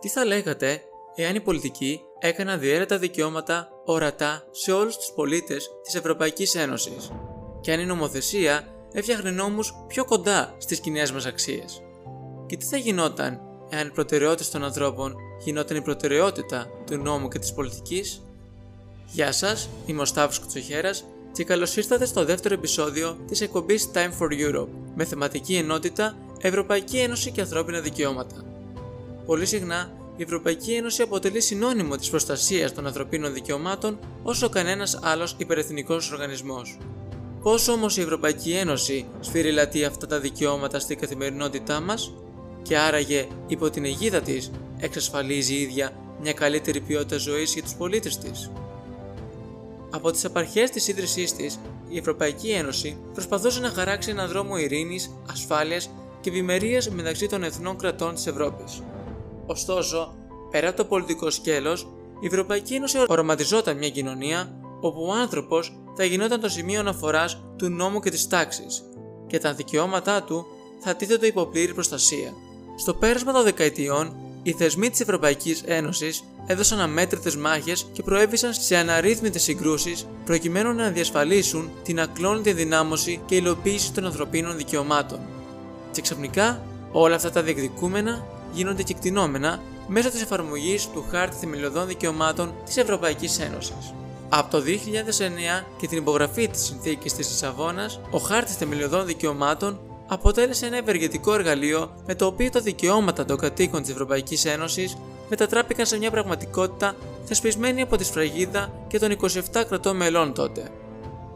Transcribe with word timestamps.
Τι 0.00 0.08
θα 0.08 0.24
λέγατε 0.24 0.82
εάν 1.14 1.34
οι 1.34 1.40
πολιτικοί 1.40 2.00
έκαναν 2.18 2.60
διέρετα 2.60 2.98
δικαιώματα 2.98 3.68
ορατά 3.84 4.42
σε 4.50 4.72
όλους 4.72 4.96
τους 4.96 5.12
πολίτες 5.14 5.70
της 5.82 5.94
Ευρωπαϊκής 5.94 6.54
Ένωσης; 6.54 7.10
Και 7.60 7.72
αν 7.72 7.80
η 7.80 7.84
νομοθεσία 7.84 8.66
έφτιαχνε 8.92 9.30
νόμους 9.30 9.74
πιο 9.86 10.04
κοντά 10.04 10.54
στις 10.58 10.80
κοινές 10.80 11.12
μας 11.12 11.26
αξίες; 11.26 11.82
Και 12.46 12.56
τι 12.56 12.64
θα 12.64 12.76
γινόταν 12.76 13.40
εάν 13.70 13.86
οι 13.86 13.90
προτεραιότητες 13.90 14.50
των 14.50 14.64
ανθρώπων 14.64 15.14
γινόταν 15.44 15.76
η 15.76 15.82
προτεραιότητα 15.82 16.66
του 16.86 16.96
νόμου 16.96 17.28
και 17.28 17.38
της 17.38 17.52
πολιτικής; 17.52 18.20
Γεια 19.12 19.32
σας, 19.32 19.68
είμαι 19.86 20.02
ο 20.02 20.04
Σταύρος 20.04 20.38
Κουτσοχέρας 20.38 21.04
και 21.32 21.44
καλώς 21.44 21.76
ήρθατε 21.76 22.04
στο 22.04 22.24
δεύτερο 22.24 22.54
επεισόδιο 22.54 23.18
της 23.26 23.40
εκπομπής 23.40 23.90
Time 23.94 24.10
for 24.18 24.28
Europe 24.30 24.68
με 24.94 25.04
θεματική 25.04 25.56
ενότητα 25.56 26.16
Ευρωπαϊκή 26.40 26.98
Ένωση 26.98 27.30
και 27.30 27.40
Ανθρώπινα 27.40 27.80
Δικαιώματα. 27.80 28.55
Πολύ 29.26 29.46
συχνά 29.46 29.90
η 30.16 30.22
Ευρωπαϊκή 30.22 30.72
Ένωση 30.72 31.02
αποτελεί 31.02 31.40
συνώνυμο 31.40 31.96
της 31.96 32.10
προστασίας 32.10 32.74
των 32.74 32.86
ανθρωπίνων 32.86 33.32
δικαιωμάτων 33.32 33.98
όσο 34.22 34.48
κανένας 34.48 34.98
άλλος 35.02 35.34
υπερεθνικός 35.38 36.12
οργανισμός. 36.12 36.78
Πώς 37.42 37.68
όμως 37.68 37.96
η 37.96 38.00
Ευρωπαϊκή 38.00 38.52
Ένωση 38.52 39.06
σφυριλατεί 39.20 39.84
αυτά 39.84 40.06
τα 40.06 40.20
δικαιώματα 40.20 40.78
στην 40.78 40.98
καθημερινότητά 40.98 41.80
μας 41.80 42.12
και 42.62 42.78
άραγε 42.78 43.26
υπό 43.46 43.70
την 43.70 43.84
αιγίδα 43.84 44.20
της 44.20 44.50
εξασφαλίζει 44.78 45.54
η 45.54 45.60
ίδια 45.60 45.92
μια 46.20 46.32
καλύτερη 46.32 46.80
ποιότητα 46.80 47.16
ζωής 47.16 47.52
για 47.52 47.62
τους 47.62 47.74
πολίτες 47.74 48.18
της. 48.18 48.50
Από 49.90 50.10
τις 50.10 50.24
απαρχές 50.24 50.70
της 50.70 50.88
ίδρυσής 50.88 51.32
της, 51.32 51.58
η 51.88 51.98
Ευρωπαϊκή 51.98 52.48
Ένωση 52.48 52.96
προσπαθούσε 53.12 53.60
να 53.60 53.68
χαράξει 53.68 54.10
έναν 54.10 54.28
δρόμο 54.28 54.56
ειρήνης, 54.56 55.10
ασφάλειας 55.30 55.90
και 56.20 56.30
ευημερίας 56.30 56.90
μεταξύ 56.90 57.26
των 57.26 57.42
εθνών 57.42 57.76
κρατών 57.76 58.14
της 58.14 58.26
Ευρώπης. 58.26 58.82
Ωστόσο, 59.46 60.14
πέρα 60.50 60.68
από 60.68 60.76
το 60.76 60.84
πολιτικό 60.84 61.30
σκέλος, 61.30 61.86
η 62.20 62.26
Ευρωπαϊκή 62.26 62.74
Ένωση 62.74 63.04
οραματιζόταν 63.06 63.76
μια 63.76 63.90
κοινωνία 63.90 64.60
όπου 64.80 65.02
ο 65.02 65.12
άνθρωπος 65.12 65.76
θα 65.96 66.04
γινόταν 66.04 66.40
το 66.40 66.48
σημείο 66.48 66.80
αναφοράς 66.80 67.42
του 67.56 67.68
νόμου 67.68 68.00
και 68.00 68.10
της 68.10 68.26
τάξης 68.26 68.82
και 69.26 69.38
τα 69.38 69.52
δικαιώματά 69.54 70.22
του 70.22 70.46
θα 70.80 70.94
τίθεται 70.94 71.26
υπό 71.26 71.46
πλήρη 71.46 71.74
προστασία. 71.74 72.32
Στο 72.76 72.94
πέρασμα 72.94 73.32
των 73.32 73.42
δεκαετιών, 73.42 74.16
οι 74.42 74.52
θεσμοί 74.52 74.90
της 74.90 75.00
Ευρωπαϊκής 75.00 75.62
Ένωσης 75.66 76.24
έδωσαν 76.46 76.80
αμέτρητες 76.80 77.36
μάχες 77.36 77.86
και 77.92 78.02
προέβησαν 78.02 78.54
σε 78.54 78.76
αναρρύθμιτες 78.76 79.42
συγκρούσεις 79.42 80.06
προκειμένου 80.24 80.72
να 80.72 80.90
διασφαλίσουν 80.90 81.70
την 81.82 82.00
ακλόνητη 82.00 82.52
δυνάμωση 82.52 83.20
και 83.26 83.34
υλοποίηση 83.34 83.92
των 83.92 84.04
ανθρωπίνων 84.04 84.56
δικαιωμάτων. 84.56 85.20
Και 85.92 86.00
ξαφνικά 86.00 86.62
όλα 86.92 87.14
αυτά 87.14 87.30
τα 87.30 87.42
διεκδικούμενα 87.42 88.26
γίνονται 88.56 88.82
κεκτηνόμενα 88.82 89.60
μέσω 89.86 90.10
της 90.10 90.22
εφαρμογής 90.22 90.88
του 90.88 91.04
Χάρτη 91.10 91.36
Θεμελιωδών 91.36 91.86
Δικαιωμάτων 91.86 92.54
της 92.64 92.76
Ευρωπαϊκής 92.76 93.38
Ένωσης. 93.38 93.94
Από 94.28 94.50
το 94.50 94.60
2009 94.60 95.64
και 95.76 95.86
την 95.86 95.98
υπογραφή 95.98 96.48
της 96.48 96.64
συνθήκης 96.64 97.14
της 97.14 97.28
Λισαβόνας, 97.28 98.00
ο 98.10 98.18
Χάρτης 98.18 98.56
Θεμελιωδών 98.56 99.06
Δικαιωμάτων 99.06 99.80
αποτέλεσε 100.06 100.66
ένα 100.66 100.76
ευεργετικό 100.76 101.34
εργαλείο 101.34 101.90
με 102.06 102.14
το 102.14 102.26
οποίο 102.26 102.50
τα 102.50 102.60
δικαιώματα 102.60 103.24
των 103.24 103.36
κατοίκων 103.36 103.82
της 103.82 103.90
Ευρωπαϊκής 103.90 104.44
Ένωσης 104.44 104.96
μετατράπηκαν 105.28 105.86
σε 105.86 105.98
μια 105.98 106.10
πραγματικότητα 106.10 106.94
θεσπισμένη 107.24 107.82
από 107.82 107.96
τη 107.96 108.04
σφραγίδα 108.04 108.72
και 108.88 108.98
των 108.98 109.16
27 109.20 109.64
κρατών 109.68 109.96
μελών 109.96 110.34
τότε. 110.34 110.70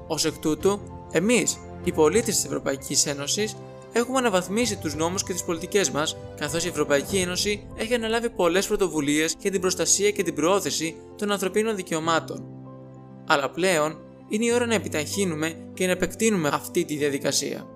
Ω 0.06 0.14
εκ 0.26 0.38
τούτου, 0.38 0.80
εμείς, 1.10 1.58
οι 1.84 1.92
πολίτες 1.92 2.34
της 2.34 2.44
Ευρωπαϊκής 2.44 3.06
Ένωσης, 3.06 3.56
έχουμε 3.92 4.18
αναβαθμίσει 4.18 4.76
τους 4.76 4.94
νόμους 4.94 5.22
και 5.22 5.32
τις 5.32 5.44
πολιτικές 5.44 5.90
μας, 5.90 6.16
καθώς 6.36 6.64
η 6.64 6.68
Ευρωπαϊκή 6.68 7.16
Ένωση 7.16 7.66
έχει 7.76 7.94
αναλάβει 7.94 8.30
πολλές 8.30 8.66
πρωτοβουλίες 8.66 9.36
για 9.40 9.50
την 9.50 9.60
προστασία 9.60 10.10
και 10.10 10.22
την 10.22 10.34
προώθηση 10.34 10.96
των 11.16 11.32
ανθρωπίνων 11.32 11.76
δικαιωμάτων. 11.76 12.44
Αλλά 13.26 13.50
πλέον 13.50 13.98
είναι 14.28 14.44
η 14.44 14.52
ώρα 14.52 14.66
να 14.66 14.74
επιταχύνουμε 14.74 15.54
και 15.74 15.86
να 15.86 15.92
επεκτείνουμε 15.92 16.50
αυτή 16.52 16.84
τη 16.84 16.96
διαδικασία. 16.96 17.66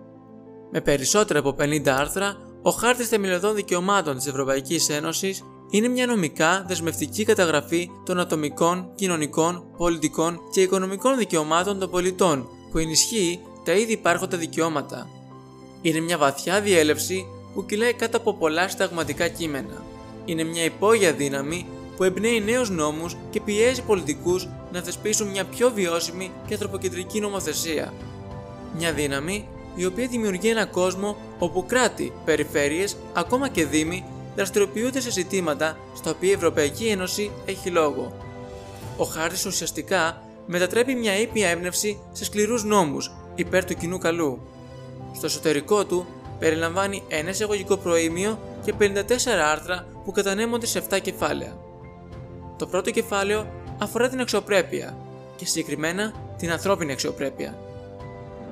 Με 0.71 0.81
περισσότερα 0.81 1.39
από 1.39 1.57
50 1.59 1.89
άρθρα, 1.89 2.37
ο 2.63 2.71
Χάρτης 2.71 3.09
Θεμελιωδών 3.09 3.55
Δικαιωμάτων 3.55 4.17
της 4.17 4.27
Ευρωπαϊκής 4.27 4.89
Ένωσης 4.89 5.45
είναι 5.71 5.89
μια 5.89 6.07
νομικά 6.07 6.65
δεσμευτική 6.69 7.25
καταγραφή 7.25 7.91
των 8.05 8.21
ατομικών, 8.21 8.91
κοινωνικών, 8.95 9.65
πολιτικών 9.77 10.41
και 10.53 10.61
οικονομικών 10.61 11.17
δικαιωμάτων 11.17 11.79
των 11.79 11.91
πολιτών 11.91 12.49
που 12.71 12.79
ενισχύει 12.79 13.41
τα 13.65 13.73
ήδη 13.73 13.93
υπάρχοντα 13.93 14.37
δικαιώματα. 14.37 15.09
Είναι 15.85 16.01
μια 16.01 16.19
βαθιά 16.19 16.61
διέλευση 16.61 17.27
που 17.55 17.67
κυλάει 17.67 17.93
κάτω 17.93 18.17
από 18.17 18.35
πολλά 18.35 18.69
σταγματικά 18.69 19.29
κείμενα. 19.29 19.85
Είναι 20.25 20.45
μια 20.45 20.65
υπόγεια 20.65 21.13
δύναμη 21.13 21.67
που 21.97 22.05
εμπνέει 22.05 22.41
νέους 22.41 22.71
νόμους 22.71 23.17
και 23.31 23.41
πιέζει 23.41 23.83
πολιτικούς 23.83 24.49
να 24.73 24.81
θεσπίσουν 24.81 25.29
μια 25.29 25.45
πιο 25.45 25.71
βιώσιμη 25.71 26.31
και 26.47 26.55
ανθρωποκεντρική 26.55 27.21
νομοθεσία. 27.21 27.93
Μια 28.77 28.93
δύναμη 28.93 29.49
η 29.77 29.85
οποία 29.85 30.07
δημιουργεί 30.07 30.49
ένα 30.49 30.67
κόσμο 30.67 31.17
όπου 31.39 31.67
κράτη, 31.67 32.13
περιφέρειες, 32.25 32.97
ακόμα 33.13 33.49
και 33.49 33.67
δήμοι 33.67 34.05
δραστηριοποιούνται 34.37 35.01
σε 35.01 35.11
ζητήματα 35.11 35.79
στα 35.97 36.11
οποία 36.11 36.31
η 36.31 36.33
Ευρωπαϊκή 36.33 36.87
Ένωση 36.87 37.31
έχει 37.45 37.71
λόγο. 37.71 38.17
Ο 38.97 39.05
χάρτης 39.05 39.47
ουσιαστικά 39.47 40.23
μετατρέπει 40.47 40.95
μια 40.95 41.19
ήπια 41.19 41.49
έμπνευση 41.49 41.99
σε 42.13 42.25
σκληρούς 42.25 42.65
νόμους 42.65 43.13
υπέρ 43.35 43.65
του 43.65 43.75
κοινού 43.75 43.99
καλού. 43.99 44.41
Στο 45.15 45.27
εσωτερικό 45.27 45.85
του 45.85 46.07
περιλαμβάνει 46.39 47.03
ένα 47.09 47.31
εισαγωγικό 47.31 47.77
προήμιο 47.77 48.39
και 48.65 48.75
54 48.81 48.93
άρθρα 49.53 49.87
που 50.05 50.13
κατανέμονται 50.13 50.67
σε 50.67 50.83
7 50.91 51.01
κεφάλαια. 51.03 51.57
Το 52.59 52.67
πρώτο 52.67 52.91
κεφάλαιο 52.91 53.47
αφορά 53.79 54.09
την 54.09 54.21
αξιοπρέπεια 54.21 54.97
και 55.37 55.47
συγκεκριμένα 55.47 56.13
την 56.39 56.51
ανθρώπινη 56.51 56.93
αξιοπρέπεια. 56.93 57.59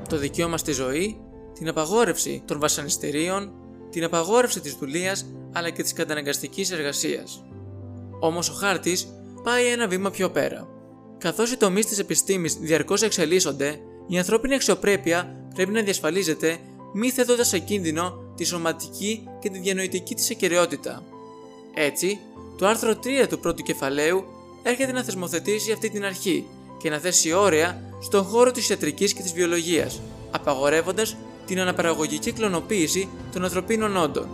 Το 0.09 0.17
δικαίωμα 0.17 0.57
στη 0.57 0.73
ζωή, 0.73 1.21
την 1.55 1.69
απαγόρευση 1.69 2.43
των 2.45 2.61
βασανιστήριων, 2.61 3.53
την 3.91 4.05
απαγόρευση 4.05 4.61
της 4.61 4.75
δουλείας 4.75 5.27
αλλά 5.53 5.71
και 5.71 5.83
της 5.83 5.93
καταναγκαστικής 5.93 6.71
εργασίας. 6.71 7.45
Όμως 8.21 8.49
ο 8.49 8.53
χάρτης 8.53 9.09
πάει 9.43 9.67
ένα 9.67 9.89
βήμα 9.89 10.11
πιο 10.11 10.31
πέρα. 10.31 10.69
Καθώς 11.19 11.53
οι 11.53 11.57
τομείς 11.57 11.87
της 11.87 11.99
επιστήμης 11.99 12.55
διαρκώς 12.55 13.03
εξελίσσονται, 13.03 13.79
η 14.07 14.19
ανθρώπινη 14.19 14.55
αξιοπρέπεια 14.55 15.37
πρέπει 15.55 15.73
να 15.73 15.83
διασφαλίζεται 15.83 16.59
μη 16.93 17.11
θέτοντας 17.11 17.49
σε 17.49 17.59
κίνδυνο 17.59 18.23
τη 18.37 18.45
σωματική 18.45 19.29
και 19.41 19.51
τη 19.51 19.59
διανοητική 19.59 20.15
της 20.15 20.31
ακαιρεότητα. 20.31 21.03
Έτσι, 21.75 22.19
το 22.59 22.67
άρθρο 22.67 22.93
3 23.25 23.27
του 23.29 23.39
πρώτου 23.39 23.63
κεφαλαίου 23.63 24.25
έρχεται 24.63 24.93
να 24.93 25.03
θεσμοθετήσει 25.03 25.73
αυτή 25.73 25.91
την 25.91 26.05
αρχή 26.05 26.47
και 26.79 26.91
να 26.91 26.99
θέσει 26.99 27.33
όρια 27.33 27.83
στον 28.01 28.25
χώρο 28.25 28.51
της 28.51 28.69
ιατρικής 28.69 29.13
και 29.13 29.23
της 29.23 29.33
βιολογίας, 29.33 30.01
απαγορεύοντας 30.31 31.17
την 31.47 31.61
αναπαραγωγική 31.61 32.33
κλωνοποίηση 32.33 33.09
των 33.33 33.45
ανθρωπίνων 33.45 33.97
όντων. 33.97 34.29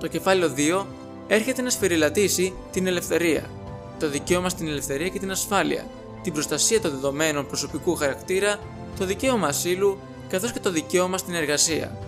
Το 0.00 0.06
κεφάλαιο 0.06 0.54
2 0.56 0.86
έρχεται 1.26 1.62
να 1.62 1.70
σφυριλατήσει 1.70 2.52
την 2.72 2.86
ελευθερία, 2.86 3.50
το 3.98 4.08
δικαίωμα 4.08 4.48
στην 4.48 4.68
ελευθερία 4.68 5.08
και 5.08 5.18
την 5.18 5.30
ασφάλεια, 5.30 5.86
την 6.22 6.32
προστασία 6.32 6.80
των 6.80 6.90
δεδομένων 6.90 7.46
προσωπικού 7.46 7.94
χαρακτήρα, 7.94 8.58
το 8.98 9.04
δικαίωμα 9.04 9.46
ασύλου 9.46 9.98
καθώς 10.28 10.52
και 10.52 10.60
το 10.60 10.70
δικαίωμα 10.70 11.18
στην 11.18 11.34
εργασία. 11.34 11.98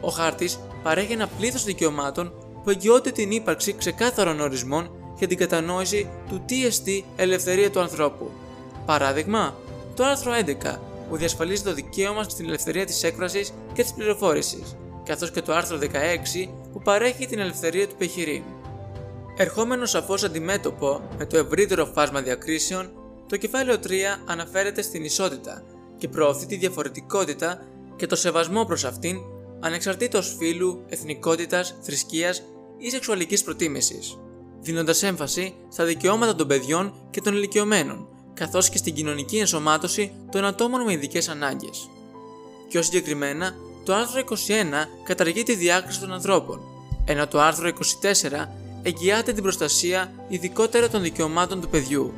Ο 0.00 0.08
χάρτης 0.08 0.58
παρέχει 0.82 1.12
ένα 1.12 1.26
πλήθος 1.26 1.64
δικαιωμάτων 1.64 2.32
που 2.64 2.70
εγγυώνται 2.70 3.10
την 3.10 3.30
ύπαρξη 3.30 3.72
ξεκάθαρων 3.72 4.40
ορισμών 4.40 4.90
για 5.18 5.26
την 5.26 5.36
κατανόηση 5.36 6.10
του 6.28 6.42
τι 6.46 6.66
εστί 6.66 7.04
ελευθερία 7.16 7.70
του 7.70 7.80
ανθρώπου. 7.80 8.30
Παράδειγμα, 8.86 9.54
το 9.94 10.04
άρθρο 10.04 10.32
11 10.32 10.78
που 11.08 11.16
διασφαλίζει 11.16 11.62
το 11.62 11.74
δικαίωμα 11.74 12.22
στην 12.22 12.46
ελευθερία 12.46 12.84
της 12.84 13.02
έκφρασης 13.02 13.52
και 13.72 13.82
της 13.82 13.92
πληροφόρησης, 13.92 14.76
καθώς 15.04 15.30
και 15.30 15.42
το 15.42 15.52
άρθρο 15.54 15.78
16 15.78 16.50
που 16.72 16.82
παρέχει 16.82 17.26
την 17.26 17.38
ελευθερία 17.38 17.88
του 17.88 17.94
πεχειρή. 17.98 18.44
Ερχόμενο 19.36 19.86
σαφώς 19.86 20.24
αντιμέτωπο 20.24 21.00
με 21.18 21.26
το 21.26 21.36
ευρύτερο 21.38 21.86
φάσμα 21.86 22.20
διακρίσεων, 22.20 22.90
το 23.28 23.36
κεφάλαιο 23.36 23.76
3 23.86 23.90
αναφέρεται 24.24 24.82
στην 24.82 25.04
ισότητα 25.04 25.62
και 25.98 26.08
προωθεί 26.08 26.46
τη 26.46 26.56
διαφορετικότητα 26.56 27.62
και 27.96 28.06
το 28.06 28.16
σεβασμό 28.16 28.64
προς 28.64 28.84
αυτήν 28.84 29.18
ανεξαρτήτως 29.60 30.36
φύλου, 30.38 30.84
εθνικότητας, 30.88 31.74
θρησκείας 31.80 32.42
ή 32.78 32.90
σεξουαλικής 32.90 33.42
προτίμησης, 33.42 34.18
δίνοντας 34.60 35.02
έμφαση 35.02 35.54
στα 35.72 35.84
δικαιώματα 35.84 36.34
των 36.34 36.46
παιδιών 36.46 36.94
και 37.10 37.20
των 37.20 37.34
ηλικιωμένων, 37.34 38.08
καθώς 38.34 38.68
και 38.68 38.78
στην 38.78 38.94
κοινωνική 38.94 39.36
ενσωμάτωση 39.36 40.12
των 40.30 40.44
ατόμων 40.44 40.82
με 40.82 40.92
ειδικές 40.92 41.28
ανάγκες. 41.28 41.88
Πιο 42.68 42.82
συγκεκριμένα, 42.82 43.54
το 43.84 43.94
άρθρο 43.94 44.20
21 44.20 44.24
καταργεί 45.04 45.42
τη 45.42 45.54
διάκριση 45.54 46.00
των 46.00 46.12
ανθρώπων, 46.12 46.60
ενώ 47.04 47.26
το 47.26 47.40
άρθρο 47.40 47.68
24 47.68 48.48
εγγυάται 48.82 49.32
την 49.32 49.42
προστασία 49.42 50.12
ειδικότερα 50.28 50.88
των 50.88 51.02
δικαιωμάτων 51.02 51.60
του 51.60 51.68
παιδιού. 51.68 52.12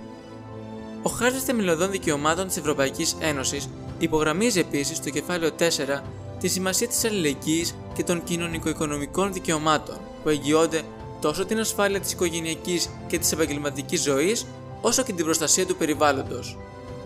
Ο 1.02 1.10
Χάρτης 1.10 1.42
Θεμελιωδών 1.42 1.90
Δικαιωμάτων 1.90 2.46
της 2.46 2.56
Ευρωπαϊκής 2.56 3.16
Ένωσης 3.20 3.68
υπογραμμίζει 3.98 4.60
επίσης 4.60 4.96
στο 4.96 5.10
κεφάλαιο 5.10 5.50
4 5.58 6.02
τη 6.40 6.48
σημασία 6.48 6.88
της 6.88 7.04
αλληλεγγύης 7.04 7.74
και 7.94 8.04
των 8.04 8.24
κοινωνικο-οικονομικών 8.24 9.32
δικαιωμάτων 9.32 9.96
που 10.22 10.28
εγγυώνται 10.28 10.82
τόσο 11.20 11.44
την 11.44 11.58
ασφάλεια 11.60 12.00
της 12.00 12.12
οικογενειακής 12.12 12.90
και 13.06 13.18
της 13.18 13.32
επαγγελματικής 13.32 14.02
ζωής, 14.02 14.46
όσο 14.80 15.02
και 15.02 15.12
την 15.12 15.24
προστασία 15.24 15.66
του 15.66 15.76
περιβάλλοντος. 15.76 16.58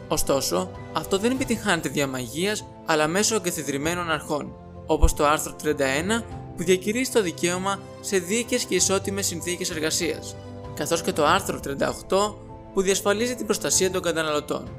Ωστόσο, 0.09 0.71
αυτό 0.93 1.19
δεν 1.19 1.31
επιτυγχάνεται 1.31 1.89
δια 1.89 2.07
μαγείας, 2.07 2.65
αλλά 2.87 3.09
μέσω 3.09 3.35
εγκαθιδρυμένων 3.35 4.11
αρχών, 4.11 4.53
όπως 4.87 5.15
το 5.15 5.27
άρθρο 5.27 5.53
31 5.53 6.25
που 6.57 6.65
διακηρύσει 6.65 7.13
το 7.13 7.23
δικαίωμα 7.23 7.81
σε 8.01 8.19
δίκαιες 8.19 8.65
και 8.65 8.75
ισότιμες 8.75 9.27
συνθήκες 9.27 9.71
εργασίας, 9.71 10.37
καθώς 10.75 11.03
και 11.03 11.13
το 11.13 11.27
άρθρο 11.27 11.61
38 11.61 12.35
που 12.75 12.83
διασφαλίζει 12.83 13.35
την 13.35 13.47
προστασία 13.47 13.91
των 13.91 14.03
καταναλωτών. 14.03 14.71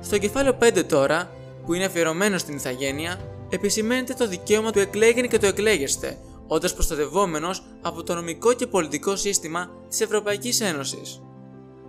Στο 0.00 0.18
κεφάλαιο 0.18 0.56
5 0.60 0.84
τώρα, 0.88 1.30
που 1.66 1.74
είναι 1.74 1.84
αφιερωμένο 1.84 2.38
στην 2.38 2.56
ηθαγένεια, 2.56 3.20
επισημαίνεται 3.48 4.14
το 4.14 4.28
δικαίωμα 4.28 4.70
του 4.70 4.78
εκλέγεν 4.78 5.28
και 5.28 5.38
του 5.38 5.46
εκλέγεστε, 5.46 6.18
όντας 6.46 6.74
προστατευόμενος 6.74 7.62
από 7.82 8.02
το 8.02 8.14
νομικό 8.14 8.52
και 8.52 8.66
πολιτικό 8.66 9.16
σύστημα 9.16 9.70
της 9.88 10.00
Ευρωπαϊκής 10.00 10.60
Ένωσης. 10.60 11.22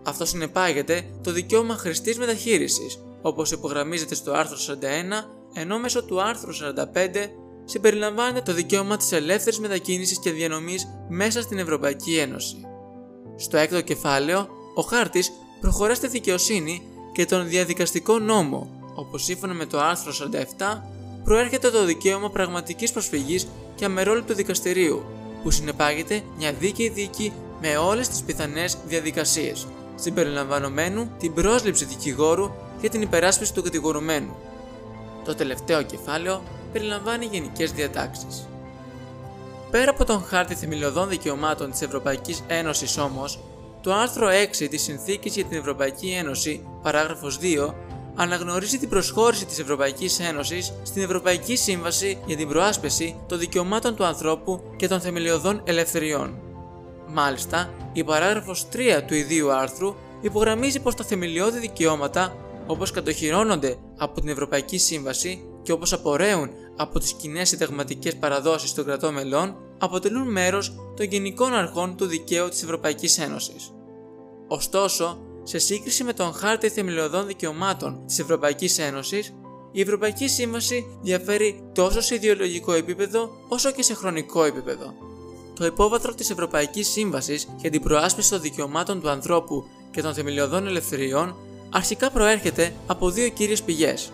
Αυτό 0.04 0.26
συνεπάγεται 0.26 1.06
το 1.24 1.32
δικαίωμα 1.32 1.76
χρηστής 1.76 2.18
μεταχείρισης, 2.18 3.04
όπως 3.22 3.52
υπογραμμίζεται 3.52 4.16
στο 4.16 4.32
άρθρο 4.32 4.58
41, 4.58 5.30
ενώ 5.54 5.80
μέσω 5.80 6.04
του 6.04 6.22
άρθρου 6.22 6.54
45 6.54 7.32
συμπεριλαμβάνεται 7.66 8.42
το 8.42 8.54
δικαίωμα 8.54 8.98
της 8.98 9.12
ελεύθερης 9.12 9.60
μετακίνησης 9.60 10.20
και 10.20 10.32
διανομής 10.32 10.88
μέσα 11.10 11.42
στην 11.42 11.58
Ευρωπαϊκή 11.58 12.18
Ένωση. 12.18 12.56
Στο 13.36 13.58
έκτο 13.58 13.82
κεφάλαιο, 13.82 14.48
ο 14.74 14.82
χάρτης 14.82 15.32
προχωρά 15.62 15.96
στη 15.96 16.08
δικαιοσύνη 16.08 16.82
και 17.12 17.26
τον 17.26 17.48
διαδικαστικό 17.48 18.20
νόμο, 18.20 18.70
όπου 18.96 19.18
σύμφωνα 19.18 19.54
με 19.54 19.66
το 19.66 19.80
άρθρο 19.80 20.14
47 20.58 20.82
προέρχεται 21.24 21.70
το 21.70 21.86
δικαίωμα 21.86 22.30
πραγματικής 22.30 22.92
προσφυγής 22.92 23.48
και 23.76 23.86
αμερόληπτου 23.86 24.34
δικαστηρίου, 24.34 25.04
που 25.44 25.52
συνεπάγεται 25.52 26.22
μια 26.38 26.54
δίκαιη 26.54 26.90
δίκη 26.90 27.34
με 27.62 27.78
όλες 27.78 28.08
τις 28.10 28.22
πιθανές 28.22 28.78
διαδικασίες, 28.86 29.68
συμπεριλαμβανομένου 29.96 31.12
την 31.20 31.34
πρόσληψη 31.34 31.86
δικηγόρου 31.86 32.52
για 32.82 32.90
την 32.90 33.02
υπεράσπιση 33.02 33.54
του 33.54 33.64
κατηγορουμένου. 33.64 34.36
Το 35.26 35.36
τελευταίο 35.36 35.82
κεφάλαιο 35.82 36.44
περιλαμβάνει 36.72 37.26
γενικές 37.26 37.72
διατάξεις. 37.72 38.48
Πέρα 39.72 39.92
από 39.92 40.06
τον 40.06 40.24
χάρτη 40.24 40.56
θεμελιωδών 40.56 41.10
δικαιωμάτων 41.10 41.72
της 41.72 41.82
Ευρωπαϊκής 41.82 42.44
Ένωσης 42.48 42.98
όμως, 42.98 43.40
το 43.84 43.94
άρθρο 43.94 44.28
6 44.62 44.68
της 44.70 44.82
Συνθήκης 44.82 45.36
για 45.36 45.46
την 45.46 45.58
Ευρωπαϊκή 45.58 46.10
Ένωση, 46.20 46.68
παράγραφος 46.82 47.40
2, 47.42 47.74
αναγνωρίζει 48.16 48.78
την 48.78 48.90
προσχώρηση 48.90 49.46
της 49.46 49.60
Ευρωπαϊκής 49.60 50.20
Ένωσης 50.20 50.74
στην 50.84 51.04
Ευρωπαϊκή 51.04 51.56
Σύμβαση 51.56 52.18
για 52.26 52.38
την 52.38 52.48
προάσπιση 52.48 53.16
των 53.28 53.40
δικαιωμάτων 53.40 53.96
του 53.96 54.06
ανθρώπου 54.06 54.62
και 54.76 54.88
των 54.88 55.02
θεμελιωδών 55.02 55.62
ελευθεριών. 55.64 56.40
Μάλιστα, 57.08 57.74
η 57.94 58.04
παράγραφος 58.04 58.66
3 58.74 59.02
του 59.08 59.14
ιδίου 59.14 59.52
άρθρου 59.52 59.96
υπογραμμίζει 60.22 60.80
πως 60.80 60.96
τα 60.96 61.04
θεμελιώδη 61.04 61.60
δικαιώματα, 61.60 62.36
όπως 62.68 62.92
κατοχυρώνονται 62.92 63.76
από 63.98 64.20
την 64.20 64.30
Ευρωπαϊκή 64.30 64.78
Σύμβαση 64.78 65.44
και 65.64 65.72
όπως 65.72 65.94
απορρέουν 65.94 66.50
από 66.76 67.00
τις 67.00 67.14
κοινές 67.14 67.50
συνταγματικές 67.50 68.16
παραδόσεις 68.16 68.74
των 68.74 68.86
κρατών 68.86 69.14
μελών, 69.14 69.56
αποτελούν 69.84 70.32
μέρος 70.32 70.76
των 70.96 71.06
γενικών 71.06 71.54
αρχών 71.54 71.96
του 71.96 72.06
δικαίου 72.06 72.50
της 72.50 72.64
Ευρωπαϊκής 72.64 73.20
Ένωσης. 73.20 73.72
Ωστόσο, 74.48 75.18
σε 75.44 75.58
σύγκριση 75.58 76.04
με 76.04 76.14
τον 76.14 76.34
Χάρτη 76.34 76.70
Θεμελιωδών 76.70 77.28
Δικαιωμάτων 77.28 78.06
της 78.06 78.20
Ευρωπαϊκής 78.20 78.80
Ένωσης, 78.80 79.34
η 79.72 79.82
Ευρωπαϊκή 79.82 80.28
Σύμβαση 80.28 80.98
διαφέρει 81.02 81.70
τόσο 81.74 82.02
σε 82.02 82.16
ιδεολογικό 82.16 82.74
επίπεδο 82.74 83.30
όσο 83.48 83.72
και 83.72 83.84
σε 83.84 83.94
χρονικό 83.94 84.44
επίπεδο. 84.44 84.94
Το 85.56 85.66
υπόβαθρο 85.66 86.14
της 86.14 86.30
Ευρωπαϊκής 86.30 86.90
Σύμβασης 86.90 87.48
για 87.58 87.70
την 87.70 87.82
προάσπιση 87.82 88.30
των 88.30 88.42
δικαιωμάτων 88.42 89.02
του 89.02 89.10
ανθρώπου 89.10 89.66
και 89.92 90.02
των 90.02 90.14
θεμελιωδών 90.14 90.68
ελευθεριών 90.68 91.36
αρχικά 91.70 92.12
προέρχεται 92.12 92.74
από 92.88 93.10
δύο 93.10 93.30
κύριες 93.30 93.64
πηγές. 93.64 94.12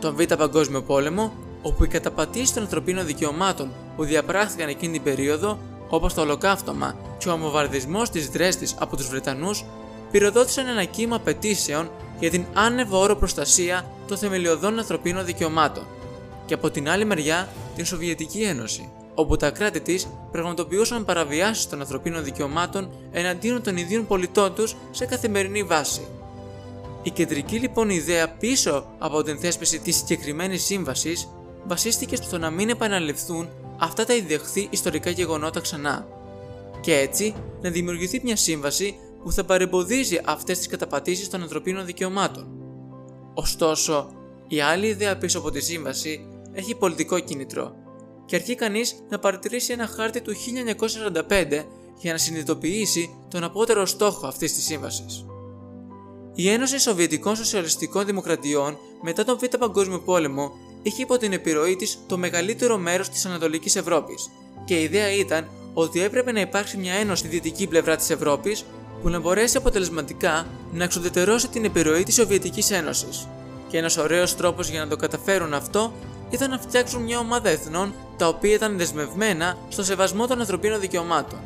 Τον 0.00 0.14
Β' 0.16 0.34
Παγκόσμιο 0.34 0.82
Πόλεμο, 0.82 1.32
όπου 1.66 1.84
οι 1.84 1.88
καταπατήσεις 1.88 2.52
των 2.52 2.62
ανθρωπίνων 2.62 3.06
δικαιωμάτων 3.06 3.70
που 3.96 4.04
διαπράχθηκαν 4.04 4.68
εκείνη 4.68 4.92
την 4.92 5.02
περίοδο, 5.02 5.58
όπως 5.88 6.14
το 6.14 6.20
ολοκαύτωμα 6.20 6.96
και 7.18 7.28
ο 7.28 7.32
αμοβαρδισμός 7.32 8.10
της 8.10 8.28
Δρέστης 8.28 8.74
από 8.78 8.96
τους 8.96 9.08
Βρετανούς, 9.08 9.64
πυροδότησαν 10.10 10.66
ένα 10.66 10.84
κύμα 10.84 11.16
απαιτήσεων 11.16 11.90
για 12.18 12.30
την 12.30 12.44
άνευ 12.54 12.92
όρο 12.92 13.16
προστασία 13.16 13.84
των 14.08 14.16
θεμελιωδών 14.16 14.78
ανθρωπίνων 14.78 15.24
δικαιωμάτων. 15.24 15.86
Και 16.46 16.54
από 16.54 16.70
την 16.70 16.88
άλλη 16.88 17.04
μεριά, 17.04 17.48
την 17.76 17.84
Σοβιετική 17.84 18.42
Ένωση, 18.42 18.88
όπου 19.14 19.36
τα 19.36 19.50
κράτη 19.50 19.80
της 19.80 20.08
πραγματοποιούσαν 20.32 21.04
παραβιάσεις 21.04 21.68
των 21.68 21.80
ανθρωπίνων 21.80 22.24
δικαιωμάτων 22.24 22.90
εναντίον 23.12 23.62
των 23.62 23.76
ιδίων 23.76 24.06
πολιτών 24.06 24.54
τους 24.54 24.76
σε 24.90 25.06
καθημερινή 25.06 25.62
βάση. 25.62 26.06
Η 27.02 27.10
κεντρική 27.10 27.58
λοιπόν 27.58 27.90
ιδέα 27.90 28.28
πίσω 28.28 28.86
από 28.98 29.22
την 29.22 29.38
θέσπιση 29.38 29.78
της 29.78 29.96
συγκεκριμένης 29.96 30.64
σύμβασης 30.64 31.28
βασίστηκε 31.66 32.16
στο 32.16 32.38
να 32.38 32.50
μην 32.50 32.68
επαναληφθούν 32.68 33.48
αυτά 33.78 34.04
τα 34.04 34.14
ιδεχθή 34.14 34.68
ιστορικά 34.70 35.10
γεγονότα 35.10 35.60
ξανά. 35.60 36.08
Και 36.80 36.94
έτσι 36.94 37.34
να 37.62 37.70
δημιουργηθεί 37.70 38.20
μια 38.24 38.36
σύμβαση 38.36 38.98
που 39.22 39.32
θα 39.32 39.44
παρεμποδίζει 39.44 40.20
αυτές 40.24 40.58
τις 40.58 40.66
καταπατήσεις 40.66 41.28
των 41.28 41.42
ανθρωπίνων 41.42 41.86
δικαιωμάτων. 41.86 42.46
Ωστόσο, 43.34 44.10
η 44.48 44.60
άλλη 44.60 44.86
ιδέα 44.86 45.18
πίσω 45.18 45.38
από 45.38 45.50
τη 45.50 45.60
σύμβαση 45.60 46.26
έχει 46.52 46.74
πολιτικό 46.74 47.18
κίνητρο 47.18 47.74
και 48.26 48.36
αρχεί 48.36 48.54
κανείς 48.54 48.94
να 49.08 49.18
παρατηρήσει 49.18 49.72
ένα 49.72 49.86
χάρτη 49.86 50.20
του 50.20 50.32
1945 51.28 51.64
για 51.98 52.12
να 52.12 52.18
συνειδητοποιήσει 52.18 53.10
τον 53.28 53.44
απότερο 53.44 53.86
στόχο 53.86 54.26
αυτής 54.26 54.54
της 54.54 54.64
σύμβασης. 54.64 55.26
Η 56.34 56.48
Ένωση 56.48 56.78
Σοβιετικών 56.78 57.36
Σοσιαλιστικών 57.36 58.06
Δημοκρατιών 58.06 58.78
μετά 59.02 59.24
τον 59.24 59.38
Β' 59.38 59.56
Παγκόσμιο 59.58 60.00
Πόλεμο 60.00 60.52
είχε 60.86 61.02
υπό 61.02 61.16
την 61.16 61.32
επιρροή 61.32 61.76
της 61.76 61.98
το 62.06 62.18
μεγαλύτερο 62.18 62.78
μέρος 62.78 63.08
της 63.08 63.26
Ανατολικής 63.26 63.76
Ευρώπης 63.76 64.30
και 64.64 64.74
η 64.74 64.82
ιδέα 64.82 65.12
ήταν 65.12 65.48
ότι 65.74 66.02
έπρεπε 66.02 66.32
να 66.32 66.40
υπάρξει 66.40 66.76
μια 66.76 66.94
ένωση 66.94 67.18
στη 67.18 67.28
δυτική 67.28 67.66
πλευρά 67.66 67.96
της 67.96 68.10
Ευρώπης 68.10 68.64
που 69.02 69.08
να 69.08 69.20
μπορέσει 69.20 69.56
αποτελεσματικά 69.56 70.46
να 70.72 70.84
εξουδετερώσει 70.84 71.48
την 71.48 71.64
επιρροή 71.64 72.02
της 72.02 72.14
Σοβιετικής 72.14 72.70
Ένωσης. 72.70 73.28
Και 73.68 73.78
ένας 73.78 73.96
ωραίος 73.96 74.36
τρόπος 74.36 74.68
για 74.68 74.80
να 74.80 74.88
το 74.88 74.96
καταφέρουν 74.96 75.54
αυτό 75.54 75.92
ήταν 76.30 76.50
να 76.50 76.58
φτιάξουν 76.58 77.02
μια 77.02 77.18
ομάδα 77.18 77.48
εθνών 77.48 77.94
τα 78.16 78.28
οποία 78.28 78.54
ήταν 78.54 78.76
δεσμευμένα 78.76 79.58
στο 79.68 79.84
σεβασμό 79.84 80.26
των 80.26 80.40
ανθρωπίνων 80.40 80.80
δικαιωμάτων. 80.80 81.38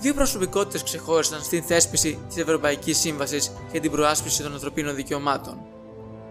Δύο 0.00 0.14
προσωπικότητες 0.14 0.82
ξεχώρισαν 0.82 1.42
στην 1.42 1.62
θέσπιση 1.62 2.18
της 2.28 2.36
Ευρωπαϊκής 2.36 2.98
Σύμβασης 2.98 3.52
για 3.70 3.80
την 3.80 3.90
προάσπιση 3.90 4.42
των 4.42 4.52
ανθρωπίνων 4.52 4.94
δικαιωμάτων. 4.94 5.58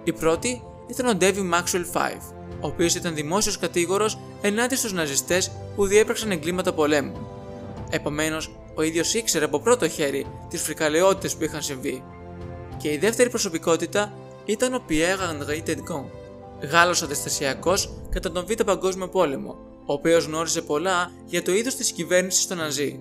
Η 0.03 0.13
πρώτη 0.13 0.63
ήταν 0.89 1.07
ο 1.07 1.17
David 1.21 1.53
Maxwell 1.53 1.85
5, 1.93 2.33
ο 2.61 2.67
οποίος 2.67 2.95
ήταν 2.95 3.15
δημόσιος 3.15 3.57
κατήγορος 3.57 4.19
ενάντια 4.41 4.77
στους 4.77 4.93
ναζιστές 4.93 5.51
που 5.75 5.87
διέπραξαν 5.87 6.31
εγκλήματα 6.31 6.73
πολέμου. 6.73 7.27
Επομένως, 7.89 8.55
ο 8.75 8.81
ίδιος 8.81 9.13
ήξερε 9.13 9.45
από 9.45 9.59
πρώτο 9.59 9.87
χέρι 9.87 10.25
τις 10.49 10.61
φρικαλαιότητες 10.61 11.35
που 11.35 11.43
είχαν 11.43 11.61
συμβεί. 11.61 12.03
Και 12.77 12.91
η 12.91 12.97
δεύτερη 12.97 13.29
προσωπικότητα 13.29 14.13
ήταν 14.45 14.73
ο 14.73 14.83
Pierre 14.89 15.49
Henri 15.49 15.69
Tedgon, 15.69 16.05
Γάλλος 16.71 17.01
αντιστασιακός 17.01 17.93
κατά 18.09 18.31
τον 18.31 18.45
Β' 18.45 18.63
Παγκόσμιο 18.63 19.07
Πόλεμο, 19.07 19.57
ο 19.85 19.93
οποίος 19.93 20.25
γνώριζε 20.25 20.61
πολλά 20.61 21.11
για 21.25 21.41
το 21.41 21.53
είδος 21.53 21.75
της 21.75 21.91
κυβέρνησης 21.91 22.47
των 22.47 22.57
Ναζί. 22.57 22.99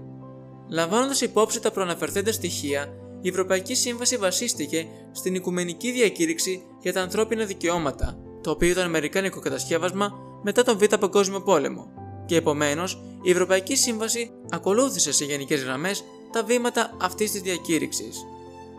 Λαμβάνοντας 0.68 1.20
υπόψη 1.20 1.60
τα 1.60 1.70
προαναφερθέντα 1.70 2.32
στοιχεία, 2.32 2.92
η 3.20 3.28
Ευρωπαϊκή 3.28 3.74
Σύμβαση 3.74 4.16
βασίστηκε 4.16 4.86
στην 5.12 5.34
Οικουμενική 5.34 5.92
Διακήρυξη 5.92 6.62
για 6.80 6.92
τα 6.92 7.00
Ανθρώπινα 7.00 7.44
Δικαιώματα, 7.44 8.18
το 8.40 8.50
οποίο 8.50 8.68
ήταν 8.68 8.84
Αμερικάνικο 8.84 9.40
κατασκεύασμα 9.40 10.18
μετά 10.42 10.62
τον 10.62 10.78
Β' 10.78 10.94
Παγκόσμιο 11.00 11.40
Πόλεμο, 11.40 11.86
και 12.26 12.36
επομένως 12.36 13.02
η 13.22 13.30
Ευρωπαϊκή 13.30 13.76
Σύμβαση 13.76 14.30
ακολούθησε 14.50 15.12
σε 15.12 15.24
γενικές 15.24 15.62
γραμμές 15.62 16.04
τα 16.32 16.44
βήματα 16.44 16.96
αυτής 17.00 17.30
της 17.30 17.40
διακήρυξης. 17.40 18.16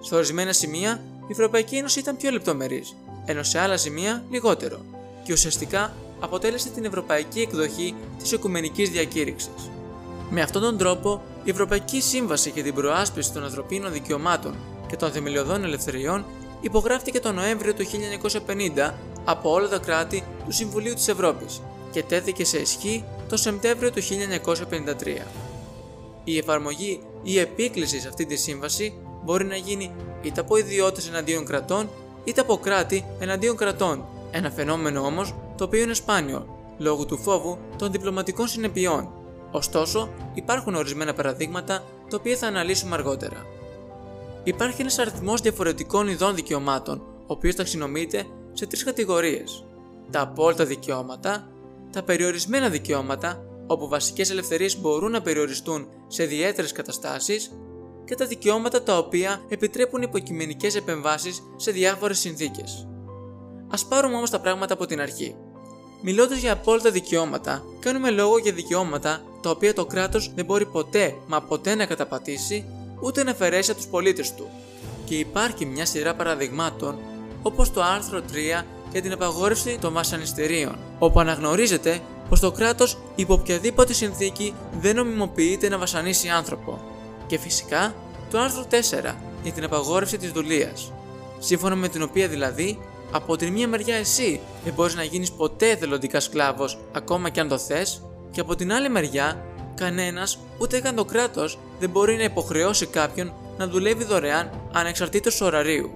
Σε 0.01 0.15
ορισμένα 0.15 0.53
σημεία 0.53 1.01
η 1.27 1.31
Ευρωπαϊκή 1.31 1.75
Ένωση 1.75 1.99
ήταν 1.99 2.17
πιο 2.17 2.31
λεπτομερής, 2.31 2.95
ενώ 3.25 3.43
σε 3.43 3.59
άλλα 3.59 3.77
σημεία 3.77 4.23
λιγότερο, 4.29 4.85
και 5.23 5.33
ουσιαστικά 5.33 5.93
αποτέλεσε 6.19 6.69
την 6.69 6.85
ευρωπαϊκή 6.85 7.41
εκδοχή 7.41 7.95
της 8.17 8.31
Οικουμενικής 8.31 8.89
Διακήρυξης. 8.89 9.69
Με 10.29 10.41
αυτόν 10.41 10.61
τον 10.61 10.77
τρόπο, 10.77 11.21
η 11.43 11.49
Ευρωπαϊκή 11.49 12.01
Σύμβαση 12.01 12.49
για 12.49 12.63
την 12.63 12.73
Προάσπιση 12.73 13.33
των 13.33 13.43
Ανθρωπίνων 13.43 13.91
Δικαιωμάτων 13.91 14.55
και 14.87 14.95
των 14.95 15.11
Θεμελιωδών 15.11 15.63
Ελευθεριών 15.63 16.25
υπογράφτηκε 16.61 17.19
τον 17.19 17.35
Νοέμβριο 17.35 17.73
του 17.73 17.85
1950 18.87 18.93
από 19.25 19.51
όλα 19.51 19.67
τα 19.67 19.77
κράτη 19.77 20.23
του 20.45 20.51
Συμβουλίου 20.51 20.93
της 20.93 21.07
Ευρώπης 21.07 21.61
και 21.91 22.03
τέθηκε 22.03 22.45
σε 22.45 22.57
ισχύ 22.57 23.03
το 23.29 23.37
Σεπτέμβριο 23.37 23.91
του 23.91 24.01
1953. 24.01 25.25
Η 26.23 26.37
εφαρμογή 26.37 27.01
ή 27.23 27.39
επίκληση 27.39 27.99
σε 27.99 28.07
αυτή 28.07 28.25
τη 28.25 28.35
σύμβαση 28.35 28.93
μπορεί 29.23 29.45
να 29.45 29.55
γίνει 29.55 29.91
είτε 30.21 30.41
από 30.41 30.57
ιδιώτες 30.57 31.07
εναντίον 31.07 31.45
κρατών 31.45 31.89
είτε 32.23 32.41
από 32.41 32.57
κράτη 32.57 33.05
εναντίον 33.19 33.55
κρατών, 33.55 34.05
ένα 34.31 34.49
φαινόμενο 34.49 35.01
όμως 35.01 35.35
το 35.57 35.63
οποίο 35.63 35.81
είναι 35.81 35.93
σπάνιο 35.93 36.45
λόγω 36.77 37.05
του 37.05 37.17
φόβου 37.17 37.57
των 37.77 37.91
διπλωματικών 37.91 38.47
συνεπειών. 38.47 39.09
Ωστόσο, 39.51 40.09
υπάρχουν 40.33 40.75
ορισμένα 40.75 41.13
παραδείγματα 41.13 41.83
τα 42.09 42.17
οποία 42.17 42.37
θα 42.37 42.47
αναλύσουμε 42.47 42.95
αργότερα. 42.95 43.45
Υπάρχει 44.43 44.81
ένας 44.81 44.99
αριθμός 44.99 45.41
διαφορετικών 45.41 46.07
ειδών 46.07 46.35
δικαιωμάτων, 46.35 46.97
ο 46.97 47.25
οποίος 47.33 47.55
ταξινομείται 47.55 48.25
σε 48.53 48.65
τρεις 48.65 48.83
κατηγορίες: 48.83 49.65
τα 50.11 50.21
απόλυτα 50.21 50.65
δικαιώματα, 50.65 51.49
τα 51.91 52.03
περιορισμένα 52.03 52.69
δικαιώματα, 52.69 53.43
όπου 53.67 53.87
βασικές 53.87 54.29
ελευθερίες 54.29 54.79
μπορούν 54.79 55.11
να 55.11 55.21
περιοριστούν 55.21 55.87
σε 56.07 56.23
ιδιαίτερες 56.23 56.71
καταστάσεις, 56.71 57.51
και 58.05 58.15
τα 58.15 58.25
δικαιώματα 58.25 58.83
τα 58.83 58.97
οποία 58.97 59.41
επιτρέπουν 59.49 60.01
υποκειμενικές 60.01 60.75
επεμβάσεις 60.75 61.43
σε 61.55 61.71
διάφορες 61.71 62.19
συνθήκες. 62.19 62.87
Α 63.67 63.87
πάρουμε 63.87 64.15
όμως 64.15 64.29
τα 64.29 64.39
πράγματα 64.39 64.73
από 64.73 64.85
την 64.85 65.01
αρχή. 65.01 65.35
Μιλώντας 66.01 66.39
για 66.39 66.51
απόλυτα 66.51 66.91
δικαιώματα, 66.91 67.63
κάνουμε 67.79 68.09
λόγο 68.09 68.37
για 68.37 68.51
δικαιώματα 68.51 69.21
τα 69.41 69.49
οποία 69.49 69.73
το 69.73 69.85
κράτος 69.85 70.31
δεν 70.35 70.45
μπορεί 70.45 70.65
ποτέ 70.65 71.15
μα 71.27 71.41
ποτέ 71.41 71.75
να 71.75 71.85
καταπατήσει 71.85 72.65
ούτε 72.99 73.23
να 73.23 73.31
αφαιρέσει 73.31 73.71
από 73.71 73.79
τους 73.79 73.89
πολίτες 73.89 74.33
του. 74.33 74.47
Και 75.05 75.15
υπάρχει 75.15 75.65
μια 75.65 75.85
σειρά 75.85 76.15
παραδειγμάτων 76.15 76.97
όπως 77.41 77.71
το 77.71 77.83
άρθρο 77.83 78.21
3 78.61 78.65
για 78.91 79.01
την 79.01 79.11
απαγόρευση 79.11 79.77
των 79.81 79.93
βασανιστερίων, 79.93 80.77
όπου 80.99 81.19
αναγνωρίζεται 81.19 81.99
πως 82.29 82.39
το 82.39 82.51
κράτος 82.51 82.97
υπό 83.15 83.33
οποιαδήποτε 83.33 83.93
συνθήκη 83.93 84.53
δεν 84.79 84.95
νομιμοποιείται 84.95 85.69
να 85.69 85.77
βασανίσει 85.77 86.27
άνθρωπο. 86.29 86.81
Και 87.27 87.37
φυσικά 87.37 87.93
το 88.31 88.39
άρθρο 88.39 88.65
4 88.69 89.15
για 89.43 89.51
την 89.51 89.63
απαγόρευση 89.63 90.17
της 90.17 90.31
δουλείας, 90.31 90.91
σύμφωνα 91.39 91.75
με 91.75 91.87
την 91.87 92.01
οποία 92.01 92.27
δηλαδή 92.27 92.79
από 93.11 93.35
την 93.35 93.53
μία 93.53 93.67
μεριά 93.67 93.95
εσύ 93.95 94.39
δεν 94.63 94.73
μπορείς 94.73 94.95
να 94.95 95.03
γίνεις 95.03 95.31
ποτέ 95.31 95.69
εθελοντικά 95.69 96.19
σκλάβος 96.19 96.79
ακόμα 96.91 97.29
και 97.29 97.39
αν 97.39 97.47
το 97.47 97.57
θες, 97.57 98.01
και 98.31 98.39
από 98.39 98.55
την 98.55 98.73
άλλη 98.73 98.89
μεριά 98.89 99.45
κανένας 99.79 100.39
ούτε 100.57 100.79
καν 100.79 100.95
το 100.95 101.05
κράτος 101.05 101.59
δεν 101.79 101.89
μπορεί 101.89 102.15
να 102.15 102.23
υποχρεώσει 102.23 102.85
κάποιον 102.85 103.33
να 103.57 103.67
δουλεύει 103.67 104.03
δωρεάν 104.03 104.51
ανεξαρτήτως 104.73 105.41
ωραρίου. 105.41 105.91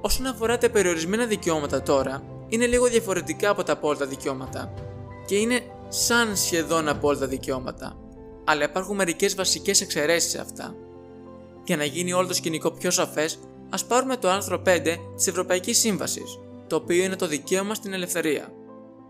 Όσον 0.00 0.26
αφορά 0.26 0.58
τα 0.58 0.70
περιορισμένα 0.70 1.26
δικαιώματα 1.26 1.82
τώρα, 1.82 2.22
είναι 2.48 2.66
λίγο 2.66 2.86
διαφορετικά 2.86 3.50
από 3.50 3.62
τα 3.62 3.72
απόλυτα 3.72 4.06
δικαιώματα 4.06 4.72
και 5.26 5.36
είναι 5.36 5.60
σαν 5.88 6.36
σχεδόν 6.36 6.88
απόλυτα 6.88 7.26
δικαιώματα, 7.26 7.96
αλλά 8.44 8.64
υπάρχουν 8.64 8.96
μερικές 8.96 9.34
βασικές 9.34 9.80
εξαιρέσεις 9.80 10.30
σε 10.30 10.40
αυτά. 10.40 10.74
Για 11.64 11.76
να 11.76 11.84
γίνει 11.84 12.12
όλο 12.12 12.26
το 12.26 12.34
σκηνικό 12.34 12.70
πιο 12.70 12.90
σαφές, 12.90 13.38
ας 13.70 13.84
πάρουμε 13.84 14.16
το 14.16 14.28
άρθρο 14.28 14.62
5 14.66 14.96
της 15.16 15.26
Ευρωπαϊκής 15.26 15.78
Σύμβασης, 15.78 16.38
το 16.66 16.76
οποίο 16.76 17.04
είναι 17.04 17.16
το 17.16 17.26
δικαίωμα 17.26 17.74
στην 17.74 17.92
ελευθερία. 17.92 18.52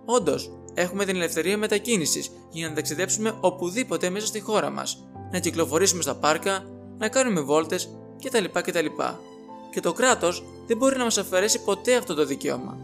Όντως, 0.04 0.50
έχουμε 0.74 1.04
την 1.04 1.16
ελευθερία 1.16 1.58
μετακίνησης 1.58 2.30
για 2.50 2.68
να 2.68 2.74
ταξιδέψουμε 2.74 3.34
οπουδήποτε 3.40 4.10
μέσα 4.10 4.26
στη 4.26 4.40
χώρα 4.40 4.70
μας, 4.70 5.04
να 5.32 5.38
κυκλοφορήσουμε 5.38 6.02
στα 6.02 6.14
πάρκα, 6.14 6.64
να 6.98 7.08
κάνουμε 7.08 7.40
βόλτες 7.40 7.90
κτλ. 8.24 8.44
κτλ. 8.52 8.86
Και 9.70 9.80
το 9.80 9.92
κράτος 9.92 10.44
δεν 10.66 10.76
μπορεί 10.76 10.96
να 10.96 11.04
μας 11.04 11.18
αφαιρέσει 11.18 11.62
ποτέ 11.62 11.96
αυτό 11.96 12.14
το 12.14 12.26
δικαίωμα. 12.26 12.78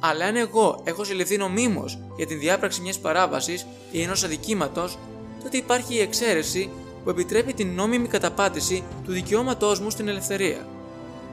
Αλλά 0.00 0.24
αν 0.24 0.36
εγώ 0.36 0.80
έχω 0.84 1.04
συλληφθεί 1.04 1.36
νομίμως 1.36 1.98
για 2.16 2.26
την 2.26 2.38
διάπραξη 2.38 2.80
μιας 2.80 2.98
παράβασης 2.98 3.66
ή 3.90 4.02
ενός 4.02 4.24
αδικήματος, 4.24 4.98
τότε 5.42 5.56
υπάρχει 5.56 5.94
η 5.94 6.00
εξαίρεση 6.00 6.70
που 7.04 7.10
επιτρέπει 7.10 7.54
την 7.54 7.74
νόμιμη 7.74 8.08
καταπάτηση 8.08 8.84
του 9.04 9.12
δικαιώματός 9.12 9.80
μου 9.80 9.90
στην 9.90 10.08
ελευθερία. 10.08 10.66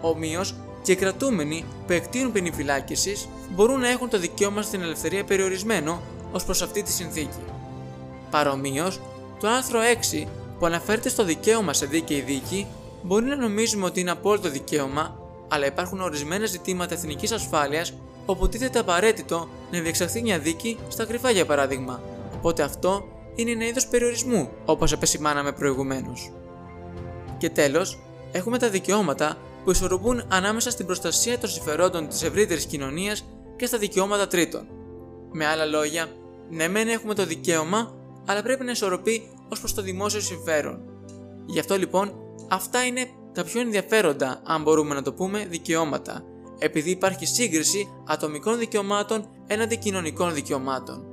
Ομοίως, 0.01 0.55
και 0.81 0.91
οι 0.91 0.95
κρατούμενοι 0.95 1.65
που 1.88 1.93
εκτείνουν 1.93 2.31
ποινή 2.31 2.51
φυλάκιση 2.51 3.29
μπορούν 3.50 3.79
να 3.79 3.89
έχουν 3.89 4.09
το 4.09 4.19
δικαίωμα 4.19 4.61
στην 4.61 4.81
ελευθερία 4.81 5.23
περιορισμένο 5.23 6.01
ως 6.31 6.45
προς 6.45 6.61
αυτή 6.61 6.83
τη 6.83 6.91
συνθήκη. 6.91 7.39
Παρομοίως, 8.31 9.00
το 9.39 9.47
άρθρο 9.47 9.79
6 10.13 10.27
που 10.59 10.65
αναφέρεται 10.65 11.09
στο 11.09 11.23
δικαίωμα 11.23 11.73
σε 11.73 11.85
δίκαιη 11.85 12.21
δίκη 12.21 12.67
μπορεί 13.01 13.25
να 13.25 13.35
νομίζουμε 13.35 13.85
ότι 13.85 14.00
είναι 14.00 14.11
απόλυτο 14.11 14.50
δικαίωμα, 14.50 15.17
αλλά 15.47 15.65
υπάρχουν 15.65 16.01
ορισμένα 16.01 16.45
ζητήματα 16.45 16.93
εθνικής 16.93 17.31
ασφάλειας 17.31 17.93
όπου 18.25 18.50
τίθεται 18.50 18.79
απαραίτητο 18.79 19.50
να 19.71 19.79
διεξαχθεί 19.79 20.21
μια 20.21 20.39
δίκη 20.39 20.77
στα 20.88 21.05
κρυφά 21.05 21.31
για 21.31 21.45
παράδειγμα. 21.45 22.01
Οπότε 22.35 22.63
αυτό 22.63 23.07
είναι 23.35 23.51
ένα 23.51 23.65
είδος 23.65 23.88
περιορισμού, 23.88 24.50
όπως 24.65 24.91
επεσημάναμε 24.91 25.51
προηγουμένως. 25.51 26.31
Και 27.38 27.50
τέλος, 27.50 28.00
έχουμε 28.31 28.57
τα 28.57 28.69
δικαιώματα 28.69 29.38
που 29.63 29.71
ισορροπούν 29.71 30.23
ανάμεσα 30.27 30.69
στην 30.69 30.85
προστασία 30.85 31.37
των 31.37 31.49
συμφερόντων 31.49 32.07
της 32.07 32.23
ευρύτερης 32.23 32.65
κοινωνίας 32.65 33.25
και 33.55 33.65
στα 33.65 33.77
δικαιώματα 33.77 34.27
τρίτων. 34.27 34.67
Με 35.31 35.45
άλλα 35.45 35.65
λόγια, 35.65 36.07
ναι, 36.49 36.67
μεν 36.67 36.87
έχουμε 36.87 37.13
το 37.13 37.25
δικαίωμα, 37.25 37.93
αλλά 38.25 38.41
πρέπει 38.41 38.63
να 38.63 38.71
ισορροπεί 38.71 39.29
ως 39.49 39.59
προς 39.59 39.73
το 39.73 39.81
δημόσιο 39.81 40.19
συμφέρον. 40.19 40.79
Γι' 41.45 41.59
αυτό 41.59 41.77
λοιπόν, 41.77 42.13
αυτά 42.49 42.85
είναι 42.85 43.07
τα 43.33 43.43
πιο 43.43 43.61
ενδιαφέροντα, 43.61 44.41
αν 44.45 44.61
μπορούμε 44.61 44.93
να 44.93 45.01
το 45.01 45.13
πούμε, 45.13 45.45
δικαιώματα, 45.49 46.23
επειδή 46.59 46.89
υπάρχει 46.89 47.25
σύγκριση 47.25 47.87
ατομικών 48.07 48.57
δικαιωμάτων 48.57 49.27
έναντι 49.47 49.77
κοινωνικών 49.77 50.33
δικαιωμάτων. 50.33 51.05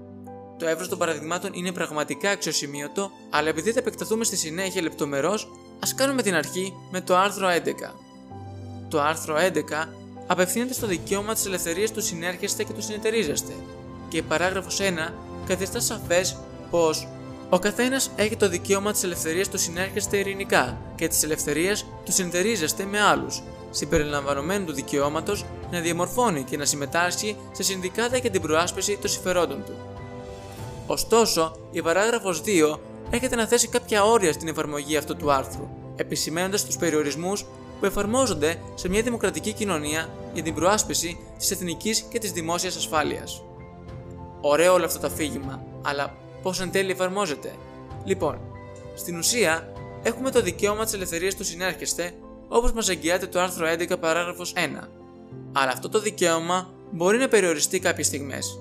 Το 0.59 0.67
εύρος 0.67 0.89
των 0.89 0.99
παραδειγμάτων 0.99 1.51
είναι 1.53 1.73
πραγματικά 1.73 2.31
αξιοσημείωτο, 2.31 3.11
αλλά 3.31 3.49
επειδή 3.49 3.73
θα 3.73 3.79
επεκταθούμε 3.79 4.25
στη 4.25 4.37
συνέχεια 4.37 4.83
λεπτομερώς, 4.83 5.51
ας 5.81 5.95
κάνουμε 5.95 6.23
την 6.23 6.35
αρχή 6.35 6.75
με 6.91 7.01
το 7.01 7.17
άρθρο 7.17 7.49
11. 7.49 8.08
Το 8.89 9.01
άρθρο 9.01 9.37
11 9.37 9.89
απευθύνεται 10.27 10.73
στο 10.73 10.87
δικαίωμα 10.87 11.33
της 11.33 11.47
ελευθερίας 11.47 11.93
του 11.93 12.03
συνέρχεστε 12.03 12.65
και 12.65 12.73
του 12.73 12.83
συνεταιρίζεστε, 12.83 13.53
και 14.09 14.17
η 14.17 14.23
παράγραφος 14.23 14.81
1 14.81 15.13
καθιστά 15.47 15.81
σαφές 15.81 16.37
πως 16.71 17.09
ο 17.51 17.59
καθένας 17.59 18.11
έχει 18.17 18.37
το 18.37 18.49
δικαίωμα 18.49 18.93
της 18.93 19.03
ελευθερίας 19.03 19.49
του 19.49 19.59
συνέρχεστε 19.59 20.17
ειρηνικά 20.17 20.79
και 20.95 21.09
της 21.09 21.23
ελευθερίας 21.23 21.87
του 22.05 22.13
συνεταιρίζεστε 22.13 22.85
με 22.85 23.01
άλλους, 23.01 23.43
συμπεριλαμβανομένου 23.71 24.65
του 24.65 24.73
δικαιώματος 24.73 25.45
να 25.71 25.81
διαμορφώνει 25.81 26.43
και 26.43 26.57
να 26.57 26.65
συμμετάσχει 26.65 27.37
σε 27.53 27.63
συνδικάτα 27.63 28.17
για 28.17 28.31
την 28.31 28.41
προάσπιση 28.41 28.99
των 29.01 29.11
συμφερόντων 29.11 29.65
του. 29.65 29.73
Ωστόσο, 30.87 31.57
η 31.71 31.83
παράγραφος 31.83 32.43
2 32.45 32.79
έρχεται 33.11 33.37
να 33.37 33.47
θέσει 33.47 33.69
κάποια 33.69 34.05
όρια 34.05 34.33
στην 34.33 34.49
εφαρμογή 34.49 34.97
αυτού 34.97 35.17
του 35.17 35.33
άρθρου, 35.33 35.69
επισημένοντας 35.97 36.65
τους 36.65 36.77
περιορισμούς 36.77 37.47
που 37.79 37.87
εφαρμόζονται 37.87 38.61
σε 38.75 38.89
μια 38.89 39.03
δημοκρατική 39.03 39.53
κοινωνία 39.53 40.09
για 40.35 40.43
την 40.43 40.55
προάσπιση 40.55 41.19
της 41.39 41.51
εθνικής 41.51 42.01
και 42.01 42.19
της 42.19 42.33
δημόσιας 42.33 42.77
ασφάλειας. 42.77 43.43
Ωραίο 44.41 44.73
όλο 44.73 44.85
αυτό 44.85 44.99
το 44.99 45.07
αφήγημα, 45.07 45.63
αλλά 45.83 46.17
πώς 46.43 46.61
εν 46.61 46.71
τέλει 46.71 46.91
εφαρμόζεται; 46.91 47.53
Λοιπόν, 48.05 48.39
στην 48.95 49.19
ουσία 49.19 49.73
έχουμε 50.03 50.31
το 50.31 50.43
δικαίωμα 50.43 50.85
της 50.85 50.93
ελευθερίας 50.93 51.35
του 51.35 51.45
συνέρχεστε, 51.45 52.13
όπως 52.49 52.73
μας 52.73 52.89
εγγυάται 52.89 53.27
το 53.27 53.41
άρθρο 53.41 53.67
11 53.67 53.99
παράγραφος 53.99 54.53
1. 54.57 54.89
Αλλά 55.53 55.71
αυτό 55.71 55.89
το 55.89 56.01
δικαίωμα 56.01 56.71
μπορεί 56.91 57.19
να 57.19 57.29
περιοριστεί 57.29 57.79
κάποιες 57.79 58.07
στιγμές. 58.07 58.59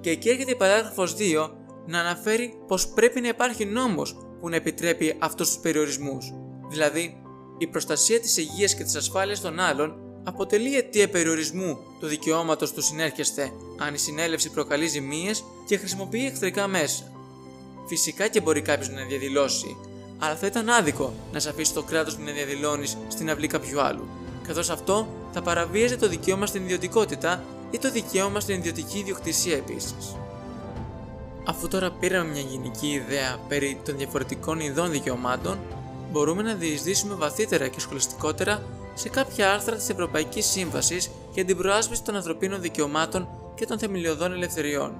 Και 0.00 0.10
εκεί 0.10 0.28
έρχεται 0.28 0.50
η 0.50 0.56
παράγραφος 0.56 1.14
2 1.14 1.50
να 1.86 2.00
αναφέρει 2.00 2.54
πως 2.66 2.88
πρέπει 2.88 3.20
να 3.20 3.28
υπάρχει 3.28 3.64
νόμος 3.64 4.16
που 4.40 4.48
να 4.48 4.56
επιτρέπει 4.56 5.16
αυτούς 5.18 5.48
τους 5.48 5.58
περιορισμούς. 5.58 6.32
Δηλαδή, 6.68 7.22
η 7.58 7.66
προστασία 7.66 8.20
της 8.20 8.36
υγείας 8.36 8.74
και 8.74 8.84
της 8.84 8.94
ασφάλειας 8.94 9.40
των 9.40 9.60
άλλων 9.60 9.94
αποτελεί 10.24 10.76
αιτία 10.76 11.08
περιορισμού 11.08 11.78
του 12.00 12.06
δικαιώματος 12.06 12.72
του 12.72 12.82
συνέρχεστε 12.82 13.52
αν 13.78 13.94
η 13.94 13.98
συνέλευση 13.98 14.50
προκαλεί 14.50 14.86
ζημίες 14.86 15.44
και 15.66 15.76
χρησιμοποιεί 15.76 16.26
εχθρικά 16.26 16.66
μέσα. 16.66 17.02
Φυσικά 17.86 18.28
και 18.28 18.40
μπορεί 18.40 18.62
κάποιος 18.62 18.88
να 18.88 19.04
διαδηλώσει, 19.04 19.76
αλλά 20.18 20.36
θα 20.36 20.46
ήταν 20.46 20.68
άδικο 20.68 21.14
να 21.32 21.40
σε 21.40 21.48
αφήσει 21.48 21.74
το 21.74 21.82
κράτος 21.82 22.18
να 22.18 22.32
διαδηλώνεις 22.32 22.96
στην 23.08 23.30
αυλή 23.30 23.46
κάποιου 23.46 23.80
άλλου, 23.80 24.08
καθώς 24.46 24.70
αυτό 24.70 25.08
θα 25.32 25.42
παραβίαζε 25.42 25.96
το 25.96 26.08
δικαίωμα 26.08 26.46
στην 26.46 26.62
ιδιωτικότητα 26.62 27.44
ή 27.70 27.78
το 27.78 27.90
δικαίωμα 27.90 28.40
στην 28.40 28.54
ιδιωτική 28.54 28.98
ιδιοκτησία 28.98 29.56
επίσης. 29.56 30.16
Αφού 31.44 31.68
τώρα 31.68 31.90
πήραμε 31.90 32.30
μια 32.30 32.40
γενική 32.40 32.88
ιδέα 32.88 33.38
περί 33.48 33.80
των 33.84 33.96
διαφορετικών 33.96 34.60
ειδών 34.60 34.90
δικαιωμάτων, 34.90 35.58
μπορούμε 36.10 36.42
να 36.42 36.54
διεισδύσουμε 36.54 37.14
βαθύτερα 37.14 37.68
και 37.68 37.80
σχολαστικότερα 37.80 38.62
σε 38.94 39.08
κάποια 39.08 39.52
άρθρα 39.52 39.76
της 39.76 39.88
Ευρωπαϊκής 39.88 40.46
Σύμβασης 40.46 41.10
για 41.34 41.44
την 41.44 41.56
προάσπιση 41.56 42.02
των 42.02 42.16
ανθρωπίνων 42.16 42.60
δικαιωμάτων 42.60 43.28
και 43.54 43.66
των 43.66 43.78
θεμελιωδών 43.78 44.32
ελευθεριών. 44.32 44.92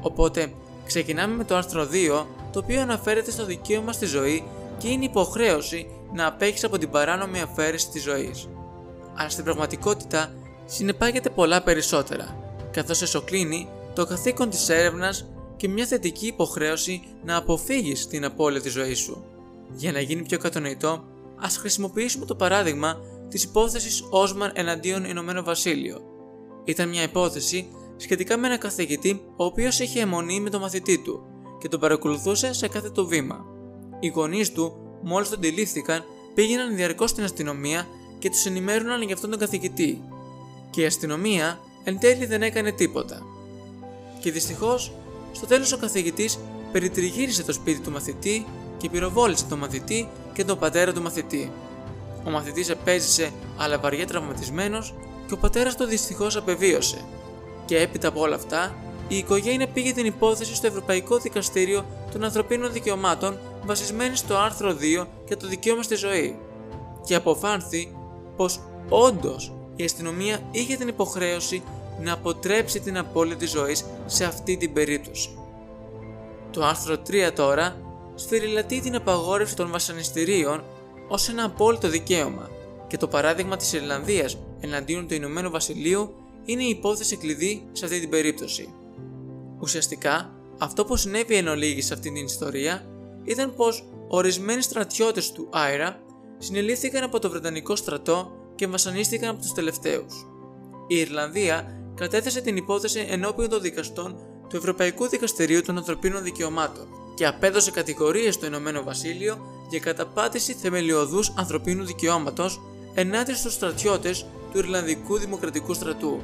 Οπότε, 0.00 0.52
ξεκινάμε 0.86 1.34
με 1.34 1.44
το 1.44 1.56
άρθρο 1.56 1.88
2, 1.92 2.26
το 2.52 2.58
οποίο 2.58 2.80
αναφέρεται 2.80 3.30
στο 3.30 3.44
δικαίωμα 3.44 3.92
στη 3.92 4.06
ζωή 4.06 4.44
και 4.78 4.88
είναι 4.88 5.04
υποχρέωση 5.04 5.90
να 6.12 6.26
απέχεις 6.26 6.64
από 6.64 6.78
την 6.78 6.90
παράνομη 6.90 7.40
αφαίρεση 7.40 7.88
της 7.88 8.02
ζωής. 8.02 8.48
Αλλά 9.14 9.28
στην 9.28 9.44
πραγματικότητα 9.44 10.32
συνεπάγεται 10.66 11.30
πολλά 11.30 11.62
περισσότερα, 11.62 12.36
καθώς 12.70 13.02
εσωκλίνει 13.02 13.68
το 13.94 14.06
καθήκον 14.06 14.50
της 14.50 14.68
έρευνας 14.68 15.26
και 15.56 15.68
μια 15.68 15.86
θετική 15.86 16.26
υποχρέωση 16.26 17.02
να 17.24 17.36
αποφύγεις 17.36 18.06
την 18.06 18.24
απώλεια 18.24 18.60
της 18.60 18.72
ζωής 18.72 18.98
σου. 18.98 19.24
Για 19.72 19.92
να 19.92 20.00
γίνει 20.00 20.22
πιο 20.22 20.38
κατανοητό, 20.38 21.04
ας 21.36 21.56
χρησιμοποιήσουμε 21.56 22.24
το 22.24 22.34
παράδειγμα 22.34 23.00
της 23.28 23.42
υπόθεσης 23.42 24.04
Όσμαν 24.10 24.50
εναντίον 24.54 25.04
Ηνωμένο 25.04 25.42
Βασίλειο. 25.42 26.00
Ήταν 26.64 26.88
μια 26.88 27.02
υπόθεση 27.02 27.68
σχετικά 27.96 28.36
με 28.36 28.46
ένα 28.46 28.56
καθηγητή 28.56 29.20
ο 29.36 29.44
οποίος 29.44 29.78
είχε 29.78 30.00
αιμονή 30.00 30.40
με 30.40 30.50
τον 30.50 30.60
μαθητή 30.60 30.98
του 30.98 31.22
και 31.60 31.68
τον 31.68 31.80
παρακολουθούσε 31.80 32.52
σε 32.52 32.68
κάθε 32.68 32.90
το 32.90 33.06
βήμα. 33.06 33.44
Οι 34.00 34.08
γονείς 34.08 34.52
του, 34.52 34.72
μόλις 35.02 35.28
τον 35.28 35.40
τυλίχθηκαν, 35.40 36.04
πήγαιναν 36.34 36.76
διαρκώς 36.76 37.10
στην 37.10 37.24
αστυνομία 37.24 37.86
και 38.18 38.30
τους 38.30 38.46
ενημέρωναν 38.46 39.02
για 39.02 39.14
αυτόν 39.14 39.30
τον 39.30 39.38
καθηγητή. 39.38 40.02
Και 40.70 40.80
η 40.80 40.84
αστυνομία 40.84 41.58
εν 41.84 41.98
τέλει 41.98 42.26
δεν 42.26 42.42
έκανε 42.42 42.72
τίποτα. 42.72 43.22
Και 44.20 44.32
δυστυχώς, 44.32 44.92
στο 45.32 45.46
τέλος 45.46 45.72
ο 45.72 45.78
καθηγητής 45.78 46.38
περιτριγύρισε 46.72 47.42
το 47.42 47.52
σπίτι 47.52 47.80
του 47.80 47.90
μαθητή 47.90 48.46
και 48.78 48.90
πυροβόλησε 48.90 49.44
τον 49.48 49.58
μαθητή 49.58 50.08
και 50.32 50.44
τον 50.44 50.58
πατέρα 50.58 50.92
του 50.92 51.02
μαθητή. 51.02 51.52
Ο 52.24 52.30
μαθητής 52.30 52.68
επέζησε 52.68 53.30
αλλά 53.56 53.78
βαριά 53.78 54.06
τραυματισμένος 54.06 54.94
και 55.26 55.34
ο 55.34 55.36
πατέρας 55.36 55.76
του 55.76 55.84
δυστυχώς 55.84 56.36
απεβίωσε. 56.36 57.04
Και 57.64 57.78
έπειτα 57.78 58.08
από 58.08 58.20
όλα 58.20 58.34
αυτά, 58.34 58.74
η 59.08 59.16
οικογένεια 59.16 59.68
πήγε 59.68 59.92
την 59.92 60.06
υπόθεση 60.06 60.54
στο 60.54 60.66
Ευρωπαϊκό 60.66 61.18
Δικαστήριο 61.18 61.84
των 62.12 62.24
Ανθρωπίνων 62.24 62.72
Δικαιωμάτων 62.72 63.38
βασισμένη 63.64 64.16
στο 64.16 64.36
άρθρο 64.36 64.76
2 65.02 65.06
για 65.26 65.36
το 65.36 65.46
δικαίωμα 65.46 65.82
στη 65.82 65.94
ζωή 65.94 66.38
και 67.04 67.14
αποφάνθη 67.14 67.96
πως 68.36 68.60
όντως 68.88 69.52
η 69.76 69.84
αστυνομία 69.84 70.40
είχε 70.50 70.76
την 70.76 70.88
υποχρέωση 70.88 71.62
να 72.02 72.12
αποτρέψει 72.12 72.80
την 72.80 72.98
απώλεια 72.98 73.36
της 73.36 73.50
ζωής 73.50 73.84
σε 74.06 74.24
αυτή 74.24 74.56
την 74.56 74.72
περίπτωση. 74.72 75.38
Το 76.50 76.64
άρθρο 76.64 76.94
3 76.94 77.30
τώρα 77.34 77.76
σφυριλατεί 78.18 78.80
την 78.80 78.94
απαγόρευση 78.94 79.56
των 79.56 79.70
βασανιστήριων 79.70 80.64
ως 81.08 81.28
ένα 81.28 81.44
απόλυτο 81.44 81.88
δικαίωμα 81.88 82.50
και 82.86 82.96
το 82.96 83.08
παράδειγμα 83.08 83.56
της 83.56 83.72
Ιρλανδίας 83.72 84.38
εναντίον 84.60 85.08
του 85.08 85.14
Ηνωμένου 85.14 85.50
Βασιλείου 85.50 86.14
είναι 86.44 86.62
η 86.62 86.68
υπόθεση 86.68 87.16
κλειδί 87.16 87.68
σε 87.72 87.84
αυτή 87.84 88.00
την 88.00 88.10
περίπτωση. 88.10 88.74
Ουσιαστικά, 89.60 90.32
αυτό 90.58 90.84
που 90.84 90.96
συνέβη 90.96 91.34
εν 91.34 91.48
ολίγη 91.48 91.82
σε 91.82 91.94
αυτή 91.94 92.12
την 92.12 92.24
ιστορία 92.24 92.86
ήταν 93.24 93.54
πως 93.54 93.88
ορισμένοι 94.08 94.62
στρατιώτες 94.62 95.32
του 95.32 95.48
Άιρα 95.52 96.00
συνελήφθηκαν 96.38 97.02
από 97.02 97.18
το 97.18 97.30
Βρετανικό 97.30 97.76
στρατό 97.76 98.32
και 98.54 98.66
βασανίστηκαν 98.66 99.30
από 99.30 99.40
τους 99.40 99.52
τελευταίους. 99.52 100.26
Η 100.86 100.96
Ιρλανδία 100.96 101.80
κατέθεσε 101.94 102.40
την 102.40 102.56
υπόθεση 102.56 103.06
ενώπιον 103.08 103.48
των 103.48 103.60
δικαστών 103.60 104.16
του 104.48 104.56
Ευρωπαϊκού 104.56 105.08
Δικαστηρίου 105.08 105.62
των 105.62 105.76
Ανθρωπίνων 105.76 106.22
Δικαιωμάτων 106.22 106.97
και 107.18 107.26
απέδωσε 107.26 107.70
κατηγορίες 107.70 108.34
στο 108.34 108.46
Ηνωμένο 108.46 108.82
Βασίλειο 108.82 109.38
για 109.68 109.78
καταπάτηση 109.78 110.52
θεμελιωδούς 110.52 111.32
ανθρωπίνου 111.36 111.84
δικαιώματος 111.84 112.60
ενάντια 112.94 113.34
στους 113.34 113.52
στρατιώτες 113.52 114.26
του 114.52 114.58
Ιρλανδικού 114.58 115.18
Δημοκρατικού 115.18 115.74
Στρατού. 115.74 116.20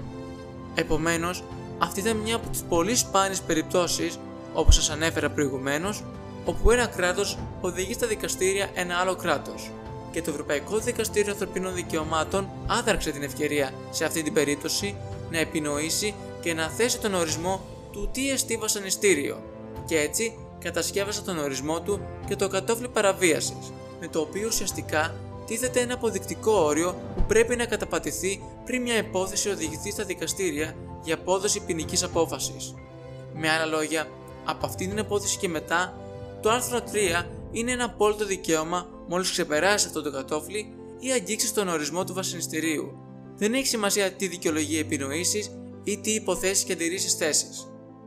Επομένως, 0.75 1.45
αυτή 1.79 2.01
ήταν 2.01 2.17
μια 2.17 2.37
από 2.37 2.49
τις 2.49 2.63
πολύ 2.69 2.97
σπάνιες 2.97 3.41
περιπτώσεις, 3.41 4.19
όπως 4.53 4.75
σας 4.75 4.91
ανέφερα 4.91 5.31
προηγουμένως, 5.31 6.05
όπου 6.45 6.71
ένα 6.71 6.87
κράτος 6.87 7.39
οδηγεί 7.61 7.93
στα 7.93 8.07
δικαστήρια 8.07 8.71
ένα 8.75 8.97
άλλο 8.97 9.17
κράτος 9.17 9.71
και 10.11 10.23
το 10.23 10.31
Ευρωπαϊκό 10.31 10.79
Δικαστήριο 10.79 11.33
Ανθρωπίνων 11.33 11.75
Δικαιωμάτων 11.75 12.49
άδραξε 12.67 13.11
την 13.11 13.23
ευκαιρία 13.23 13.73
σε 13.91 14.05
αυτή 14.05 14.23
την 14.23 14.33
περίπτωση 14.33 14.97
να 15.31 15.39
επινοήσει 15.39 16.15
και 16.41 16.55
να 16.55 16.69
θέσει 16.69 16.99
τον 17.01 17.15
ορισμό 17.15 17.65
του 17.93 18.09
τι 18.13 18.31
εστί 18.31 18.57
βασανιστήριο 18.57 19.43
και 19.87 19.99
έτσι 19.99 20.39
κατασκεύασε 20.65 21.23
τον 21.23 21.39
ορισμό 21.39 21.81
του 21.81 22.01
και 22.27 22.37
το 22.37 22.49
κατόφλι 22.49 22.89
παραβίασης, 22.89 23.73
με 24.01 24.09
το 24.09 24.21
οποίο 24.21 24.47
ουσιαστικά 24.47 25.15
τίθεται 25.47 25.81
ένα 25.81 25.95
αποδεικτικό 25.95 26.53
όριο 26.53 26.95
που 27.17 27.25
πρέπει 27.27 27.57
να 27.57 27.65
καταπατηθεί 27.65 28.43
πριν 28.65 28.83
μια 28.83 28.97
υπόθεση 28.97 29.49
οδηγηθεί 29.49 29.91
στα 29.91 30.05
δικαστήρια 30.05 30.77
για 31.03 31.15
απόδοση 31.15 31.61
ποινικής 31.65 32.03
απόφασης. 32.03 32.75
Με 33.35 33.51
άλλα 33.51 33.65
λόγια, 33.65 34.09
από 34.45 34.67
αυτή 34.67 34.89
την 34.89 34.99
υπόθεση 34.99 35.39
και 35.39 35.49
μετά, 35.49 35.95
το 36.43 36.51
άρθρο 36.51 36.81
3 37.23 37.25
είναι 37.51 37.73
ένα 37.73 37.85
απόλυτο 37.85 38.27
δικαίωμα 38.27 38.89
μόλις 39.09 39.31
ξεπεράσει 39.31 39.87
αυτό 39.87 40.03
το 40.03 40.11
κατόφλι 40.11 40.75
ή 40.99 41.11
αγγίξει 41.11 41.55
τον 41.55 41.69
ορισμό 41.69 42.05
του 42.05 42.15
βασανιστηρίου. 42.15 42.99
Δεν 43.37 43.55
έχει 43.55 43.67
σημασία 43.67 44.13
τι 44.13 44.27
δικαιολογία 44.27 44.79
επινοήσεις 44.79 45.51
ή 45.85 45.99
τι 45.99 46.11
υποθέσεις 46.11 46.65
και 46.65 46.73
αντιρρήσεις 46.73 47.15
θέσει. 47.15 47.47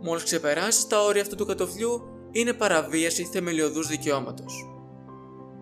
Μόλις 0.02 0.24
ξεπεράσει 0.24 0.88
τα 0.88 1.04
όρια 1.04 1.22
αυτού 1.22 1.36
του 1.36 1.46
κατοφλιού, 1.46 2.17
είναι 2.40 2.54
παραβίαση 2.54 3.24
θεμελιωδούς 3.24 3.88
δικαιώματος. 3.88 4.68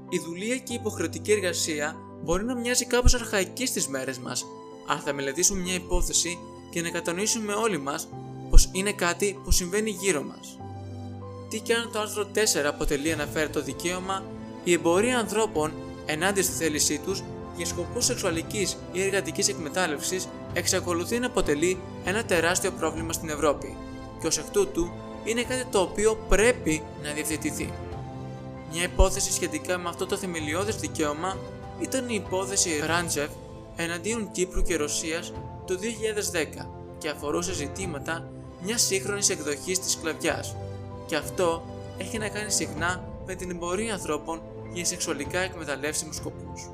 Η 0.10 0.20
δουλεία 0.20 0.58
και 0.58 0.74
η 0.74 0.76
υποχρεωτική 0.80 1.32
εργασία 1.32 1.96
μπορεί 2.24 2.44
να 2.44 2.56
μοιάζει 2.56 2.86
κάπως 2.86 3.14
αρχαϊκή 3.14 3.66
στις 3.66 3.88
μέρες 3.88 4.18
μας, 4.20 4.46
αν 4.88 5.00
θα 5.00 5.14
μελετήσουμε 5.14 5.62
μια 5.62 5.74
υπόθεση 5.74 6.40
και 6.70 6.82
να 6.82 6.90
κατανοήσουμε 6.90 7.54
όλοι 7.54 7.78
μας 7.78 8.08
πως 8.50 8.70
είναι 8.72 8.92
κάτι 8.92 9.40
που 9.44 9.52
συμβαίνει 9.52 9.90
γύρω 9.90 10.24
μας. 10.24 10.60
Τι 11.50 11.60
και 11.60 11.74
αν 11.74 11.90
το 11.92 12.00
άρθρο 12.00 12.28
4 12.34 12.66
αποτελεί 12.68 13.12
αναφέρει 13.12 13.62
δικαίωμα, 13.62 14.24
η 14.64 14.74
εμπορία 14.74 15.18
ανθρώπων 15.18 15.74
ενάντια 16.06 16.44
στη 16.44 16.54
θέλησή 16.54 17.00
τους 17.06 17.24
για 17.56 17.66
σκοπούς 17.66 18.06
σεξουαλικής 18.06 18.78
ή 18.92 19.02
εργατικής 19.02 19.48
εκμετάλλευσης 19.48 20.28
εξακολουθεί 20.54 21.20
να 21.20 21.28
αποτελεί 21.28 21.80
ένα 22.06 22.26
τεράστιο 22.26 22.72
πρόβλημα 22.72 23.14
στην 23.14 23.30
Ευρώπη 23.30 23.78
και 24.22 24.28
ως 24.28 24.38
εκ 24.38 24.50
τούτου 24.52 24.90
είναι 25.26 25.44
κάτι 25.44 25.66
το 25.72 25.80
οποίο 25.80 26.16
πρέπει 26.30 26.84
να 27.04 27.12
διευθετηθεί. 27.12 27.74
Μια 28.72 28.84
υπόθεση 28.84 29.32
σχετικά 29.32 29.78
με 29.78 29.90
αυτό 29.90 30.06
το 30.06 30.18
θεμελιώδες 30.18 30.76
δικαίωμα 30.76 31.38
ήταν 31.80 32.10
η 32.10 32.22
υπόθεση 32.26 32.70
Ράντζεφ 32.86 33.30
εναντίον 33.76 34.32
Κύπρου 34.32 34.62
και 34.62 34.76
Ρωσίας 34.76 35.34
το 35.66 35.78
2010 36.62 36.66
και 36.98 37.10
αφορούσε 37.10 37.54
ζητήματα 37.54 38.30
μιας 38.64 38.82
σύγχρονης 38.82 39.30
εκδοχής 39.30 39.80
της 39.80 39.92
σκλαβιάς. 39.92 40.56
Και 41.06 41.16
αυτό 41.16 41.64
έχει 41.98 42.18
να 42.18 42.30
κάνει 42.30 42.52
συχνά 42.52 43.04
με 43.26 43.36
την 43.36 43.50
εμπορία 43.50 43.94
ανθρώπων 43.94 44.42
για 44.74 44.86
σεξουαλικά 44.86 45.40
εκμεταλλεύσιμους 45.40 46.16
σκοπούς. 46.16 46.70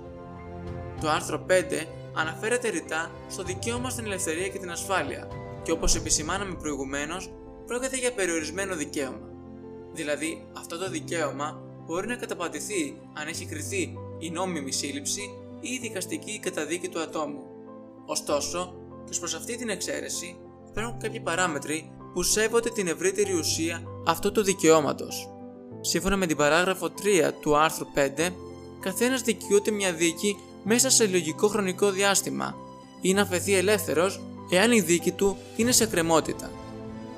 Το 1.01 1.09
άρθρο 1.09 1.45
5 1.47 1.87
αναφέρεται 2.13 2.69
ρητά 2.69 3.11
στο 3.29 3.43
δικαίωμα 3.43 3.89
στην 3.89 4.05
ελευθερία 4.05 4.47
και 4.47 4.59
την 4.59 4.71
ασφάλεια 4.71 5.27
και 5.63 5.71
όπως 5.71 5.95
επισημάναμε 5.95 6.55
προηγουμένως 6.55 7.31
πρόκειται 7.71 7.97
για 7.97 8.11
περιορισμένο 8.11 8.75
δικαίωμα. 8.75 9.27
Δηλαδή 9.93 10.47
αυτό 10.57 10.77
το 10.77 10.89
δικαίωμα 10.89 11.61
μπορεί 11.85 12.07
να 12.07 12.15
καταπατηθεί 12.15 12.97
αν 13.13 13.27
έχει 13.27 13.45
κριθεί 13.45 13.93
η 14.19 14.29
νόμιμη 14.29 14.71
σύλληψη 14.71 15.21
ή 15.59 15.69
η 15.69 15.79
δικαστική 15.81 16.39
καταδίκη 16.39 16.89
του 16.89 16.99
ατόμου. 16.99 17.43
Ωστόσο, 18.05 18.73
και 19.09 19.19
προς 19.19 19.33
αυτή 19.33 19.57
την 19.57 19.69
εξαίρεση 19.69 20.37
υπάρχουν 20.69 20.99
κάποιοι 20.99 21.19
παράμετροι 21.19 21.91
που 22.13 22.23
σέβονται 22.23 22.69
την 22.69 22.87
ευρύτερη 22.87 23.33
ουσία 23.33 23.83
αυτού 24.05 24.31
του 24.31 24.43
δικαιώματος. 24.43 25.29
Σύμφωνα 25.81 26.17
με 26.17 26.25
την 26.25 26.37
παράγραφο 26.37 26.87
3 26.87 27.31
του 27.41 27.57
άρθρου 27.57 27.85
5, 27.95 28.29
καθένας 28.79 29.21
δικαιούται 29.21 29.71
μια 29.71 29.93
δίκη 29.93 30.37
μέσα 30.63 30.89
σε 30.89 31.07
λογικό 31.07 31.47
χρονικό 31.47 31.91
διάστημα 31.91 32.55
ή 33.01 33.13
να 33.13 33.25
φεθεί 33.25 33.55
ελεύθερος 33.55 34.21
εάν 34.49 34.71
η 34.71 34.81
δίκη 34.81 35.11
του 35.11 35.37
είναι 35.55 35.71
σε 35.71 35.85
κρεμότητα. 35.85 36.60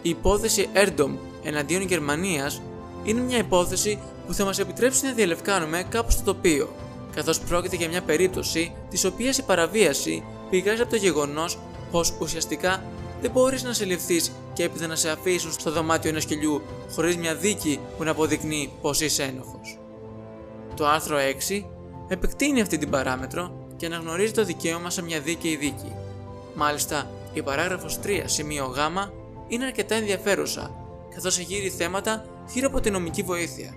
Η 0.06 0.10
υπόθεση 0.10 0.70
Erndom 0.74 1.10
εναντίον 1.44 1.82
Γερμανίας 1.82 2.62
είναι 3.04 3.22
μια 3.22 3.38
υπόθεση 3.38 4.00
που 4.28 4.34
θα 4.34 4.46
μας 4.46 4.60
επιτρέψει 4.60 5.06
να 5.06 5.12
διαλευκάνουμε 5.12 5.86
κάπως 5.90 6.16
το 6.18 6.24
τοπίο, 6.24 6.70
καθώς 7.16 7.40
πρόκειται 7.40 7.76
για 7.76 7.88
μια 7.88 8.02
περίπτωση 8.02 8.74
της 8.90 9.06
οποίας 9.06 9.38
η 9.38 9.44
παραβίαση 9.44 10.24
πηγάζει 10.50 10.82
από 10.82 10.90
το 10.90 10.96
γεγονός 10.96 11.60
πως 11.92 12.14
ουσιαστικά 12.20 12.84
δεν 13.22 13.32
μπορείς 13.32 13.64
να 13.64 13.74
σε 13.74 13.86
ληφθείς 13.86 14.32
και 14.54 14.64
έπειτα 14.64 14.88
να 14.88 14.96
σε 14.96 15.10
αφήσουν 15.10 15.52
στο 15.52 15.72
δωμάτιο 15.72 16.10
ενός 16.10 16.24
σκυλιού 16.24 16.62
χωρίς 16.96 17.18
μια 17.18 17.36
δίκη 17.36 17.80
που 17.98 18.04
να 18.04 18.12
αποδεικνύει 18.12 18.72
πως 18.82 19.02
είσαι 19.02 19.24
ένοχος. 19.24 19.80
Το 20.76 20.88
άρθρο 20.88 21.18
6 21.50 21.66
επεκτείνει 22.08 22.62
αυτή 22.62 22.78
την 22.78 22.90
παράμετρο 22.90 23.68
και 23.78 23.86
αναγνωρίζει 23.86 24.32
το 24.32 24.44
δικαίωμα 24.44 24.90
σε 24.90 25.02
μια 25.02 25.20
δίκαιη 25.20 25.56
δίκη. 25.56 25.92
Μάλιστα, 26.56 27.10
η 27.34 27.42
παράγραφος 27.42 28.00
3 28.04 28.22
σημείο 28.26 28.66
Γ 28.66 28.78
είναι 29.54 29.66
αρκετά 29.66 29.96
ενδιαφέρουσα, 29.96 30.72
καθώς 31.16 31.40
εγείρει 31.40 31.70
θέματα 31.70 32.26
γύρω 32.54 32.68
από 32.68 32.80
την 32.80 32.94
νομική 32.94 33.22
βοήθεια. 33.22 33.74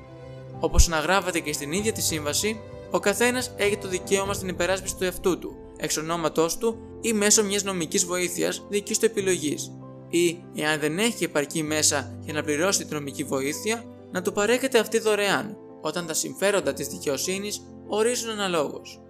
Όπως 0.60 0.86
αναγράφεται 0.86 1.40
και 1.40 1.52
στην 1.52 1.72
ίδια 1.72 1.92
τη 1.92 2.02
σύμβαση, 2.02 2.60
ο 2.90 2.98
καθένας 2.98 3.54
έχει 3.56 3.76
το 3.76 3.88
δικαίωμα 3.88 4.32
στην 4.32 4.48
υπεράσπιση 4.48 4.96
του 4.96 5.04
εαυτού 5.04 5.38
του, 5.38 5.56
εξ 5.76 5.96
ονόματός 5.96 6.58
του 6.58 6.78
ή 7.00 7.12
μέσω 7.12 7.44
μιας 7.44 7.64
νομικής 7.64 8.04
βοήθειας 8.04 8.66
δική 8.68 8.98
του 8.98 9.04
επιλογής, 9.04 9.72
ή 10.08 10.38
εάν 10.56 10.80
δεν 10.80 10.98
έχει 10.98 11.24
επαρκή 11.24 11.62
μέσα 11.62 12.18
για 12.20 12.32
να 12.32 12.42
πληρώσει 12.42 12.84
την 12.84 12.96
νομική 12.96 13.24
βοήθεια, 13.24 13.84
να 14.10 14.22
του 14.22 14.32
παρέχεται 14.32 14.78
αυτή 14.78 14.98
δωρεάν, 14.98 15.56
όταν 15.80 16.06
τα 16.06 16.14
συμφέροντα 16.14 16.72
της 16.72 16.88
δικαιοσύνης 16.88 17.62
ορίζουν 17.86 18.30
αναλόγως. 18.30 19.00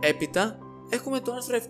Έπειτα, 0.00 0.58
έχουμε 0.88 1.20
το 1.20 1.32
άρθρο 1.32 1.56
7, 1.56 1.60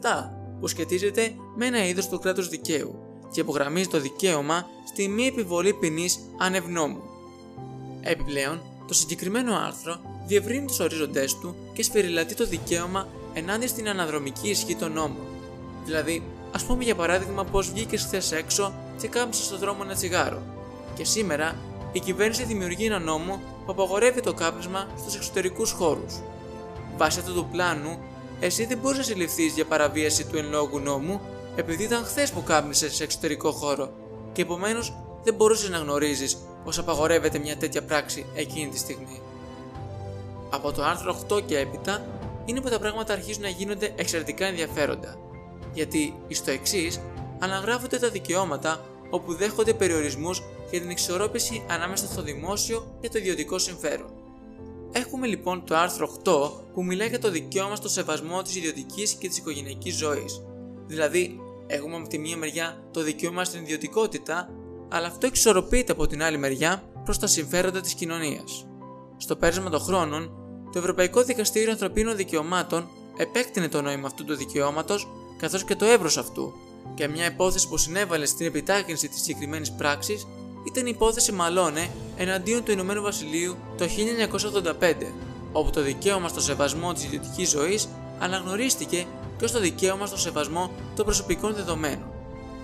που 0.61 0.67
σχετίζεται 0.67 1.35
με 1.57 1.67
ένα 1.67 1.87
είδος 1.87 2.09
του 2.09 2.19
κράτους 2.19 2.49
δικαίου 2.49 3.04
και 3.35 3.41
υπογραμμίζει 3.41 3.89
το 3.89 4.01
δικαίωμα 4.01 4.67
στη 4.87 5.09
μη 5.09 5.27
επιβολή 5.27 5.73
ποινής 5.73 6.19
ανευνόμου. 6.39 7.03
Επιπλέον, 8.01 8.63
το 8.87 8.95
συγκεκριμένο 8.95 9.57
άρθρο 9.57 10.01
διευρύνει 10.27 10.67
τους 10.67 10.81
ορίζοντές 10.81 11.39
του 11.39 11.57
και 11.73 11.83
σφυριλατεί 11.83 12.35
το 12.35 12.47
δικαίωμα 12.47 13.09
ενάντια 13.33 13.69
στην 13.69 13.89
αναδρομική 13.89 14.49
ισχύ 14.49 14.77
των 14.77 14.93
νόμων. 14.93 15.27
Δηλαδή, 15.85 16.23
ας 16.53 16.65
πούμε 16.65 16.85
για 16.85 16.95
παράδειγμα 16.95 17.45
πω 17.45 17.61
βγήκες 17.61 18.03
χθες 18.03 18.33
έξω 18.33 18.75
και 19.01 19.09
κάμψες 19.09 19.45
στον 19.45 19.59
δρόμο 19.59 19.79
ένα 19.83 19.95
τσιγάρο, 19.95 20.43
και 20.97 21.05
σήμερα 21.05 21.57
η 21.93 22.01
κυβέρνηση 22.01 22.45
δημιουργεί 22.45 22.85
ένα 22.85 22.99
νόμο 22.99 23.41
που 23.65 23.73
απαγορεύει 23.73 24.21
το 24.21 24.35
κάπνισμα 24.35 24.89
στους 24.99 25.15
εξωτερικούς 25.15 25.71
χώρους. 25.71 26.15
Βάσει 26.97 27.19
αυτού 27.19 27.35
του 27.35 27.49
πλάνου, 27.53 27.99
εσύ 28.41 28.67
δεν 28.67 28.79
μπορείς 28.79 28.99
να 28.99 29.05
συλληφθείς 29.05 29.55
για 29.55 29.65
παραβίαση 29.65 30.27
του 30.27 30.37
εν 30.37 30.49
λόγου 30.51 30.79
νόμου 30.79 31.21
επειδή 31.57 31.83
ήταν 31.83 32.05
χθες 32.05 32.31
που 32.31 32.43
κάπνισε 32.43 32.91
σε 32.91 33.03
εξωτερικό 33.03 33.51
χώρο 33.51 33.91
και 34.33 34.43
επομένως 34.43 34.95
δεν 35.23 35.35
μπορούσες 35.35 35.69
να 35.71 35.79
γνωρίζεις 35.79 36.39
πως 36.65 36.79
απαγορεύεται 36.79 37.39
μια 37.39 37.57
τέτοια 37.57 37.83
πράξη 37.83 38.27
εκείνη 38.35 38.69
τη 38.69 38.79
στιγμή. 38.79 39.21
Από 40.51 40.73
το 40.73 40.85
άρθρο 40.85 41.19
8 41.31 41.43
και 41.47 41.59
έπειτα 41.59 42.07
είναι 42.45 42.61
που 42.61 42.69
τα 42.69 42.79
πράγματα 42.79 43.13
αρχίζουν 43.13 43.43
να 43.43 43.49
γίνονται 43.49 43.93
εξαιρετικά 43.97 44.47
ενδιαφέροντα, 44.47 45.19
γιατί 45.73 46.15
στο 46.31 46.51
εξής 46.51 47.01
αναγράφονται 47.39 47.99
τα 47.99 48.09
δικαιώματα 48.09 48.81
όπου 49.11 49.35
δέχονται 49.35 49.75
περιορισμούς 49.75 50.43
για 50.71 50.81
την 50.81 50.91
εξορρόπηση 50.91 51.63
ανάμεσα 51.69 52.07
στο 52.07 52.23
δημόσιο 52.23 52.97
και 53.01 53.09
το 53.09 53.19
ιδιωτικό 53.19 53.59
συμφέρον. 53.59 54.11
Έχουμε 54.93 55.27
λοιπόν 55.27 55.65
το 55.65 55.77
άρθρο 55.77 56.09
8 56.25 56.51
που 56.75 56.85
μιλάει 56.85 57.09
για 57.09 57.19
το 57.19 57.31
δικαίωμα 57.31 57.77
στο 57.77 57.89
σεβασμό 57.89 58.43
της 58.43 58.57
ιδιωτικής 58.57 59.13
και 59.13 59.29
της 59.29 59.39
οικογενειακής 59.39 59.97
ζωής. 59.97 60.43
Δηλαδή, 60.87 61.41
έχουμε 61.67 61.97
από 61.97 62.09
τη 62.09 62.19
μία 62.19 62.37
μεριά 62.37 62.85
το 62.91 63.03
δικαίωμα 63.03 63.45
στην 63.45 63.63
ιδιωτικότητα, 63.63 64.49
αλλά 64.89 65.07
αυτό 65.07 65.27
εξορροπείται 65.27 65.93
από 65.93 66.07
την 66.07 66.23
άλλη 66.23 66.39
μεριά 66.39 66.83
προς 67.05 67.19
τα 67.19 67.27
συμφέροντα 67.27 67.81
της 67.81 67.95
κοινωνίας. 67.95 68.67
Στο 69.17 69.37
πέρασμα 69.37 69.71
των 69.71 69.81
χρόνων, 69.81 70.31
το 70.73 70.79
Ευρωπαϊκό 70.79 71.23
Δικαστήριο 71.23 71.71
Ανθρωπίνων 71.71 72.17
Δικαιωμάτων 72.17 72.89
επέκτηνε 73.17 73.69
το 73.69 73.83
νόημα 73.83 74.07
αυτού 74.07 74.25
του 74.25 74.37
δικαιώματος 74.37 75.09
καθώς 75.39 75.65
και 75.65 75.77
το 75.77 75.85
εύρος 75.85 76.17
αυτού, 76.17 76.53
και 76.95 77.09
μια 77.09 77.27
υπόθεση 77.27 77.69
που 77.69 77.77
συνέβαλε 77.77 78.27
στην 78.27 78.47
επιτάχυνση 78.47 79.09
της 79.09 79.21
συγκεκριμένης 79.21 79.73
πράξης 79.73 80.27
ήταν 80.65 80.87
η 80.87 80.91
υπόθεση 80.95 81.33
Μαλώνε 81.33 81.89
εναντίον 82.17 82.65
του 82.65 82.71
Ηνωμένου 82.71 83.03
Βασιλείου 83.03 83.57
το 83.77 83.85
1985, 84.81 84.95
όπου 85.53 85.71
το 85.71 85.83
δικαίωμα 85.83 86.29
στο 86.29 86.41
σεβασμό 86.41 86.93
της 86.93 87.05
ιδιωτικής 87.05 87.51
ζωής 87.51 87.89
αναγνωρίστηκε 88.19 89.07
και 89.37 89.45
ως 89.45 89.53
το 89.53 89.61
δικαίωμα 89.61 90.07
στο 90.07 90.19
σεβασμό 90.19 90.71
των 90.97 91.05
προσωπικών 91.05 91.55
δεδομένων. 91.55 92.13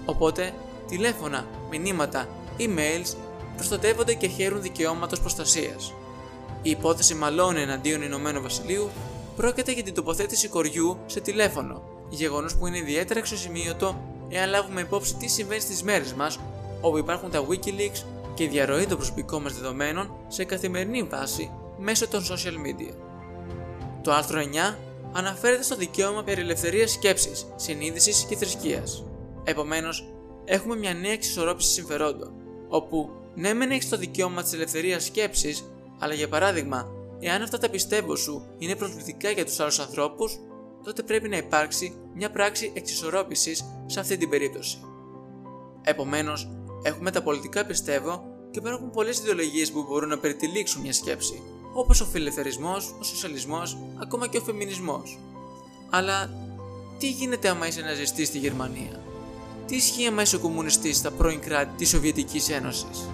Οπότε, 0.04 0.52
τηλέφωνα, 0.88 1.46
μηνύματα, 1.70 2.28
emails 2.58 3.14
προστατεύονται 3.56 4.14
και 4.14 4.26
χαίρουν 4.26 4.62
δικαιώματος 4.62 5.20
προστασίας. 5.20 5.94
Η 6.62 6.70
υπόθεση 6.70 7.14
Μαλώνε 7.14 7.60
εναντίον 7.60 8.02
Ηνωμένου 8.02 8.42
Βασιλείου 8.42 8.90
πρόκειται 9.36 9.72
για 9.72 9.82
την 9.82 9.94
τοποθέτηση 9.94 10.48
κοριού 10.48 10.98
σε 11.06 11.20
τηλέφωνο, 11.20 11.82
γεγονός 12.08 12.56
που 12.56 12.66
είναι 12.66 12.78
ιδιαίτερα 12.78 13.18
εξωσημείωτο 13.18 14.00
εάν 14.28 14.48
λάβουμε 14.50 14.80
υπόψη 14.80 15.14
τι 15.14 15.28
συμβαίνει 15.28 15.60
στις 15.60 15.82
μέρες 15.82 16.14
μας, 16.14 16.38
όπου 16.80 16.98
υπάρχουν 16.98 17.30
τα 17.30 17.46
Wikileaks 17.46 18.04
και 18.34 18.42
η 18.42 18.48
διαρροή 18.48 18.86
των 18.86 18.96
προσωπικών 18.96 19.42
μας 19.42 19.54
δεδομένων 19.54 20.10
σε 20.28 20.44
καθημερινή 20.44 21.02
βάση 21.02 21.50
μέσω 21.78 22.08
των 22.08 22.22
social 22.22 22.66
media. 22.66 22.94
Το 24.02 24.12
άρθρο 24.12 24.40
9 24.40 24.76
αναφέρεται 25.12 25.62
στο 25.62 25.76
δικαίωμα 25.76 26.22
περί 26.22 26.40
ελευθερίας 26.40 26.90
σκέψης, 26.90 27.46
συνείδησης 27.56 28.24
και 28.28 28.36
θρησκείας. 28.36 29.04
Επομένως, 29.44 30.12
έχουμε 30.44 30.76
μια 30.76 30.94
νέα 30.94 31.12
εξισορρόπηση 31.12 31.72
συμφερόντων, 31.72 32.32
όπου 32.68 33.10
ναι, 33.34 33.54
μεν 33.54 33.70
έχεις 33.70 33.88
το 33.88 33.96
δικαίωμα 33.96 34.42
της 34.42 34.52
ελευθερίας 34.52 35.04
σκέψης, 35.04 35.70
αλλά 35.98 36.14
για 36.14 36.28
παράδειγμα, 36.28 36.88
εάν 37.20 37.42
αυτά 37.42 37.58
τα 37.58 37.70
πιστεύω 37.70 38.16
σου 38.16 38.46
είναι 38.58 38.76
προσβλητικά 38.76 39.30
για 39.30 39.44
τους 39.44 39.60
άλλους 39.60 39.78
ανθρώπους, 39.78 40.38
τότε 40.84 41.02
πρέπει 41.02 41.28
να 41.28 41.36
υπάρξει 41.36 41.94
μια 42.14 42.30
πράξη 42.30 42.72
εξισορρόπησης 42.74 43.64
σε 43.86 44.00
αυτή 44.00 44.16
την 44.16 44.28
περίπτωση. 44.28 44.78
Επομένως, 45.82 46.50
έχουμε 46.82 47.10
τα 47.10 47.22
πολιτικά 47.22 47.66
πιστεύω 47.66 48.24
και 48.50 48.58
υπάρχουν 48.58 48.90
πολλές 48.90 49.18
ιδεολογίες 49.18 49.72
που 49.72 49.84
μπορούν 49.88 50.08
να 50.08 50.18
περιτυλίξουν 50.18 50.82
μια 50.82 50.92
σκέψη, 50.92 51.42
όπως 51.72 52.00
ο 52.00 52.04
φιλελευθερισμός, 52.04 52.94
ο 53.00 53.04
σοσιαλισμός, 53.04 53.78
ακόμα 54.02 54.28
και 54.28 54.38
ο 54.38 54.40
φεμινισμός. 54.40 55.18
Αλλά 55.90 56.30
τι 56.98 57.10
γίνεται 57.10 57.48
άμα 57.48 57.66
είσαι 57.66 57.80
ναζιστής 57.80 58.28
στη 58.28 58.38
Γερμανία, 58.38 59.00
τι 59.66 59.76
ισχύει 59.76 60.06
άμα 60.06 60.22
είσαι 60.22 60.36
κομμουνιστής 60.36 60.96
στα 60.96 61.10
πρώην 61.10 61.40
κράτη 61.40 61.76
της 61.76 61.88
Σοβιετικής 61.88 62.48
Ένωσης; 62.48 63.08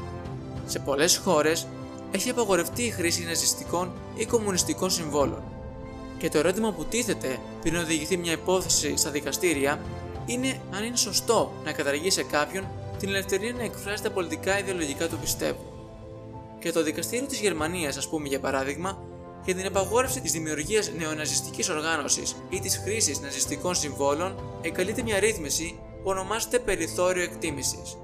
Σε 0.67 0.79
πολλές 0.79 1.17
χώρες 1.17 1.67
έχει 2.11 2.31
απαγορευτεί 2.31 2.83
η 2.83 2.91
χρήση 2.91 3.25
ναζιστικών 3.25 3.93
ή 4.15 4.27
κομμουνιστικών 4.27 4.91
συμβόλων. 4.91 5.43
Και 6.19 6.29
το 6.29 6.39
ερώτημα 6.39 6.73
που 6.73 6.85
τίθεται 6.85 7.39
πριν 7.61 7.77
οδηγηθεί 7.77 8.17
μια 8.17 8.33
υπόθεση 8.33 8.97
στα 8.97 9.11
δικαστήρια 9.11 9.81
είναι 10.27 10.61
αν 10.75 10.85
είναι 10.85 10.97
σωστό 10.97 11.53
να 11.65 11.73
καταργεί 11.73 12.11
σε 12.11 12.23
κάποιον 12.23 12.69
την 12.99 13.09
ελευθερία 13.09 13.53
να 13.53 13.63
εκφράσει 13.63 14.03
τα 14.03 14.11
πολιτικά 14.11 14.59
ιδεολογικά 14.59 15.09
του 15.09 15.19
πιστεύω. 15.19 15.66
Και 16.59 16.73
το 16.73 16.83
δικαστήριο 16.83 17.27
της 17.27 17.41
Γερμανίας, 17.41 17.97
ας 17.97 18.09
πούμε 18.09 18.29
για 18.29 18.41
παράδειγμα, 18.41 18.99
για 19.45 19.55
την 19.55 19.67
απαγόρευση 19.67 20.21
της 20.21 20.33
δημιουργίας 20.33 20.91
νεοναζιστικής 20.99 21.69
οργάνωσης 21.69 22.37
ή 22.51 22.61
της 22.61 22.77
χρήσης 22.77 23.21
ναζιστικών 23.21 23.75
συμβόλων, 23.75 24.59
εγκαλείται 24.63 25.03
μια 25.03 25.19
ρύθμιση 25.19 25.79
που 26.03 26.11
ονομάζεται 26.11 26.59
περιθώριο 26.59 27.23
εκτίμησης. 27.23 27.97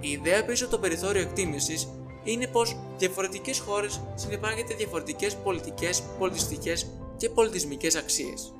Η 0.00 0.10
ιδέα 0.10 0.44
πίσω 0.44 0.64
από 0.64 0.74
το 0.74 0.80
περιθώριο 0.80 1.20
εκτίμησης 1.20 1.88
είναι 2.24 2.46
πως 2.46 2.76
διαφορετικές 2.98 3.58
χώρες 3.58 4.00
συνεπάγεται 4.14 4.74
διαφορετικές 4.74 5.36
πολιτικές, 5.36 6.02
πολιτιστικές 6.18 6.86
και 7.16 7.28
πολιτισμικές 7.28 7.96
αξίες. 7.96 8.54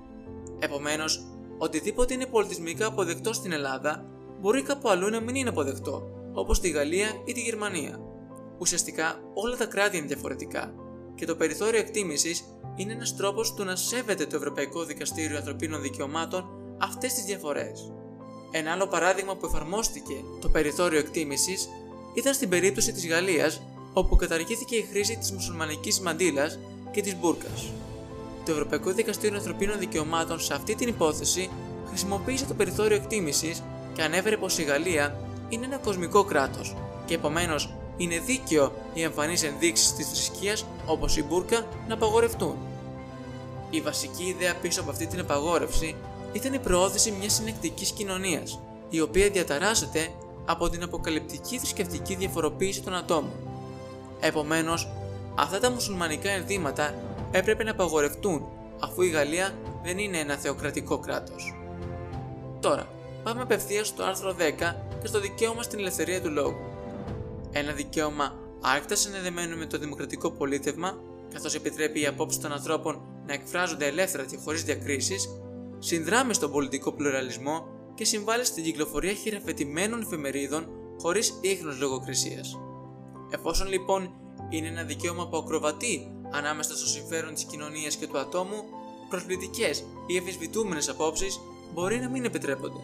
Επομένως, 0.59 1.27
οτιδήποτε 1.59 2.15
είναι 2.15 2.27
πολιτισμικά 2.27 2.87
αποδεκτό 2.87 3.33
στην 3.33 3.53
Ελλάδα 3.53 4.05
μπορεί 4.41 4.63
κάπου 4.63 4.89
αλλού 4.89 5.11
να 5.11 5.21
μην 5.21 5.35
είναι 5.35 5.49
αποδεκτό, 5.49 6.03
όπως 6.33 6.57
στη 6.57 6.69
Γαλλία 6.69 7.09
ή 7.25 7.33
τη 7.33 7.41
Γερμανία. 7.41 8.01
Ουσιαστικά 8.59 9.21
όλα 9.35 9.57
τα 9.57 9.67
κράτη 9.67 9.97
είναι 9.97 10.07
διαφορετικά 10.07 10.75
και 11.15 11.27
το 11.27 11.37
περιθώριο 11.37 11.81
εκτίμησης 11.81 12.45
είναι 12.77 12.93
ένας 12.93 13.17
τρόπος 13.17 13.55
του 13.55 13.65
να 13.65 13.77
σέβεται 13.77 14.27
το 14.27 14.37
Ευρωπαϊκό 14.37 14.85
Δικαστήριο 14.85 15.37
Ανθρωπίνων 15.37 15.83
Δικαιωμάτων 15.83 16.45
αυτές 16.79 17.15
τις 17.15 17.25
διαφορές. 17.25 17.93
Ένα 18.51 18.73
άλλο 18.73 18.87
παράδειγμα 18.87 19.37
που 19.37 19.47
εφαρμόστηκε 19.47 20.15
το 20.41 20.49
περιθώριο 20.49 20.99
εκτίμησης 20.99 21.69
ήταν 22.15 22.35
στην 22.35 22.49
περίπτωση 22.49 22.93
της 22.93 23.09
Γαλλίας, 23.09 23.63
όπου 23.93 24.17
καταργήθηκε 24.17 24.77
η 24.77 24.83
χρήση 24.91 25.17
της 25.17 25.33
μουσουλμανικής 25.33 26.01
μαντήλας 26.01 26.59
και 26.91 27.03
της 27.03 27.17
μπουρκας. 27.17 27.73
Το 28.45 28.53
Ευρωπαϊκό 28.53 28.93
Δικαστήριο 28.93 29.37
Ανθρωπίνων 29.37 29.79
Δικαιωμάτων 29.79 30.41
σε 30.41 30.55
αυτή 30.55 30.75
την 30.75 30.89
υπόθεση 30.89 31.51
χρησιμοποίησε 31.89 32.45
το 32.45 32.55
περιθώριο 32.55 32.97
εκτίμησης 32.97 33.63
και 33.93 34.03
ανέφερε 34.03 34.37
πως 34.37 34.59
η 34.59 34.63
Γαλλία 34.63 35.21
είναι 35.49 35.65
ένα 35.65 35.79
κοσμικό 35.79 36.25
κράτος 36.25 36.77
και 37.07 37.15
επομένως 37.15 37.76
είναι 37.97 38.19
δίκαιο 38.19 38.73
οι 38.95 39.03
εμφανείς 39.03 39.43
ενδείξεις 39.43 39.93
της 39.93 40.09
θρησκείας 40.09 40.65
όπως 40.87 41.17
η 41.17 41.23
μπουρκα 41.23 41.67
να 41.89 41.95
απαγορευτούν. 41.95 42.57
Η 43.71 43.81
βασική 43.81 44.25
ιδέα 44.25 44.55
πίσω 44.55 44.81
από 44.81 44.91
αυτή 44.91 45.07
την 45.07 45.21
απαγόρευση 45.21 45.97
ήταν 46.33 46.53
η 46.53 46.59
προώθηση 46.59 47.11
μιας 47.11 47.33
συνεκτικής 47.35 47.91
κοινωνίας, 47.91 48.61
η 48.91 49.01
οποία 49.01 49.29
διαταράσσεται 49.29 50.11
από 50.45 50.69
την 50.69 50.83
αποκαλυπτική 50.83 51.59
θρησκευτική 51.59 52.15
διαφοροποίηση 52.15 52.83
των 52.83 52.95
ατόμων. 52.95 53.33
Επομένως, 54.21 54.89
αυτά 55.35 55.61
τα 55.61 55.71
μουσουλμανικά 55.71 56.31
ενδύματα 56.31 56.95
έπρεπε 57.31 57.65
να 57.65 57.71
απαγορευτούν 57.71 58.47
αφού 58.81 59.03
η 59.03 59.09
Γαλλία 59.09 59.55
δεν 59.83 59.99
είναι 59.99 60.19
ένα 60.19 60.37
θεοκρατικό 60.37 60.99
κράτος. 60.99 61.55
Τώρα, 62.61 62.89
πάμε 63.23 63.43
απευθείας 63.43 63.87
στο 63.87 64.05
άρθρο 64.05 64.33
10 64.33 64.77
και 65.01 65.07
στο 65.07 65.21
δικαίωμα 65.21 65.63
στην 65.63 65.79
ελευθερία 65.79 66.21
του 66.21 66.31
λόγου. 66.31 66.66
Ένα 67.51 67.73
δικαίωμα 67.73 68.35
άρκτα 68.61 68.95
συνδεδεμένο 68.95 69.57
με 69.57 69.67
το 69.67 69.79
δημοκρατικό 69.79 70.31
πολίτευμα, 70.31 70.99
καθώς 71.33 71.55
επιτρέπει 71.55 72.01
οι 72.01 72.07
απόψεις 72.07 72.41
των 72.41 72.53
ανθρώπων 72.53 73.01
να 73.27 73.33
εκφράζονται 73.33 73.87
ελεύθερα 73.87 74.25
και 74.25 74.37
χωρίς 74.45 74.63
διακρίσεις, 74.63 75.29
συνδράμει 75.79 76.35
στον 76.35 76.51
πολιτικό 76.51 76.93
πλουραλισμό 76.93 77.67
και 77.95 78.05
συμβάλλει 78.05 78.45
στην 78.45 78.65
κυκλοφορία 78.65 79.13
χειραφετημένων 79.13 80.01
εφημερίδων 80.01 80.67
χωρίς 81.01 81.39
ίχνος 81.41 81.79
λογοκρισίας. 81.81 82.59
Εφόσον 83.31 83.69
λοιπόν 83.69 84.11
είναι 84.49 84.69
ένα 84.69 84.83
δικαίωμα 84.83 85.29
που 85.29 85.37
ακροβατεί 85.37 86.11
ανάμεσα 86.31 86.77
στο 86.77 86.87
συμφέρον 86.87 87.35
της 87.35 87.45
κοινωνίας 87.45 87.97
και 87.97 88.07
του 88.07 88.19
ατόμου, 88.19 88.63
προσβλητικές 89.09 89.85
ή 90.07 90.17
εφισβητούμενες 90.17 90.89
απόψεις 90.89 91.41
μπορεί 91.75 91.99
να 91.99 92.09
μην 92.09 92.25
επιτρέπονται. 92.25 92.81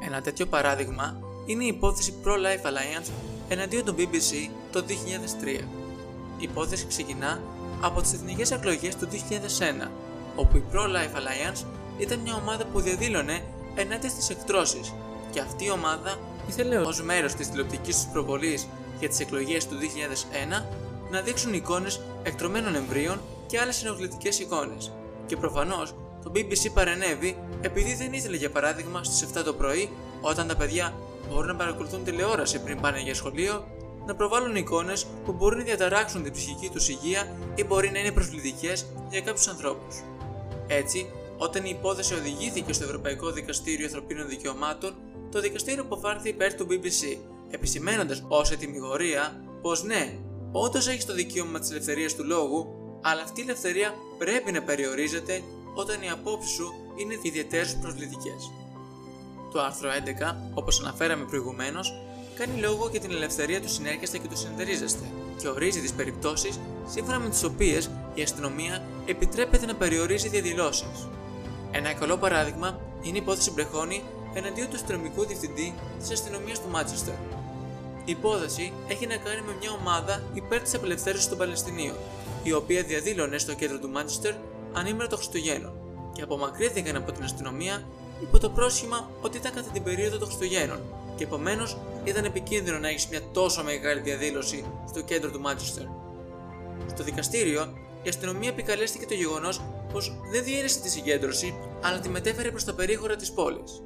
Ένα 0.00 0.20
τέτοιο 0.20 0.46
παράδειγμα 0.46 1.27
είναι 1.48 1.64
η 1.64 1.66
υπόθεση 1.66 2.14
Pro-Life 2.24 2.66
Alliance 2.66 3.10
εναντίον 3.48 3.84
του 3.84 3.94
BBC 3.98 4.50
το 4.72 4.84
2003. 5.44 5.46
Η 6.38 6.42
υπόθεση 6.42 6.86
ξεκινά 6.86 7.42
από 7.80 8.00
τις 8.00 8.12
εθνικές 8.12 8.50
εκλογές 8.50 8.96
του 8.96 9.08
2001, 9.84 9.88
όπου 10.36 10.56
η 10.56 10.64
Pro-Life 10.72 11.16
Alliance 11.16 11.64
ήταν 11.98 12.18
μια 12.18 12.34
ομάδα 12.34 12.64
που 12.64 12.80
διαδήλωνε 12.80 13.42
ενάντια 13.74 14.08
στις 14.08 14.30
εκτρώσεις 14.30 14.94
και 15.30 15.40
αυτή 15.40 15.64
η 15.64 15.70
ομάδα 15.70 16.18
ήθελε 16.48 16.76
ως 16.76 17.02
μέρος 17.02 17.34
της 17.34 17.50
τηλεοπτικής 17.50 17.96
τους 17.96 18.12
προβολής 18.12 18.68
για 18.98 19.08
τις 19.08 19.20
εκλογές 19.20 19.66
του 19.66 19.76
2001 20.60 20.64
να 21.10 21.20
δείξουν 21.20 21.54
εικόνες 21.54 22.00
εκτρωμένων 22.22 22.74
εμβρίων 22.74 23.20
και 23.46 23.58
άλλες 23.60 23.84
ενοχλητικές 23.84 24.38
εικόνες. 24.38 24.92
Και 25.26 25.36
προφανώς 25.36 25.94
το 26.24 26.32
BBC 26.34 26.72
παρενέβη 26.74 27.36
επειδή 27.60 27.94
δεν 27.94 28.12
ήθελε 28.12 28.36
για 28.36 28.50
παράδειγμα 28.50 29.04
στις 29.04 29.28
7 29.34 29.42
το 29.44 29.52
πρωί 29.52 29.90
όταν 30.20 30.46
τα 30.46 30.56
παιδιά 30.56 30.94
μπορούν 31.28 31.46
να 31.46 31.56
παρακολουθούν 31.56 32.04
τηλεόραση 32.04 32.62
πριν 32.62 32.80
πάνε 32.80 33.00
για 33.00 33.14
σχολείο, 33.14 33.64
να 34.06 34.14
προβάλλουν 34.14 34.56
εικόνες 34.56 35.06
που 35.24 35.32
μπορεί 35.32 35.56
να 35.56 35.62
διαταράξουν 35.62 36.22
την 36.22 36.32
ψυχική 36.32 36.68
τους 36.68 36.88
υγεία 36.88 37.36
ή 37.54 37.64
μπορεί 37.64 37.90
να 37.90 37.98
είναι 37.98 38.12
προσβλητικές 38.12 38.86
για 39.10 39.20
κάποιους 39.20 39.48
ανθρώπους. 39.48 39.96
Έτσι, 40.66 41.10
όταν 41.36 41.64
η 41.64 41.70
υπόθεση 41.78 42.14
οδηγήθηκε 42.14 42.72
στο 42.72 42.84
Ευρωπαϊκό 42.84 43.30
Δικαστήριο 43.30 43.86
Ανθρωπίνων 43.86 44.28
Δικαιωμάτων, 44.28 44.94
το 45.30 45.40
δικαστήριο 45.40 45.82
αποφάνθη 45.82 46.28
υπέρ 46.28 46.54
του 46.54 46.66
BBC, 46.70 47.18
επισημένοντας 47.50 48.24
ως 48.28 48.50
ετοιμιγορία 48.50 49.42
πως 49.62 49.82
ναι, 49.82 50.18
όντως 50.52 50.88
έχει 50.88 51.06
το 51.06 51.14
δικαίωμα 51.14 51.58
της 51.58 51.70
ελευθερίας 51.70 52.14
του 52.14 52.24
λόγου, 52.24 52.66
αλλά 53.02 53.22
αυτή 53.22 53.40
η 53.40 53.42
ελευθερία 53.42 53.94
πρέπει 54.18 54.52
να 54.52 54.62
περιορίζεται 54.62 55.42
όταν 55.74 56.02
οι 56.02 56.10
απόψεις 56.10 56.50
σου 56.50 56.72
είναι 56.96 57.18
ιδιαίτερως 57.22 57.76
προσβλητικές. 57.76 58.50
Το 59.52 59.60
άρθρο 59.60 59.90
11, 60.30 60.36
όπως 60.54 60.80
αναφέραμε 60.80 61.24
προηγουμένως, 61.24 61.94
κάνει 62.34 62.60
λόγο 62.60 62.88
για 62.90 63.00
την 63.00 63.10
ελευθερία 63.10 63.60
του 63.60 63.68
συνέρχεστε 63.68 64.18
και 64.18 64.28
του 64.28 64.36
συνεταιρίζεστε 64.36 65.04
και 65.40 65.48
ορίζει 65.48 65.80
τις 65.80 65.92
περιπτώσεις 65.92 66.60
σύμφωνα 66.86 67.18
με 67.18 67.28
τις 67.28 67.44
οποίες 67.44 67.90
η 68.14 68.22
αστυνομία 68.22 68.82
επιτρέπεται 69.06 69.66
να 69.66 69.74
περιορίζει 69.74 70.28
διαδηλώσεις. 70.28 71.08
Ένα 71.70 71.92
καλό 71.92 72.16
παράδειγμα 72.16 72.80
είναι 73.02 73.16
η 73.16 73.20
υπόθεση 73.20 73.50
Μπρεχόνη 73.50 74.02
εναντίον 74.34 74.68
του 74.68 74.74
αστυνομικού 74.74 75.24
διευθυντή 75.26 75.74
της 75.98 76.10
αστυνομίας 76.10 76.60
του 76.60 76.68
Μάτσεστερ. 76.70 77.14
Η 78.04 78.10
υπόθεση 78.10 78.72
έχει 78.88 79.06
να 79.06 79.16
κάνει 79.16 79.40
με 79.40 79.56
μια 79.60 79.70
ομάδα 79.70 80.22
υπέρ 80.34 80.60
της 80.60 80.74
απελευθέρωσης 80.74 81.28
των 81.28 81.38
Παλαιστινίων, 81.38 81.96
η 82.42 82.52
οποία 82.52 82.82
διαδήλωνε 82.82 83.38
στο 83.38 83.54
κέντρο 83.54 83.78
του 83.78 83.88
Μάντσεστερ 83.88 84.34
ανήμερα 84.72 85.08
των 85.08 85.18
Χριστουγέννων 85.18 85.72
και 86.12 86.22
απομακρύνθηκαν 86.22 86.96
από 86.96 87.12
την 87.12 87.24
αστυνομία 87.24 87.82
υπό 88.22 88.38
το 88.38 88.50
πρόσχημα 88.50 89.10
ότι 89.20 89.36
ήταν 89.36 89.52
κατά 89.52 89.70
την 89.70 89.82
περίοδο 89.82 90.18
των 90.18 90.26
Χριστουγέννων 90.26 90.80
και 91.16 91.24
επομένως 91.24 91.76
ήταν 92.04 92.24
επικίνδυνο 92.24 92.78
να 92.78 92.88
έχεις 92.88 93.08
μια 93.08 93.20
τόσο 93.32 93.62
μεγάλη 93.62 94.00
διαδήλωση 94.00 94.64
στο 94.88 95.00
κέντρο 95.00 95.30
του 95.30 95.40
Μάντσεστερ. 95.40 95.84
Στο 96.86 97.02
δικαστήριο, 97.04 97.72
η 98.02 98.08
αστυνομία 98.08 98.48
επικαλέστηκε 98.48 99.06
το 99.06 99.14
γεγονός 99.14 99.60
πως 99.92 100.20
δεν 100.30 100.44
διέρεσε 100.44 100.80
τη 100.80 100.90
συγκέντρωση, 100.90 101.54
αλλά 101.82 102.00
τη 102.00 102.08
μετέφερε 102.08 102.50
προς 102.50 102.64
τα 102.64 102.74
περίχωρα 102.74 103.16
της 103.16 103.32
πόλης. 103.32 103.82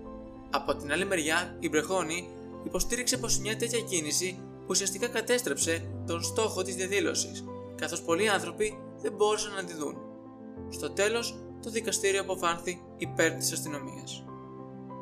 Από 0.51 0.75
την 0.75 0.93
άλλη 0.93 1.05
μεριά, 1.05 1.57
η 1.61 1.69
Μπρεχόνη 1.69 2.29
υποστήριξε 2.65 3.17
πως 3.17 3.39
μια 3.39 3.57
τέτοια 3.57 3.81
κίνηση 3.81 4.39
ουσιαστικά 4.67 5.09
κατέστρεψε 5.09 5.85
τον 6.07 6.23
στόχο 6.23 6.63
της 6.63 6.75
διαδήλωσης, 6.75 7.45
καθώς 7.77 8.03
πολλοί 8.03 8.29
άνθρωποι 8.29 8.79
δεν 9.03 9.13
μπόρεσαν 9.13 9.55
να 9.55 9.65
τη 9.65 9.75
δουν. 9.75 9.97
Στο 10.71 10.91
τέλος, 10.91 11.35
το 11.63 11.71
δικαστήριο 11.71 12.21
αποφάνθη 12.21 12.83
υπέρ 12.97 13.33
της 13.33 13.53
αστυνομίας. 13.53 14.25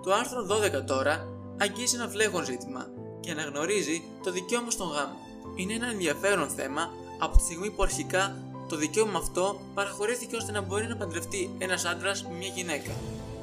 Το 0.03 0.12
άρθρο 0.12 0.46
12 0.81 0.85
τώρα 0.87 1.29
αγγίζει 1.59 1.96
ένα 1.96 2.09
φλέγον 2.09 2.44
ζήτημα 2.44 2.87
και 3.20 3.31
αναγνωρίζει 3.31 4.03
το 4.23 4.31
δικαίωμα 4.31 4.70
στον 4.70 4.88
γάμο. 4.88 5.16
Είναι 5.55 5.75
ένα 5.75 5.87
ενδιαφέρον 5.87 6.49
θέμα 6.49 6.90
από 7.18 7.37
τη 7.37 7.42
στιγμή 7.42 7.70
που 7.70 7.83
αρχικά 7.83 8.37
το 8.68 8.77
δικαίωμα 8.77 9.18
αυτό 9.18 9.61
παραχωρήθηκε 9.75 10.37
ώστε 10.37 10.53
να 10.53 10.61
μπορεί 10.61 10.87
να 10.87 10.96
παντρευτεί 10.96 11.51
ένας 11.59 11.85
άντρας 11.85 12.23
με 12.23 12.35
μια 12.37 12.49
γυναίκα. 12.49 12.90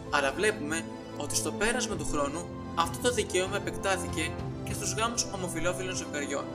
Αλλά 0.10 0.32
βλέπουμε 0.32 0.86
ότι 1.18 1.36
στο 1.36 1.52
πέρασμα 1.52 1.96
του 1.96 2.08
χρόνου 2.12 2.46
αυτό 2.76 3.08
το 3.08 3.14
δικαίωμα 3.14 3.56
επεκτάθηκε 3.56 4.32
και 4.66 4.74
στους 4.74 4.94
γάμους 4.94 5.26
ομοφυλόφιλων 5.36 5.96
ζευγαριών. 5.96 6.46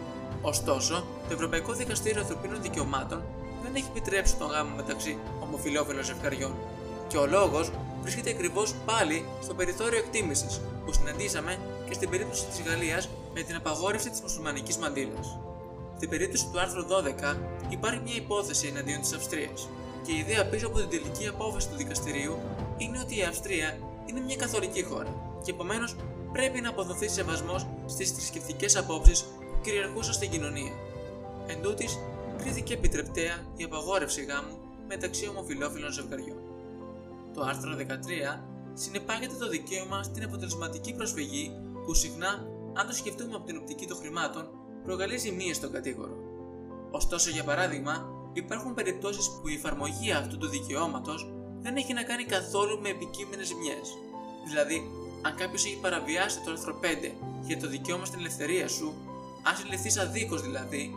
Ωστόσο, 0.42 0.94
το 1.28 1.34
Ευρωπαϊκό 1.34 1.72
Δικαστήριο 1.72 2.20
Ανθρωπίνων 2.20 2.62
Δικαιωμάτων 2.62 3.22
δεν 3.72 3.82
έχει 3.82 3.90
επιτρέψει 3.96 4.36
τον 4.36 4.48
γάμο 4.48 4.76
μεταξύ 4.76 5.18
ομοφυλόφιλων 5.42 6.04
ζευγαριών. 6.04 6.54
Και 7.08 7.16
ο 7.16 7.26
λόγος 7.26 7.70
βρίσκεται 8.02 8.30
ακριβώς 8.30 8.74
πάλι 8.86 9.24
στο 9.42 9.54
περιθώριο 9.54 9.98
εκτίμησης 9.98 10.60
που 10.84 10.92
συναντήσαμε 10.92 11.58
και 11.88 11.94
στην 11.94 12.10
περίπτωση 12.10 12.44
της 12.46 12.60
Γαλλίας 12.66 13.08
με 13.34 13.42
την 13.42 13.56
απαγόρευση 13.56 14.10
της 14.10 14.20
μουσουλμανικής 14.20 14.76
μαντήλας. 14.76 15.38
Στην 15.96 16.08
περίπτωση 16.08 16.48
του 16.52 16.60
άρθρου 16.60 16.84
12 16.86 17.36
υπάρχει 17.68 18.00
μια 18.04 18.14
υπόθεση 18.14 18.66
εναντίον 18.66 19.00
της 19.00 19.12
Αυστρίας 19.12 19.68
και 20.04 20.12
η 20.12 20.18
ιδέα 20.18 20.46
πίσω 20.46 20.66
από 20.66 20.78
την 20.78 20.88
τελική 20.88 21.28
απόφαση 21.28 21.68
του 21.68 21.76
δικαστηρίου 21.76 22.38
είναι 22.78 22.98
ότι 22.98 23.18
η 23.18 23.22
Αυστρία 23.22 23.78
είναι 24.06 24.20
μια 24.20 24.36
καθολική 24.36 24.82
χώρα 24.82 25.14
και 25.44 25.50
επομένως 25.50 25.96
πρέπει 26.32 26.60
να 26.60 26.68
αποδοθεί 26.68 27.08
σεβασμός 27.08 27.66
στις 27.86 28.10
θρησκευτικές 28.10 28.76
απόψεις 28.76 29.22
που 29.22 29.60
κυριαρχούσαν 29.62 30.14
στην 30.14 30.30
κοινωνία. 30.30 30.72
Εν 31.46 31.62
τούτης, 31.62 31.98
κρίθηκε 32.42 32.74
επιτρεπτέα 32.74 33.34
η 33.56 33.64
απαγόρευση 33.64 34.24
γάμου 34.24 34.58
μεταξύ 34.88 35.28
ομοφυλόφιλων 35.28 35.92
ζευγαριών. 35.92 36.38
Το 37.34 37.40
άρθρο 37.40 37.76
13 37.76 38.40
συνεπάγεται 38.74 39.34
το 39.34 39.48
δικαίωμα 39.48 40.02
στην 40.02 40.24
αποτελεσματική 40.24 40.94
προσφυγή 40.94 41.50
που 41.84 41.94
συχνά, 41.94 42.46
αν 42.72 42.86
το 42.86 42.92
σκεφτούμε 42.92 43.34
από 43.34 43.44
την 43.44 43.56
οπτική 43.56 43.86
των 43.86 43.96
χρημάτων, 43.96 44.48
προκαλεί 44.84 45.16
ζημίες 45.18 45.56
στον 45.56 45.72
κατήγορο. 45.72 46.16
Ωστόσο, 46.90 47.30
για 47.30 47.44
παράδειγμα, 47.44 48.06
υπάρχουν 48.32 48.74
περιπτώσεις 48.74 49.30
που 49.30 49.48
η 49.48 49.54
εφαρμογή 49.54 50.12
αυτού 50.12 50.38
του 50.38 50.48
δικαιώματος 50.48 51.32
δεν 51.60 51.76
έχει 51.76 51.92
να 51.92 52.02
κάνει 52.02 52.24
καθόλου 52.24 52.80
με 52.80 52.88
επικείμενες 52.88 53.46
ζημιές. 53.46 53.86
Δηλαδή, 54.48 54.90
αν 55.22 55.34
κάποιος 55.34 55.64
έχει 55.64 55.78
παραβιάσει 55.80 56.40
το 56.44 56.50
άρθρο 56.50 56.78
5 56.80 57.12
για 57.40 57.58
το 57.58 57.68
δικαίωμα 57.68 58.04
στην 58.04 58.18
ελευθερία 58.18 58.68
σου, 58.68 58.94
αν 59.42 59.56
συλληφθείς 59.56 59.98
αδίκως 59.98 60.42
δηλαδή, 60.42 60.94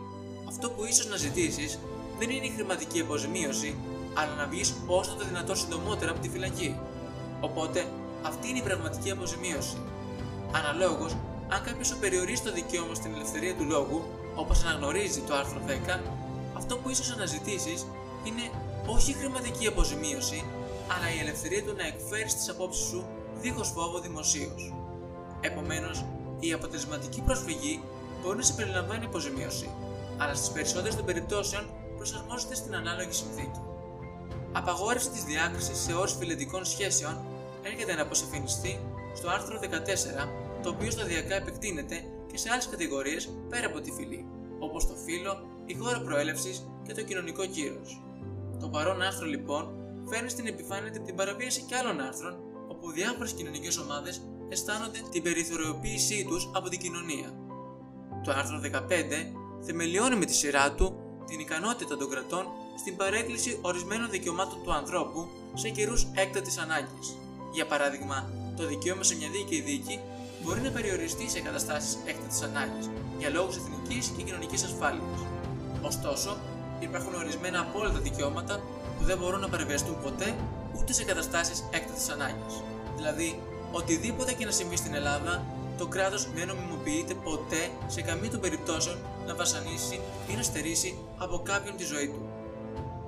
αυτό 0.48 0.70
που 0.70 0.84
ίσως 0.84 1.06
να 1.08 1.16
ζητήσεις 1.16 1.78
δεν 2.18 2.30
είναι 2.30 2.46
η 2.46 2.52
χρηματική 2.56 3.00
αποζημίωση, 3.00 3.76
αλλά 4.14 4.34
να 4.34 4.46
βγεις 4.46 4.74
όσο 4.86 5.14
το 5.14 5.24
δυνατόν 5.24 5.56
συντομότερα 5.56 6.10
από 6.10 6.20
τη 6.20 6.28
φυλακή. 6.28 6.76
Οπότε, 7.40 7.86
αυτή 8.22 8.48
είναι 8.48 8.58
η 8.58 8.62
πραγματική 8.62 9.10
αποζημίωση. 9.10 9.76
Αναλόγως, 10.52 11.12
αν 11.48 11.62
κάποιος 11.62 11.86
σου 11.86 11.98
περιορίσει 11.98 12.42
το 12.42 12.52
δικαίωμα 12.52 12.94
στην 12.94 13.14
ελευθερία 13.14 13.54
του 13.54 13.64
λόγου, 13.64 14.02
όπως 14.34 14.64
αναγνωρίζει 14.64 15.20
το 15.20 15.34
άρθρο 15.34 15.60
10, 15.66 16.00
αυτό 16.56 16.76
που 16.76 16.90
ίσως 16.90 17.10
αναζητήσεις 17.10 17.86
είναι 18.24 18.50
όχι 18.86 19.10
η 19.10 19.14
χρηματική 19.14 19.66
αποζημίωση, 19.66 20.44
αλλά 20.92 21.14
η 21.16 21.18
ελευθερία 21.20 21.62
του 21.62 21.74
να 21.76 21.86
εκφέρεις 21.86 22.34
τις 22.34 22.48
απόψεις 22.48 22.86
σου 22.86 23.04
δίχως 23.40 23.68
φόβο 23.68 23.98
δημοσίως. 23.98 24.74
Επομένως, 25.40 26.04
η 26.40 26.52
αποτελεσματική 26.52 27.20
προσφυγή 27.20 27.82
μπορεί 28.22 28.36
να 28.36 28.42
συμπεριλαμβάνει 28.42 29.04
αποζημίωση, 29.04 29.70
αλλά 30.16 30.34
στις 30.34 30.50
περισσότερες 30.50 30.96
των 30.96 31.04
περιπτώσεων 31.04 31.70
προσαρμόζεται 31.96 32.54
στην 32.54 32.74
ανάλογη 32.74 33.12
συνθήκη. 33.12 33.60
Απαγόρευση 34.52 35.10
της 35.10 35.24
διάκρισης 35.24 35.78
σε 35.78 35.92
όρους 35.94 36.16
φιλετικών 36.16 36.64
σχέσεων 36.64 37.24
έρχεται 37.62 37.94
να 37.94 38.02
αποσαφινιστεί 38.02 38.80
στο 39.14 39.28
άρθρο 39.30 39.58
14, 39.58 40.28
το 40.62 40.68
οποίο 40.68 40.90
σταδιακά 40.90 41.34
επεκτείνεται 41.34 42.04
και 42.30 42.38
σε 42.38 42.48
άλλες 42.52 42.68
κατηγορίες 42.68 43.30
πέρα 43.48 43.66
από 43.66 43.80
τη 43.80 43.90
φυλή, 43.90 44.26
όπως 44.58 44.86
το 44.86 44.94
φύλλο, 44.94 45.46
η 45.66 45.74
χώρα 45.74 46.00
προέλευσης 46.00 46.66
και 46.86 46.92
το 46.94 47.02
κοινωνικό 47.02 47.46
κύρος. 47.46 48.02
Το 48.60 48.68
παρόν 48.68 49.02
άρθρο 49.02 49.26
λοιπόν 49.26 49.64
φέρνει 50.08 50.28
στην 50.28 50.46
επιφάνεια 50.46 50.90
την 50.90 51.14
παραβίαση 51.14 51.60
και 51.62 51.76
άλλων 51.76 52.00
άρθρων, 52.00 52.36
όπου 52.68 52.90
διάφορες 52.90 53.32
κοινωνικές 53.32 53.78
ομάδες 53.78 54.22
αισθάνονται 54.48 55.00
την 55.10 55.22
περιθωριοποίησή 55.22 56.24
τους 56.28 56.50
από 56.54 56.68
την 56.68 56.78
κοινωνία. 56.78 57.28
Το 58.24 58.30
άρθρο 58.30 58.58
15 58.58 59.45
θεμελιώνει 59.62 60.16
με 60.16 60.24
τη 60.24 60.34
σειρά 60.34 60.72
του 60.72 60.96
την 61.26 61.40
ικανότητα 61.40 61.96
των 61.96 62.10
κρατών 62.10 62.46
στην 62.78 62.96
παρέκκληση 62.96 63.58
ορισμένων 63.62 64.10
δικαιωμάτων 64.10 64.62
του 64.64 64.72
ανθρώπου 64.72 65.28
σε 65.54 65.68
καιρούς 65.68 66.06
έκτατης 66.14 66.58
ανάγκης. 66.58 67.16
Για 67.52 67.66
παράδειγμα, 67.66 68.30
το 68.56 68.66
δικαίωμα 68.66 69.02
σε 69.02 69.16
μια 69.16 69.28
δίκαιη 69.28 69.60
δίκη 69.60 70.00
μπορεί 70.42 70.60
να 70.60 70.70
περιοριστεί 70.70 71.30
σε 71.30 71.40
καταστάσεις 71.40 71.98
έκτατης 72.06 72.42
ανάγκης 72.42 72.90
για 73.18 73.30
λόγους 73.30 73.56
εθνικής 73.56 74.12
και 74.16 74.22
κοινωνικής 74.22 74.64
ασφάλειας. 74.64 75.20
Ωστόσο, 75.82 76.36
υπάρχουν 76.80 77.14
ορισμένα 77.14 77.60
απόλυτα 77.60 77.98
δικαιώματα 77.98 78.60
που 78.98 79.04
δεν 79.04 79.18
μπορούν 79.18 79.40
να 79.40 79.48
παρεμβιαστούν 79.48 80.02
ποτέ 80.02 80.34
ούτε 80.78 80.92
σε 80.92 81.04
καταστάσεις 81.04 81.64
έκτατης 81.70 82.08
ανάγκης. 82.08 82.54
Δηλαδή, 82.96 83.40
οτιδήποτε 83.72 84.32
και 84.32 84.44
να 84.44 84.50
συμβεί 84.50 84.76
στην 84.76 84.94
Ελλάδα, 84.94 85.44
το 85.78 85.86
κράτος 85.86 86.28
δεν 86.34 86.46
νομιμοποιείται 86.46 87.14
ποτέ 87.14 87.70
σε 87.86 88.00
καμία 88.02 88.30
των 88.30 88.40
περιπτώσεων 88.40 88.96
να 89.26 89.34
βασανίσει 89.34 90.00
ή 90.30 90.34
να 90.36 90.42
στερήσει 90.42 90.98
από 91.18 91.38
κάποιον 91.38 91.76
τη 91.76 91.84
ζωή 91.84 92.08
του. 92.08 92.28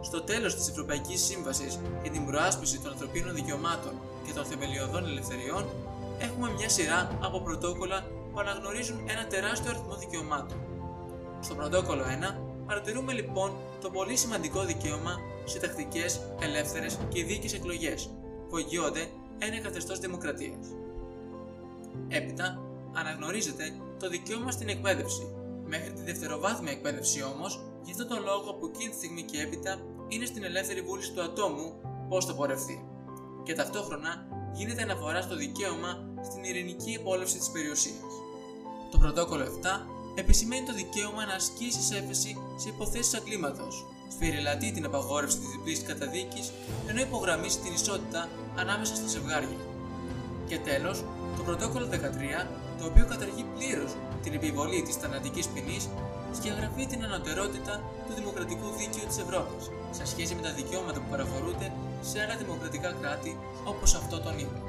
Στο 0.01 0.23
τέλος 0.23 0.55
της 0.55 0.69
Ευρωπαϊκής 0.69 1.21
Σύμβασης 1.25 1.79
για 2.03 2.11
την 2.11 2.27
προάσπιση 2.27 2.79
των 2.79 2.93
ανθρωπίνων 2.93 3.35
δικαιωμάτων 3.35 3.93
και 4.27 4.33
των 4.33 4.45
θεμελιωδών 4.45 5.05
ελευθεριών, 5.05 5.65
έχουμε 6.19 6.51
μια 6.51 6.69
σειρά 6.69 7.19
από 7.23 7.41
πρωτόκολλα 7.41 8.07
που 8.33 8.41
αναγνωρίζουν 8.41 8.99
ένα 9.07 9.27
τεράστιο 9.27 9.71
αριθμό 9.71 9.95
δικαιωμάτων. 9.95 10.59
Στο 11.41 11.55
πρωτόκολλο 11.55 12.03
1 12.03 12.35
παρατηρούμε 12.67 13.13
λοιπόν 13.13 13.53
το 13.81 13.91
πολύ 13.91 14.17
σημαντικό 14.17 14.65
δικαίωμα 14.65 15.15
σε 15.45 15.59
τακτικές, 15.59 16.21
ελεύθερες 16.41 16.99
και 17.09 17.25
δίκαιες 17.25 17.55
εκλογές, 17.55 18.11
που 18.49 18.57
εγγυώνται 18.57 19.07
ένα 19.39 19.61
καθεστώς 19.61 19.99
δημοκρατίας. 19.99 20.67
Έπειτα, 22.09 22.63
αναγνωρίζεται 22.93 23.73
το 23.99 24.09
δικαίωμα 24.09 24.51
στην 24.51 24.69
εκπαίδευση. 24.69 25.23
Μέχρι 25.65 25.93
τη 25.93 26.03
δευτεροβάθμια 26.03 26.73
εκπαίδευση 26.73 27.23
όμως, 27.23 27.61
γι' 27.85 27.91
αυτό 27.91 28.07
τον 28.07 28.23
λόγο 28.23 28.51
από 28.51 28.67
εκείνη 28.67 28.91
τη 28.91 28.97
στιγμή 28.97 29.23
και 29.23 29.41
έπειτα 29.41 29.79
είναι 30.09 30.25
στην 30.25 30.45
ελεύθερη 30.45 30.81
βούληση 30.81 31.13
του 31.13 31.23
ατόμου 31.23 31.73
πώς 32.09 32.25
θα 32.25 32.35
πορευτεί. 32.35 32.85
Και 33.43 33.53
ταυτόχρονα 33.53 34.27
γίνεται 34.53 34.83
αναφορά 34.83 35.21
στο 35.23 35.37
δικαίωμα 35.37 35.91
στην 36.31 36.45
ειρηνική 36.45 36.91
υπόλευση 36.91 37.39
της 37.39 37.51
περιουσίας. 37.51 38.13
Το 38.91 38.99
πρωτόκολλο 38.99 39.45
7 39.45 39.49
επισημαίνει 40.15 40.67
το 40.67 40.75
δικαίωμα 40.75 41.25
να 41.27 41.35
ασκήσει 41.35 41.97
έφεση 41.97 42.37
σε 42.57 42.69
υποθέσεις 42.69 43.15
αγκλήματο. 43.15 43.69
Σφυριλατεί 44.13 44.73
την 44.73 44.85
απαγόρευση 44.85 45.39
της 45.39 45.49
διπλής 45.49 45.83
καταδίκης, 45.83 46.53
ενώ 46.89 47.01
υπογραμμίζει 47.01 47.59
την 47.59 47.73
ισότητα 47.73 48.29
ανάμεσα 48.57 48.95
στα 48.95 49.07
ζευγάρια. 49.07 49.59
Και 50.49 50.59
τέλος, 50.59 51.05
το 51.37 51.43
πρωτόκολλο 51.43 51.87
13, 51.87 52.47
το 52.79 52.85
οποίο 52.91 53.05
καταργεί 53.13 53.45
πλήρως 53.55 53.91
την 54.23 54.33
επιβολή 54.35 54.83
της 54.83 54.97
θανατικής 54.97 55.47
ποινής, 55.47 55.89
σκιαγραφεί 56.37 56.87
την 56.87 57.05
ανωτερότητα 57.05 57.75
του 58.07 58.13
δημοκρατικού 58.19 58.67
δίκαιου 58.79 59.07
της 59.11 59.19
Ευρώπης 59.25 59.63
σε 59.91 60.05
σχέση 60.07 60.35
με 60.35 60.43
τα 60.43 60.53
δικαιώματα 60.53 60.99
που 61.01 61.11
παραχωρούνται 61.11 61.73
σε 62.11 62.17
άλλα 62.23 62.37
δημοκρατικά 62.43 62.91
κράτη 63.01 63.39
όπως 63.65 63.95
αυτό 63.95 64.21
των 64.21 64.39
ΗΠΑ. 64.39 64.61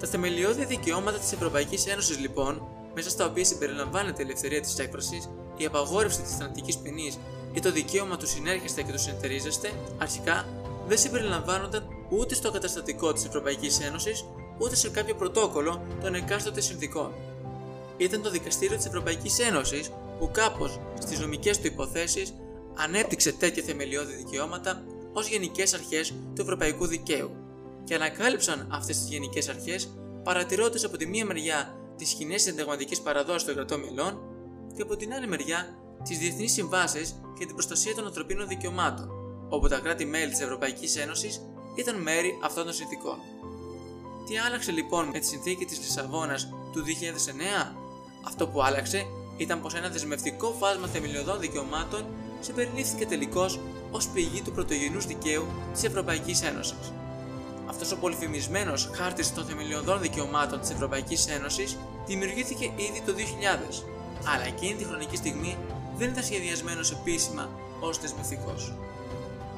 Τα 0.00 0.06
θεμελιώδη 0.06 0.64
δικαιώματα 0.64 1.18
της 1.18 1.32
Ευρωπαϊκής 1.32 1.86
Ένωσης, 1.86 2.18
λοιπόν, 2.18 2.62
μέσα 2.94 3.10
στα 3.10 3.24
οποία 3.26 3.44
συμπεριλαμβάνεται 3.44 4.22
η 4.22 4.24
ελευθερία 4.24 4.60
της 4.60 4.78
έκφρασης, 4.78 5.28
η 5.56 5.64
απαγόρευση 5.64 6.22
της 6.22 6.36
θανατικής 6.36 6.78
ποινής 6.78 7.18
ή 7.52 7.60
το 7.60 7.72
δικαίωμα 7.72 8.16
του 8.16 8.26
συνέρχεστε 8.26 8.82
και 8.82 8.92
του 8.92 8.98
συνεταιρίζεστε, 8.98 9.72
αρχικά 9.98 10.46
δεν 10.88 10.98
συμπεριλαμβάνονταν 10.98 11.86
ούτε 12.08 12.34
στο 12.34 12.50
καταστατικό 12.50 13.12
της 13.12 13.24
Ευρωπαϊκής 13.24 13.80
Ένωσης 13.80 14.24
ούτε 14.58 14.74
σε 14.74 14.88
κάποιο 14.88 15.14
πρωτόκολλο 15.14 15.86
των 16.00 16.14
εκάστοτε 16.14 16.60
συνθήκων. 16.60 17.12
Ήταν 17.96 18.22
το 18.22 18.30
Δικαστήριο 18.30 18.76
της 18.76 18.86
Ευρωπαϊκής 18.86 19.38
Ένωσης 19.38 19.90
που 20.18 20.30
κάπως 20.32 20.80
στις 20.98 21.20
νομικές 21.20 21.60
του 21.60 21.66
υποθέσεις 21.66 22.34
ανέπτυξε 22.74 23.32
τέτοια 23.32 23.62
θεμελιώδη 23.62 24.14
δικαιώματα 24.14 24.84
ως 25.12 25.28
γενικές 25.28 25.74
αρχές 25.74 26.14
του 26.34 26.42
ευρωπαϊκού 26.42 26.86
δικαίου 26.86 27.30
και 27.84 27.94
ανακάλυψαν 27.94 28.68
αυτές 28.72 28.98
τις 28.98 29.08
γενικές 29.08 29.48
αρχές 29.48 29.88
παρατηρώντας 30.22 30.84
από 30.84 30.96
τη 30.96 31.06
μία 31.06 31.24
μεριά 31.24 31.76
τις 31.96 32.12
κοινές 32.12 32.42
συνταγματικές 32.42 33.00
παραδόσεις 33.00 33.44
των 33.44 33.54
κρατών 33.54 33.80
μελών 33.80 34.20
και 34.76 34.82
από 34.82 34.96
την 34.96 35.12
άλλη 35.12 35.26
μεριά 35.26 35.76
τις 36.02 36.18
διεθνείς 36.18 36.52
συμβάσεις 36.52 37.20
και 37.38 37.44
την 37.44 37.54
προστασία 37.54 37.94
των 37.94 38.06
ανθρωπίνων 38.06 38.48
δικαιωμάτων, 38.48 39.10
όπου 39.48 39.68
τα 39.68 39.78
κράτη-μέλη 39.78 40.30
της 40.30 40.40
Ευρωπαϊκής 40.40 40.96
Ένωσης 40.96 41.40
ήταν 41.74 42.02
μέρη 42.02 42.38
αυτών 42.44 42.64
των 42.64 42.72
συνθήκων. 42.72 43.18
Τι 44.26 44.38
άλλαξε 44.38 44.72
λοιπόν 44.72 45.08
με 45.12 45.18
τη 45.18 45.26
συνθήκη 45.26 45.64
της 45.64 45.78
Λισαβόνας 45.78 46.48
του 46.72 46.84
2009? 47.66 47.72
Αυτό 48.26 48.48
που 48.48 48.62
άλλαξε 48.62 49.06
ήταν 49.36 49.60
πως 49.60 49.74
ένα 49.74 49.88
δεσμευτικό 49.88 50.54
φάσμα 50.60 50.86
θεμελιωδών 50.86 51.40
δικαιωμάτων 51.40 52.04
συμπεριλήφθηκε 52.40 53.06
τελικώς 53.06 53.60
ως 53.90 54.08
πηγή 54.08 54.42
του 54.42 54.52
πρωτογενούς 54.52 55.06
δικαίου 55.06 55.46
της 55.72 55.84
Ευρωπαϊκής 55.84 56.42
Ένωσης. 56.42 56.92
Αυτός 57.66 57.92
ο 57.92 57.96
πολυφημισμένος 57.96 58.90
χάρτης 58.94 59.34
των 59.34 59.44
θεμελιωδών 59.44 60.00
δικαιωμάτων 60.00 60.60
της 60.60 60.70
Ευρωπαϊκής 60.70 61.26
Ένωσης 61.28 61.76
δημιουργήθηκε 62.06 62.64
ήδη 62.64 63.02
το 63.06 63.12
2000, 63.12 63.84
αλλά 64.34 64.44
εκείνη 64.44 64.74
τη 64.74 64.84
χρονική 64.84 65.16
στιγμή 65.16 65.56
δεν 65.96 66.08
ήταν 66.08 66.24
σχεδιασμένος 66.24 66.90
επίσημα 66.90 67.50
ως 67.80 67.98
δεσμευτικός. 67.98 68.72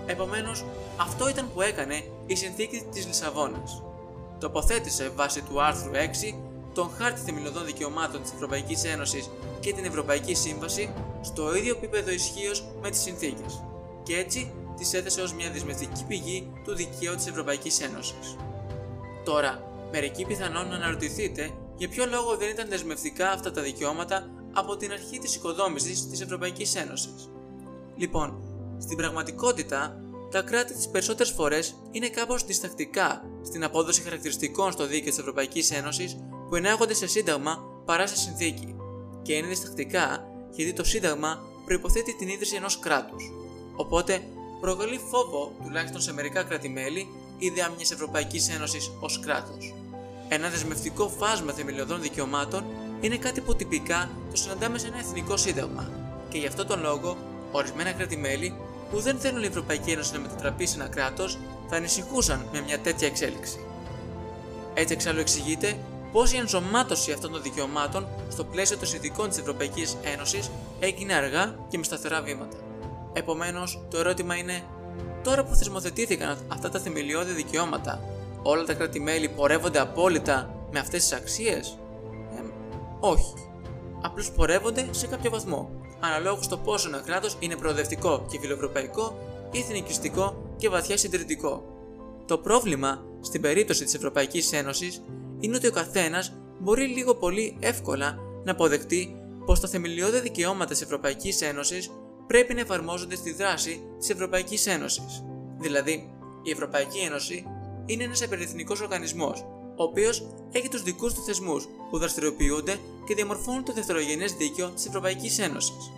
Επομένως, 0.06 0.64
αυτό 0.96 1.28
ήταν 1.28 1.50
που 1.54 1.60
έκανε 1.60 2.04
η 2.26 2.34
συνθήκη 2.34 2.82
της 2.92 3.06
Λισαβόνας. 3.06 3.82
Τοποθέτησε 4.38 5.12
βάσει 5.16 5.42
του 5.42 5.62
άρθρου 5.62 5.90
6 5.92 6.34
τον 6.74 6.90
Χάρτη 6.98 7.20
Θεμελιωδών 7.20 7.64
Δικαιωμάτων 7.64 8.22
της 8.22 8.32
Ευρωπαϊκής 8.32 8.84
Ένωσης 8.84 9.30
και 9.60 9.72
την 9.72 9.84
Ευρωπαϊκή 9.84 10.34
Σύμβαση 10.34 10.92
στο 11.22 11.56
ίδιο 11.56 11.74
επίπεδο 11.76 12.10
ισχύως 12.10 12.64
με 12.82 12.90
τις 12.90 13.00
συνθήκες, 13.00 13.62
και 14.02 14.16
έτσι 14.16 14.52
τις 14.76 14.94
έθεσε 14.94 15.20
ως 15.20 15.34
μια 15.34 15.50
δεσμευτική 15.50 16.04
πηγή 16.04 16.52
του 16.64 16.74
δικαίου 16.74 17.14
της 17.14 17.26
Ευρωπαϊκής 17.26 17.80
Ένωσης. 17.80 18.36
Τώρα, 19.24 19.62
μερικοί 19.90 20.24
πιθανόν 20.24 20.68
να 20.68 20.74
αναρωτηθείτε 20.74 21.50
για 21.76 21.88
ποιο 21.88 22.06
λόγο 22.06 22.36
δεν 22.36 22.48
ήταν 22.50 22.68
δεσμευτικά 22.68 23.30
αυτά 23.30 23.50
τα 23.50 23.62
δικαιώματα 23.62 24.30
από 24.52 24.76
την 24.76 24.92
αρχή 24.92 25.18
της 25.18 25.34
οικοδόμησης 25.34 26.08
της 26.08 26.20
Ευρωπαϊκής 26.20 26.74
Ένωσης. 26.74 27.30
Λοιπόν, 27.96 28.42
στην 28.78 28.96
πραγματικότητα, 28.96 30.00
τα 30.30 30.42
κράτη 30.42 30.74
τις 30.74 30.88
περισσότερες 30.88 31.32
φορές 31.32 31.74
είναι 31.90 32.08
κάπως 32.08 32.44
διστακτικά 32.44 33.24
στην 33.44 33.64
απόδοση 33.64 34.02
χαρακτηριστικών 34.02 34.72
στο 34.72 34.86
δίκαιο 34.86 35.10
της 35.10 35.18
Ευρωπαϊκής 35.18 35.70
Ένωσης 35.70 36.16
που 36.48 36.56
ενάγονται 36.56 36.94
σε 36.94 37.06
σύνταγμα 37.06 37.58
παρά 37.84 38.06
σε 38.06 38.16
συνθήκη, 38.16 38.76
και 39.22 39.32
είναι 39.32 39.46
διστακτικά 39.46 40.24
γιατί 40.50 40.72
το 40.72 40.84
σύνταγμα 40.84 41.42
προποθέτει 41.64 42.16
την 42.16 42.28
ίδρυση 42.28 42.56
ενός 42.56 42.78
κράτους. 42.78 43.32
Οπότε 43.76 44.22
προκαλεί 44.60 45.00
φόβο, 45.10 45.52
τουλάχιστον 45.64 46.00
σε 46.00 46.12
μερικά 46.12 46.42
κράτη-μέλη, 46.42 47.08
η 47.38 47.46
ιδέα 47.46 47.72
μιας 47.76 47.90
Ευρωπαϊκής 47.90 48.48
Ένωσης 48.48 48.90
ως 49.00 49.20
κράτος. 49.20 49.74
Ένα 50.28 50.48
δεσμευτικό 50.48 51.08
φάσμα 51.08 51.52
θεμελιωδών 51.52 52.00
δικαιωμάτων 52.00 52.64
είναι 53.00 53.16
κάτι 53.16 53.40
που 53.40 53.56
τυπικά 53.56 54.10
το 54.30 54.36
συναντάμε 54.36 54.78
σε 54.78 54.86
ένα 54.86 54.98
εθνικό 54.98 55.36
σύνταγμα, 55.36 55.90
και 56.28 56.38
γι' 56.38 56.46
αυτό 56.46 56.64
τον 56.64 56.80
λόγο, 56.80 57.16
ορισμένα 57.52 57.92
κράτη-μέλη 57.92 58.54
που 58.90 59.00
δεν 59.00 59.18
θέλουν 59.18 59.42
η 59.42 59.46
Ευρωπαϊκή 59.46 59.90
Ένωση 59.90 60.12
να 60.12 60.18
μετατραπεί 60.18 60.66
σε 60.66 60.74
ένα 60.80 60.88
κράτος 60.88 61.38
θα 61.68 61.76
ανησυχούσαν 61.76 62.48
με 62.52 62.60
μια 62.60 62.78
τέτοια 62.78 63.06
εξέλιξη. 63.06 63.58
Έτσι, 64.74 64.92
εξάλλου 64.92 65.20
εξηγείται 65.20 65.78
πώς 66.12 66.32
η 66.32 66.36
ενσωμάτωση 66.36 67.12
αυτών 67.12 67.32
των 67.32 67.42
δικαιωμάτων 67.42 68.06
στο 68.28 68.44
πλαίσιο 68.44 68.76
των 68.76 68.88
συνθηκών 68.88 69.28
της 69.28 69.38
Ευρωπαϊκής 69.38 69.96
Ένωσης 70.02 70.50
έγινε 70.80 71.14
αργά 71.14 71.54
και 71.68 71.78
με 71.78 71.84
σταθερά 71.84 72.22
βήματα. 72.22 72.56
Επομένως, 73.12 73.82
το 73.90 73.98
ερώτημα 73.98 74.36
είναι, 74.36 74.62
τώρα 75.22 75.44
που 75.44 75.54
θεσμοθετήθηκαν 75.54 76.38
αυτά 76.48 76.68
τα 76.68 76.78
θεμελιώδη 76.78 77.32
δικαιώματα, 77.32 78.00
όλα 78.42 78.64
τα 78.64 78.74
κράτη-μέλη 78.74 79.28
πορεύονται 79.28 79.80
απόλυτα 79.80 80.54
με 80.70 80.78
αυτές 80.78 81.02
τις 81.02 81.12
αξίες; 81.12 81.78
Ε, 82.36 82.42
όχι. 83.00 83.32
Απλώς 84.02 84.30
πορεύονται 84.30 84.86
σε 84.90 85.06
κάποιο 85.06 85.30
βαθμό, 85.30 85.70
αναλόγως 86.00 86.44
στο 86.44 86.56
πόσο 86.56 86.88
ένα 86.88 87.00
κράτος 87.00 87.36
είναι 87.38 87.56
προοδευτικό 87.56 88.26
και 88.30 88.38
φιλοευρωπαϊκό 88.40 89.18
ή 89.52 89.58
εθνικιστικό 89.58 90.54
και 90.56 90.68
βαθιά 90.68 90.96
συντηρητικό. 90.96 91.62
Το 92.26 92.38
πρόβλημα 92.38 93.04
στην 93.20 93.40
περίπτωση 93.40 93.84
της 93.84 93.94
Ευρωπαϊκής 93.94 94.52
Ένωσης 94.52 95.02
είναι 95.40 95.56
ότι 95.56 95.66
ο 95.66 95.70
καθένας 95.70 96.32
μπορεί 96.58 96.86
λίγο 96.86 97.14
πολύ 97.14 97.56
εύκολα 97.60 98.18
να 98.44 98.52
αποδεχτεί 98.52 99.16
πως 99.44 99.60
τα 99.60 99.68
θεμελιώδη 99.68 100.20
δικαιώματα 100.20 100.70
της 100.70 100.82
Ευρωπαϊκής 100.82 101.42
Ένωσης 101.42 101.90
πρέπει 102.26 102.54
να 102.54 102.60
εφαρμόζονται 102.60 103.16
στη 103.16 103.32
δράση 103.32 103.82
της 103.98 104.10
Ευρωπαϊκής 104.10 104.66
Ένωσης. 104.66 105.24
Δηλαδή, 105.58 106.10
η 106.42 106.50
Ευρωπαϊκή 106.50 106.98
Ένωση 106.98 107.44
είναι 107.86 108.04
ένας 108.04 108.20
υπερεθνικό 108.20 108.76
οργανισμός, 108.82 109.44
ο 109.78 109.82
οποίος 109.82 110.26
έχει 110.52 110.68
τους 110.68 110.82
δικούς 110.82 111.14
του 111.14 111.22
θεσμούς 111.22 111.68
που 111.90 111.98
δραστηριοποιούνται 111.98 112.78
και 113.06 113.14
διαμορφώνουν 113.14 113.64
το 113.64 113.72
δευτερογενές 113.72 114.32
δίκαιο 114.32 114.68
της 114.68 114.86
Ευρωπαϊκής 114.86 115.38
Ένωσης. 115.38 115.90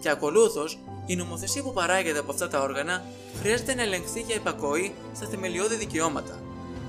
Και 0.00 0.10
ακολούθως, 0.10 0.78
η 1.06 1.16
νομοθεσία 1.16 1.62
που 1.62 1.72
παράγεται 1.72 2.18
από 2.18 2.32
αυτά 2.32 2.48
τα 2.48 2.60
όργανα 2.60 3.04
χρειάζεται 3.40 3.74
να 3.74 3.82
ελεγχθεί 3.82 4.20
για 4.20 4.34
υπακοή 4.34 4.94
στα 5.14 5.26
θεμελιώδη 5.26 5.74
δικαιώματα. 5.74 6.40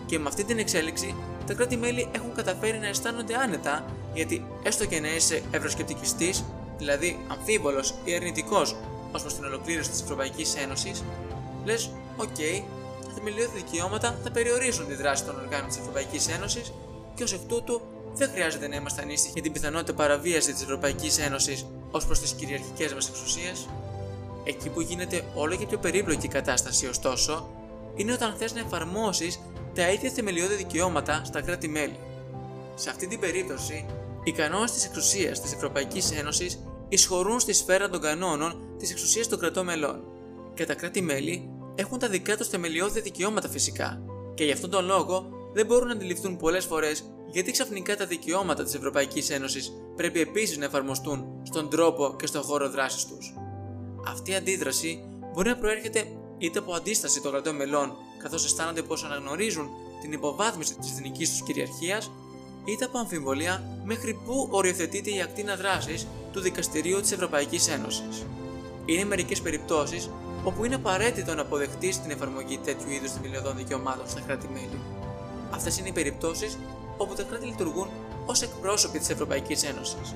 Και 0.06 0.20
με 0.20 0.28
αυτή 0.28 0.44
την 0.44 0.58
εξέλιξη 0.58 1.16
τα 1.48 1.54
κράτη-μέλη 1.54 2.08
έχουν 2.12 2.34
καταφέρει 2.34 2.78
να 2.78 2.88
αισθάνονται 2.88 3.36
άνετα 3.36 3.86
γιατί 4.14 4.46
έστω 4.64 4.86
και 4.86 5.00
να 5.00 5.16
είσαι 5.16 5.44
ευρωσκεπτικιστής, 5.52 6.44
δηλαδή 6.78 7.20
αμφίβολος 7.28 7.94
ή 8.04 8.16
αρνητικός 8.16 8.76
ως 9.12 9.22
προς 9.22 9.34
την 9.34 9.44
ολοκλήρωση 9.44 9.90
της 9.90 10.02
Ευρωπαϊκής 10.02 10.56
Ένωσης, 10.56 11.04
λες, 11.66 11.90
οκ, 12.18 12.40
τα 13.12 13.18
θεμελιώδη 13.18 13.58
δικαιώματα 13.58 14.20
θα 14.24 14.32
περιορίζουν 14.32 14.88
τη 14.88 14.94
δράση 14.94 15.24
των 15.24 15.36
οργάνων 15.40 15.68
της 15.68 15.78
Ευρωπαϊκής 15.78 16.28
Ένωσης 16.28 16.74
και 17.16 17.24
ως 17.24 17.34
εκ 17.34 17.40
τούτου 17.48 17.82
δεν 18.14 18.30
χρειάζεται 18.30 18.68
να 18.68 18.76
είμαστε 18.76 19.02
ανήσυχοι 19.02 19.32
για 19.34 19.42
την 19.42 19.52
πιθανότητα 19.52 19.94
παραβίασης 19.94 20.54
της 20.54 20.64
Ευρωπαϊκής 20.64 21.20
Ένωσης 21.20 21.66
ως 21.92 22.06
προς 22.06 22.20
τις 22.20 22.32
κυριαρχικές 22.32 22.94
μας 22.94 23.08
εξουσίες. 23.10 23.68
Εκεί 24.44 24.70
που 24.70 24.82
γίνεται 24.82 25.24
όλο 25.36 25.56
και 25.56 25.66
πιο 25.66 25.78
περίπλοκη 25.78 26.26
η 26.26 26.30
κατάσταση, 26.30 26.88
ωστόσο, 26.88 27.50
είναι 27.96 28.14
όταν 28.14 28.36
θες 28.38 28.54
να 28.54 28.60
εφαρμόσεις 28.60 29.40
τα 29.76 29.90
ίδια 29.90 30.10
θεμελιώδη 30.10 30.56
δικαιώματα 30.56 31.22
στα 31.26 31.42
κράτη-μέλη. 31.42 32.00
Σε 32.76 32.90
αυτή 32.90 33.08
την 33.08 33.20
περίπτωση, 33.20 33.86
οι 34.24 34.32
κανόνες 34.32 34.72
της 34.72 34.86
εξουσίας 34.86 35.42
της 35.42 35.54
Ευρωπαϊκής 35.54 36.12
Ένωσης 36.12 36.60
εισχωρούν 36.90 37.40
στη 37.40 37.54
σφαίρα 37.54 37.90
των 37.90 38.02
κανόνων 38.02 38.76
της 38.78 38.92
εξουσίας 38.92 39.28
των 39.28 39.40
κρατών 39.40 39.66
μελών. 39.66 40.04
Και 40.54 40.66
τα 40.66 40.74
κράτη-μέλη 40.74 41.50
έχουν 41.82 42.00
τα 42.00 42.08
δικά 42.08 42.38
τους 42.38 42.48
θεμελιώδη 42.48 43.02
δικαιώματα 43.02 43.50
φυσικά, 43.50 44.02
και 44.34 44.44
γι' 44.44 44.52
αυτόν 44.52 44.70
τον 44.70 44.86
λόγο 44.86 45.26
δεν 45.54 45.66
μπορούν 45.66 45.88
να 45.88 45.94
αντιληφθούν 45.94 46.38
πολλές 46.38 46.66
φορές 46.66 47.04
γιατί 47.32 47.52
ξαφνικά 47.52 47.96
τα 47.98 48.06
δικαιώματα 48.06 48.64
της 48.64 48.74
Ευρωπαϊκής 48.74 49.30
Ένωσης 49.30 49.72
πρέπει 49.96 50.20
επίσης 50.20 50.58
να 50.58 50.66
εφαρμοστούν 50.66 51.26
στον 51.44 51.70
τρόπο 51.70 52.16
και 52.20 52.26
στον 52.26 52.42
χώρο 52.42 52.70
δράσης 52.70 53.06
τους. 53.06 53.34
Αυτή 54.08 54.32
η 54.32 54.36
αντίδραση 54.36 55.04
μπορεί 55.34 55.50
να 55.50 55.58
προέρχεται 55.58 56.04
είτε 56.38 56.60
από 56.60 56.74
αντίσταση 56.74 57.22
των 57.22 57.32
κρατών 57.32 57.56
μελών 57.56 57.94
καθώς 58.24 58.46
αισθάνονται 58.46 58.82
πως 58.82 59.04
αναγνωρίζουν 59.04 59.70
την 60.02 60.12
υποβάθμιση 60.12 60.76
της 60.76 60.92
εθνικής 60.92 61.30
τους 61.30 61.44
κυριαρχίας, 61.44 62.12
είτε 62.66 62.86
από 62.86 62.98
αμφιβολία 62.98 63.82
μέχρι 63.86 64.14
πού 64.26 64.48
οριοθετείται 64.52 65.16
η 65.16 65.22
ακτίνα 65.22 65.56
δράσης 65.56 66.08
του 66.32 66.40
Δικαστηρίου 66.40 67.00
της 67.02 67.12
Ευρωπαϊκής 67.12 67.68
Ένωσης. 67.68 68.26
Είναι 68.86 69.06
μερικές 69.06 69.42
περιπτώσεις 69.42 70.10
όπου 70.44 70.66
είναι 70.66 70.76
απαραίτητο 70.76 71.36
να 71.36 71.42
αποδεχτείς 71.42 72.02
την 72.02 72.12
εφαρμογή 72.12 72.58
τέτοιου 72.58 72.90
είδους 72.90 73.12
θεμελιωδών 73.12 73.58
δικαιωμάτων 73.58 74.08
στα 74.08 74.20
κράτη-μέλη. 74.20 74.80
Αυτές 75.52 75.78
είναι 75.78 75.88
οι 75.88 75.92
περιπτώσεις 75.92 76.58
όπου 76.98 77.14
τα 77.14 77.24
κράτη 77.24 77.46
λειτουργούν 77.46 77.90
ως 78.26 78.42
εκπρόσωποι 78.42 79.00
της 79.00 79.10
Ευρωπαϊκής 79.10 79.64
Ένωσης. 79.64 80.16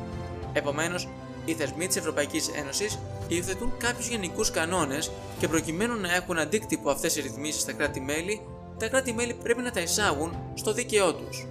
Επομένως, 0.53 1.07
Οι 1.45 1.53
θεσμοί 1.53 1.87
της 1.87 1.95
Ευρωπαϊκής 1.95 2.47
Ένωσης 2.47 2.99
υιοθετούν 3.27 3.73
κάποιους 3.77 4.07
γενικούς 4.07 4.51
κανόνες 4.51 5.11
και 5.39 5.47
προκειμένου 5.47 5.99
να 5.99 6.13
έχουν 6.13 6.37
αντίκτυπο 6.37 6.89
αυτές 6.89 7.15
οι 7.15 7.21
ρυθμίσεις 7.21 7.61
στα 7.61 7.71
κράτη-μέλη, 7.71 8.41
τα 8.79 8.87
κράτη-μέλη 8.87 9.33
πρέπει 9.33 9.61
να 9.61 9.71
τα 9.71 9.79
εισάγουν 9.79 10.37
στο 10.53 10.73
δίκαιό 10.73 11.13
τους. 11.13 11.47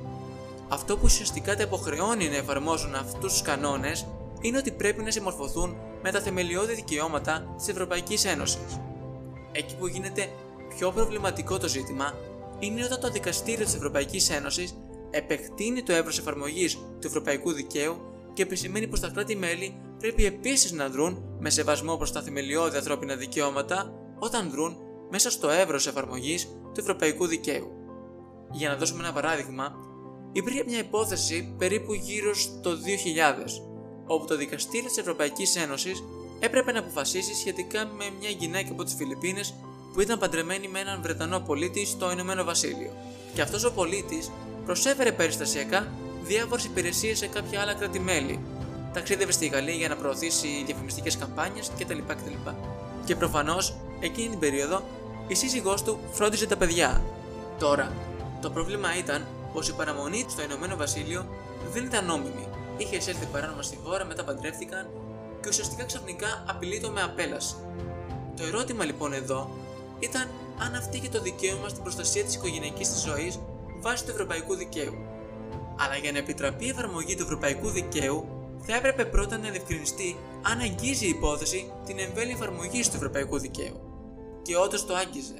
Αυτό 0.68 0.94
που 0.94 1.02
ουσιαστικά 1.04 1.56
τα 1.56 1.62
υποχρεώνει 1.62 2.28
να 2.28 2.36
εφαρμόσουν 2.36 2.94
αυτούς 2.94 3.32
τους 3.32 3.42
κανόνες 3.42 4.06
είναι 4.44 4.58
ότι 4.58 4.70
πρέπει 4.70 5.02
να 5.02 5.10
συμμορφωθούν 5.10 5.76
με 6.02 6.10
τα 6.10 6.20
θεμελιώδη 6.20 6.74
δικαιώματα 6.74 7.54
της 7.56 7.68
Ευρωπαϊκής 7.68 8.24
Ένωσης. 8.24 8.80
Εκεί 9.52 9.76
που 9.76 9.86
γίνεται 9.86 10.28
πιο 10.76 10.90
προβληματικό 10.90 11.58
το 11.58 11.68
ζήτημα 11.68 12.14
είναι 12.58 12.84
όταν 12.84 13.00
το 13.00 13.10
Δικαστήριο 13.10 13.64
της 13.64 13.74
Ευρωπαϊκής 13.74 14.30
Ένωσης 14.30 14.74
επεκτείνει 15.10 15.82
το 15.82 15.92
εύρος 15.92 16.18
εφαρμογής 16.18 16.74
του 16.74 17.06
ευρωπαϊκού 17.06 17.52
δικαίου 17.52 17.96
και 18.32 18.42
επισημαίνει 18.42 18.86
πως 18.86 19.00
τα 19.00 19.08
κράτη-μέλη 19.08 19.74
πρέπει 19.98 20.24
επίσης 20.24 20.72
να 20.72 20.88
δρουν 20.88 21.36
με 21.38 21.50
σεβασμό 21.50 21.96
προς 21.96 22.12
τα 22.12 22.22
θεμελιώδη 22.22 22.76
ανθρώπινα 22.76 23.16
δικαιώματα 23.16 23.92
όταν 24.18 24.50
δρουν 24.50 24.76
μέσα 25.10 25.30
στο 25.30 25.50
εύρος 25.50 25.86
εφαρμογής 25.86 26.44
του 26.44 26.80
ευρωπαϊκού 26.80 27.26
δικαίου. 27.26 27.70
Για 28.52 28.68
να 28.68 28.76
δώσουμε 28.76 29.02
ένα 29.02 29.12
παράδειγμα, 29.12 29.74
υπήρχε 30.32 30.64
μια 30.66 30.78
υπόθεση 30.78 31.54
περίπου 31.58 31.92
γύρω 31.92 32.34
στο 32.34 32.70
2000, 32.70 33.73
όπου 34.06 34.26
το 34.26 34.36
Δικαστήριο 34.36 34.88
της 34.88 34.98
Ευρωπαϊκής 34.98 35.56
Ένωσης 35.56 36.04
έπρεπε 36.40 36.72
να 36.72 36.78
αποφασίσει 36.78 37.34
σχετικά 37.34 37.86
με 37.86 38.04
μια 38.20 38.28
γυναίκα 38.28 38.72
από 38.72 38.84
τις 38.84 38.94
Φιλιππίνες 38.94 39.54
που 39.92 40.00
ήταν 40.00 40.18
παντρεμένη 40.18 40.68
με 40.68 40.78
έναν 40.80 41.02
Βρετανό 41.02 41.40
πολίτη 41.40 41.86
στο 41.86 42.10
Ηνωμένο 42.10 42.44
Βασίλειο. 42.44 42.90
Και 43.34 43.40
αυτός 43.40 43.64
ο 43.64 43.72
πολίτης 43.72 44.30
προσέφερε 44.64 45.12
περιστασιακά 45.12 45.92
διάφορες 46.22 46.64
υπηρεσίες 46.64 47.18
σε 47.18 47.26
κάποια 47.26 47.60
άλλα 47.60 47.74
κράτη-μέλη. 47.74 48.40
Ταξίδευε 48.92 49.32
στη 49.32 49.46
Γαλλία 49.46 49.74
για 49.74 49.88
να 49.88 49.96
προωθήσει 49.96 50.62
διαφημιστικές 50.66 51.16
καμπάνιες 51.16 51.70
κτλ. 51.78 51.98
κτλ. 52.06 52.50
Και 53.04 53.16
προφανώς 53.16 53.74
εκείνη 54.00 54.28
την 54.28 54.38
περίοδο 54.38 54.82
η 55.28 55.34
σύζυγός 55.34 55.82
του 55.82 55.98
φρόντιζε 56.12 56.46
τα 56.46 56.56
παιδιά. 56.56 57.02
Τώρα, 57.58 57.92
το 58.40 58.50
πρόβλημα 58.50 58.98
ήταν 58.98 59.26
πως 59.52 59.68
η 59.68 59.72
παραμονή 59.72 60.24
στο 60.28 60.42
Ηνωμένο 60.42 60.76
Βασίλειο 60.76 61.26
δεν 61.72 61.84
ήταν 61.84 62.04
νόμιμη. 62.04 62.48
Είχε 62.76 62.96
εισέλθει 62.96 63.26
παράνομα 63.26 63.62
στη 63.62 63.78
χώρα, 63.84 64.04
μετά 64.04 64.24
παντρεύτηκαν 64.24 64.86
και 65.40 65.48
ουσιαστικά 65.48 65.84
ξαφνικά 65.84 66.44
απειλεί 66.48 66.80
το 66.80 66.90
με 66.90 67.02
απέλαση. 67.02 67.54
Το 68.36 68.44
ερώτημα 68.44 68.84
λοιπόν 68.84 69.12
εδώ 69.12 69.50
ήταν 69.98 70.28
αν 70.58 70.74
αυτή 70.74 70.96
είχε 70.96 71.08
το 71.08 71.20
δικαίωμα 71.20 71.68
στην 71.68 71.82
προστασία 71.82 72.24
της 72.24 72.34
οικογενειακής 72.34 72.88
της 72.88 73.02
ζωής 73.02 73.40
βάσει 73.80 74.04
του 74.04 74.10
ευρωπαϊκού 74.10 74.54
δικαίου. 74.54 74.94
Αλλά 75.78 75.96
για 75.96 76.12
να 76.12 76.18
επιτραπεί 76.18 76.64
η 76.64 76.68
εφαρμογή 76.68 77.16
του 77.16 77.22
ευρωπαϊκού 77.22 77.68
δικαίου, 77.68 78.28
θα 78.66 78.76
έπρεπε 78.76 79.04
πρώτα 79.04 79.38
να 79.38 79.50
διευκρινιστεί 79.50 80.16
αν 80.42 80.60
αγγίζει 80.60 81.06
η 81.06 81.08
υπόθεση 81.08 81.72
την 81.86 81.98
εμβέλεια 81.98 82.34
εφαρμογής 82.34 82.90
του 82.90 82.96
ευρωπαϊκού 82.96 83.38
δικαίου. 83.38 83.80
Και 84.42 84.56
όντως 84.56 84.86
το 84.86 84.94
άγγιζε. 84.94 85.38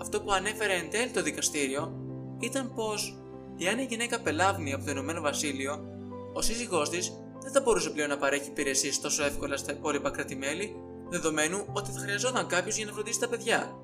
Αυτό 0.00 0.20
που 0.20 0.32
ανέφερε 0.32 0.74
εν 0.74 0.90
τέλει 0.90 1.10
το 1.10 1.22
δικαστήριο 1.22 1.92
ήταν 2.40 2.72
πως, 2.74 3.18
εάν 3.58 3.78
η 3.78 3.84
γυναίκα 3.84 4.20
πελάβνει 4.20 4.72
από 4.72 4.84
το 4.84 4.90
Ηνωμένο 4.90 5.20
Βασίλειο, 5.20 5.93
ο 6.36 6.42
σύζυγός 6.42 6.90
της 6.90 7.12
δεν 7.42 7.52
θα 7.52 7.60
μπορούσε 7.60 7.90
πλέον 7.90 8.08
να 8.08 8.16
παρέχει 8.16 8.48
υπηρεσίες 8.48 9.00
τόσο 9.00 9.24
εύκολα 9.24 9.56
στα 9.56 9.72
υπόλοιπα 9.72 10.10
κράτη-μέλη, 10.10 10.76
δεδομένου 11.08 11.64
ότι 11.72 11.90
θα 11.90 12.00
χρειαζόταν 12.00 12.46
κάποιος 12.46 12.76
για 12.76 12.86
να 12.86 12.92
φροντίσει 12.92 13.20
τα 13.20 13.28
παιδιά. 13.28 13.76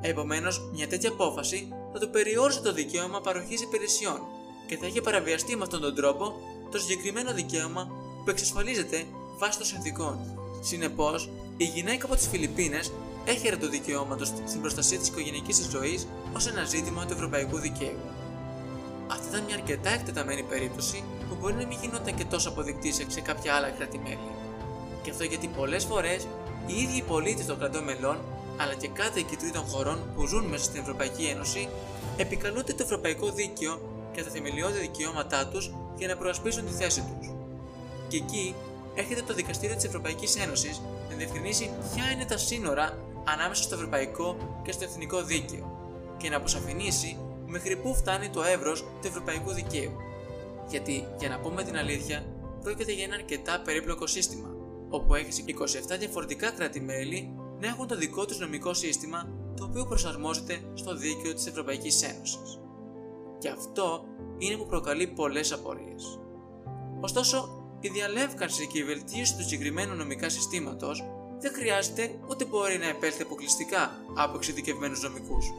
Επομένως, 0.00 0.70
μια 0.72 0.88
τέτοια 0.88 1.10
απόφαση 1.10 1.68
θα 1.92 1.98
του 1.98 2.10
περιόρισε 2.10 2.60
το 2.60 2.72
δικαίωμα 2.72 3.20
παροχής 3.20 3.62
υπηρεσιών 3.62 4.18
και 4.66 4.76
θα 4.76 4.86
είχε 4.86 5.00
παραβιαστεί 5.00 5.56
με 5.56 5.62
αυτόν 5.62 5.80
τον 5.80 5.94
τρόπο 5.94 6.32
το 6.70 6.78
συγκεκριμένο 6.78 7.32
δικαίωμα 7.32 7.88
που 8.24 8.30
εξασφαλίζεται 8.30 9.04
βάσει 9.38 9.58
των 9.58 9.66
συνθήκων. 9.66 10.18
Συνεπώς, 10.60 11.30
η 11.56 11.64
γυναίκα 11.64 12.06
από 12.06 12.14
τις 12.14 12.26
Φιλιππίνες 12.26 12.92
έχερε 13.24 13.56
το 13.56 13.68
δικαιώματο 13.68 14.24
στην 14.24 14.60
προστασία 14.60 14.98
της 14.98 15.08
οικογενειακή 15.08 15.52
της 15.52 15.68
ζωής 15.70 16.06
ως 16.36 16.46
ένα 16.46 16.64
ζήτημα 16.64 17.06
του 17.06 17.12
ευρωπαϊκού 17.12 17.58
δικαίου. 17.58 17.98
Αυτή 19.06 19.28
ήταν 19.28 19.44
μια 19.44 19.54
αρκετά 19.54 19.90
εκτεταμένη 19.90 20.42
περίπτωση 20.42 21.04
που 21.28 21.36
μπορεί 21.40 21.54
να 21.54 21.66
μην 21.66 21.78
γινόταν 21.80 22.14
και 22.14 22.24
τόσο 22.24 22.48
αποδεικτή 22.48 22.92
σε 22.92 23.20
κάποια 23.20 23.54
άλλα 23.54 23.68
κράτη-μέλη. 23.70 24.28
Και 25.02 25.10
αυτό 25.10 25.24
γιατί 25.24 25.46
πολλές 25.46 25.84
φορές 25.84 26.26
οι 26.66 26.74
ίδιοι 26.82 26.96
οι 26.96 27.02
πολίτες 27.02 27.46
των 27.46 27.58
κρατών 27.58 27.84
μελών 27.84 28.18
αλλά 28.56 28.74
και 28.74 28.88
κάτοικοι 28.88 29.36
τρίτων 29.36 29.64
χωρών 29.64 29.98
που 30.14 30.26
ζουν 30.26 30.44
μέσα 30.44 30.64
στην 30.64 30.80
Ευρωπαϊκή 30.80 31.24
Ένωση 31.24 31.68
επικαλούνται 32.16 32.72
το 32.72 32.82
ευρωπαϊκό 32.82 33.30
δίκαιο 33.30 33.80
και 34.12 34.22
τα 34.22 34.30
θεμελιώδη 34.30 34.78
δικαιώματά 34.78 35.46
τους 35.46 35.74
για 35.96 36.08
να 36.08 36.16
προασπίσουν 36.16 36.66
τη 36.66 36.72
θέση 36.72 37.00
τους. 37.00 37.30
Και 38.08 38.16
εκεί 38.16 38.54
έρχεται 38.94 39.22
το 39.22 39.34
Δικαστήριο 39.34 39.76
της 39.76 39.84
Ευρωπαϊκής 39.84 40.36
Ένωσης 40.36 40.80
να 41.10 41.16
διευκρινίσει 41.16 41.70
ποια 41.94 42.10
είναι 42.10 42.24
τα 42.24 42.38
σύνορα 42.38 42.98
ανάμεσα 43.24 43.62
στο 43.62 43.74
ευρωπαϊκό 43.74 44.36
και 44.62 44.72
στο 44.72 44.84
εθνικό 44.84 45.22
δίκαιο 45.22 45.74
και 46.16 46.28
να 46.28 46.36
αποσαφηνίσει 46.36 47.18
μέχρι 47.46 47.76
πού 47.76 47.94
φτάνει 47.94 48.28
το 48.28 48.42
εύρος 48.42 48.80
του 48.80 49.06
ευρωπαϊκού 49.06 49.52
δικαίου. 49.52 49.92
Γιατί, 50.68 51.06
για 51.18 51.28
να 51.28 51.40
πούμε 51.40 51.62
την 51.62 51.76
αλήθεια, 51.76 52.24
πρόκειται 52.62 52.92
για 52.92 53.04
ένα 53.04 53.14
αρκετά 53.14 53.60
περίπλοκο 53.64 54.06
σύστημα, 54.06 54.54
όπου 54.88 55.14
έχεις 55.14 55.44
27 55.92 55.98
διαφορετικά 55.98 56.50
κράτη-μέλη 56.50 57.34
να 57.60 57.66
έχουν 57.66 57.86
το 57.86 57.96
δικό 57.96 58.24
τους 58.24 58.38
νομικό 58.38 58.74
σύστημα 58.74 59.28
το 59.56 59.64
οποίο 59.64 59.84
προσαρμόζεται 59.86 60.60
στο 60.74 60.96
δίκαιο 60.96 61.34
της 61.34 61.46
Ευρωπαϊκής 61.46 62.02
Ένωσης. 62.02 62.60
Και 63.38 63.48
αυτό 63.48 64.04
είναι 64.38 64.56
που 64.56 64.66
προκαλεί 64.66 65.06
πολλές 65.06 65.52
απορίες. 65.52 66.18
Ωστόσο, 67.00 67.64
η 67.80 67.88
διαλεύκανση 67.88 68.66
και 68.66 68.78
η 68.78 68.84
βελτίωση 68.84 69.36
του 69.36 69.42
συγκεκριμένου 69.42 69.94
νομικά 69.94 70.28
συστήματος 70.28 71.04
δεν 71.40 71.52
χρειάζεται 71.52 72.18
ούτε 72.30 72.44
μπορεί 72.44 72.78
να 72.78 72.88
επέλθει 72.88 73.22
αποκλειστικά 73.22 73.90
από 74.14 74.36
εξειδικευμένους 74.36 75.02
νομικούς. 75.02 75.52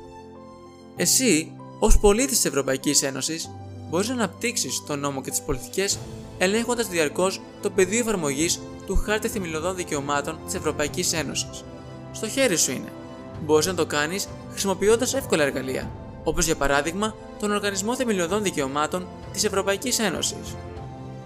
Εσύ, 0.96 1.52
ως 1.80 2.00
πολίτης 2.00 2.36
της 2.36 2.46
Ευρωπαϊκής 2.46 3.04
Ένωσης, 3.04 3.50
μπορείς 3.90 4.08
να 4.08 4.14
αναπτύξεις 4.14 4.84
τον 4.88 5.00
νόμο 5.00 5.22
και 5.22 5.30
τις 5.30 5.42
πολιτικές 5.42 6.00
ελέγχοντας 6.38 6.88
διαρκώς 6.88 7.42
το 7.62 7.70
πεδίο 7.70 8.00
εφαρμογής 8.00 8.60
του 8.86 8.96
Χάρτη 8.96 9.28
Θεμελιωδών 9.28 9.76
Δικαιωμάτων 9.76 10.40
της 10.46 10.54
Ευρωπαϊκής 10.54 11.14
Ένωσης 11.14 11.64
στο 12.12 12.28
χέρι 12.28 12.58
σου 12.58 12.72
είναι. 12.72 12.92
Μπορείς 13.46 13.66
να 13.66 13.74
το 13.74 13.86
κάνεις 13.86 14.28
χρησιμοποιώντας 14.52 15.14
εύκολα 15.14 15.44
εργαλεία, 15.44 15.92
όπως 16.24 16.46
για 16.46 16.56
παράδειγμα 16.56 17.16
τον 17.40 17.52
Οργανισμό 17.52 17.96
Θεμελιωδών 17.96 18.44
Δικαιωμάτων 18.44 19.08
της 19.32 19.44
Ευρωπαϊκής 19.44 20.00
Ένωσης. 20.00 20.56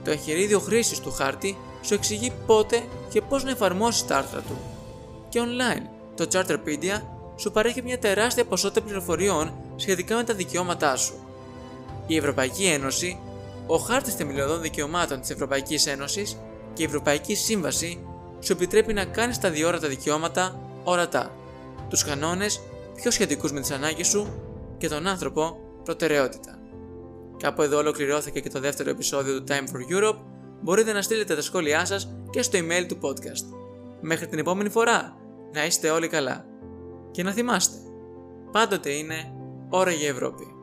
Το 0.04 0.12
εγχειρίδιο 0.12 0.60
χρήσης 0.60 1.00
του 1.00 1.12
χάρτη 1.12 1.58
σου 1.82 1.94
εξηγεί 1.94 2.32
πότε 2.46 2.84
και 3.10 3.22
πώς 3.22 3.44
να 3.44 3.52
εφαρμόσεις 3.52 4.06
τα 4.06 4.18
άρθρα 4.18 4.40
του. 4.40 4.58
Και 5.30 5.40
online, 5.44 5.84
το 6.16 6.28
Charterpedia 6.32 7.02
σου 7.36 7.52
παρέχει 7.52 7.82
μια 7.82 8.00
τεράστια 8.00 8.46
ποσότητα 8.46 8.82
πληροφοριών 8.82 9.54
σχετικά 9.76 10.16
με 10.16 10.24
τα 10.24 10.34
δικαιώματά 10.34 10.96
σου. 10.96 11.14
Η 12.10 12.16
Ευρωπαϊκή 12.18 12.66
Ένωση, 12.66 13.20
ο 13.68 13.78
Χάρτης 13.78 14.14
Θεμελιωδών 14.14 14.62
Δικαιωμάτων 14.62 15.20
της 15.20 15.30
Ευρωπαϊκής 15.30 15.88
Ένωσης 15.88 16.38
και 16.74 16.82
η 16.82 16.86
Ευρωπαϊκή 16.86 17.36
Σύμβαση 17.36 18.06
σου 18.40 18.52
επιτρέπει 18.52 18.94
να 18.94 19.06
κάνεις 19.06 19.40
τα 19.40 19.50
διόρατα 19.50 19.88
δικαιώματα 19.88 20.60
ορατά, 20.84 21.32
τους 21.90 22.04
κανόνες 22.04 22.62
πιο 22.96 23.12
σχετικούς 23.12 23.52
με 23.52 23.60
τις 23.60 23.72
ανάγκες 23.72 24.08
σου 24.08 24.28
και 24.78 24.88
τον 24.88 25.08
άνθρωπο 25.08 25.58
προτεραιότητα. 25.84 26.60
Κάπου 27.38 27.62
εδώ 27.62 27.78
ολοκληρώθηκε 27.78 28.40
και 28.40 28.50
το 28.50 28.60
δεύτερο 28.60 28.90
επεισόδιο 28.90 29.38
του 29.38 29.44
Time 29.48 29.76
for 29.76 29.98
Europe. 29.98 30.18
Μπορείτε 30.62 30.94
να 30.94 31.02
στείλετε 31.02 31.36
τα 31.36 31.42
σχόλιά 31.42 31.86
σας 31.86 32.10
και 32.30 32.42
στο 32.42 32.60
email 32.60 32.86
του 32.88 32.98
podcast. 33.02 33.58
Μέχρι 34.02 34.28
την 34.28 34.40
επόμενη 34.40 34.70
φορά, 34.70 35.18
να 35.54 35.66
είστε 35.66 35.90
όλοι 35.90 36.08
καλά. 36.08 36.46
Και 37.12 37.24
να 37.24 37.32
θυμάστε, 37.32 37.78
πάντοτε 38.52 38.90
είναι 38.92 39.34
ώρα 39.70 39.92
για 39.92 40.10
Ευρώπη. 40.10 40.59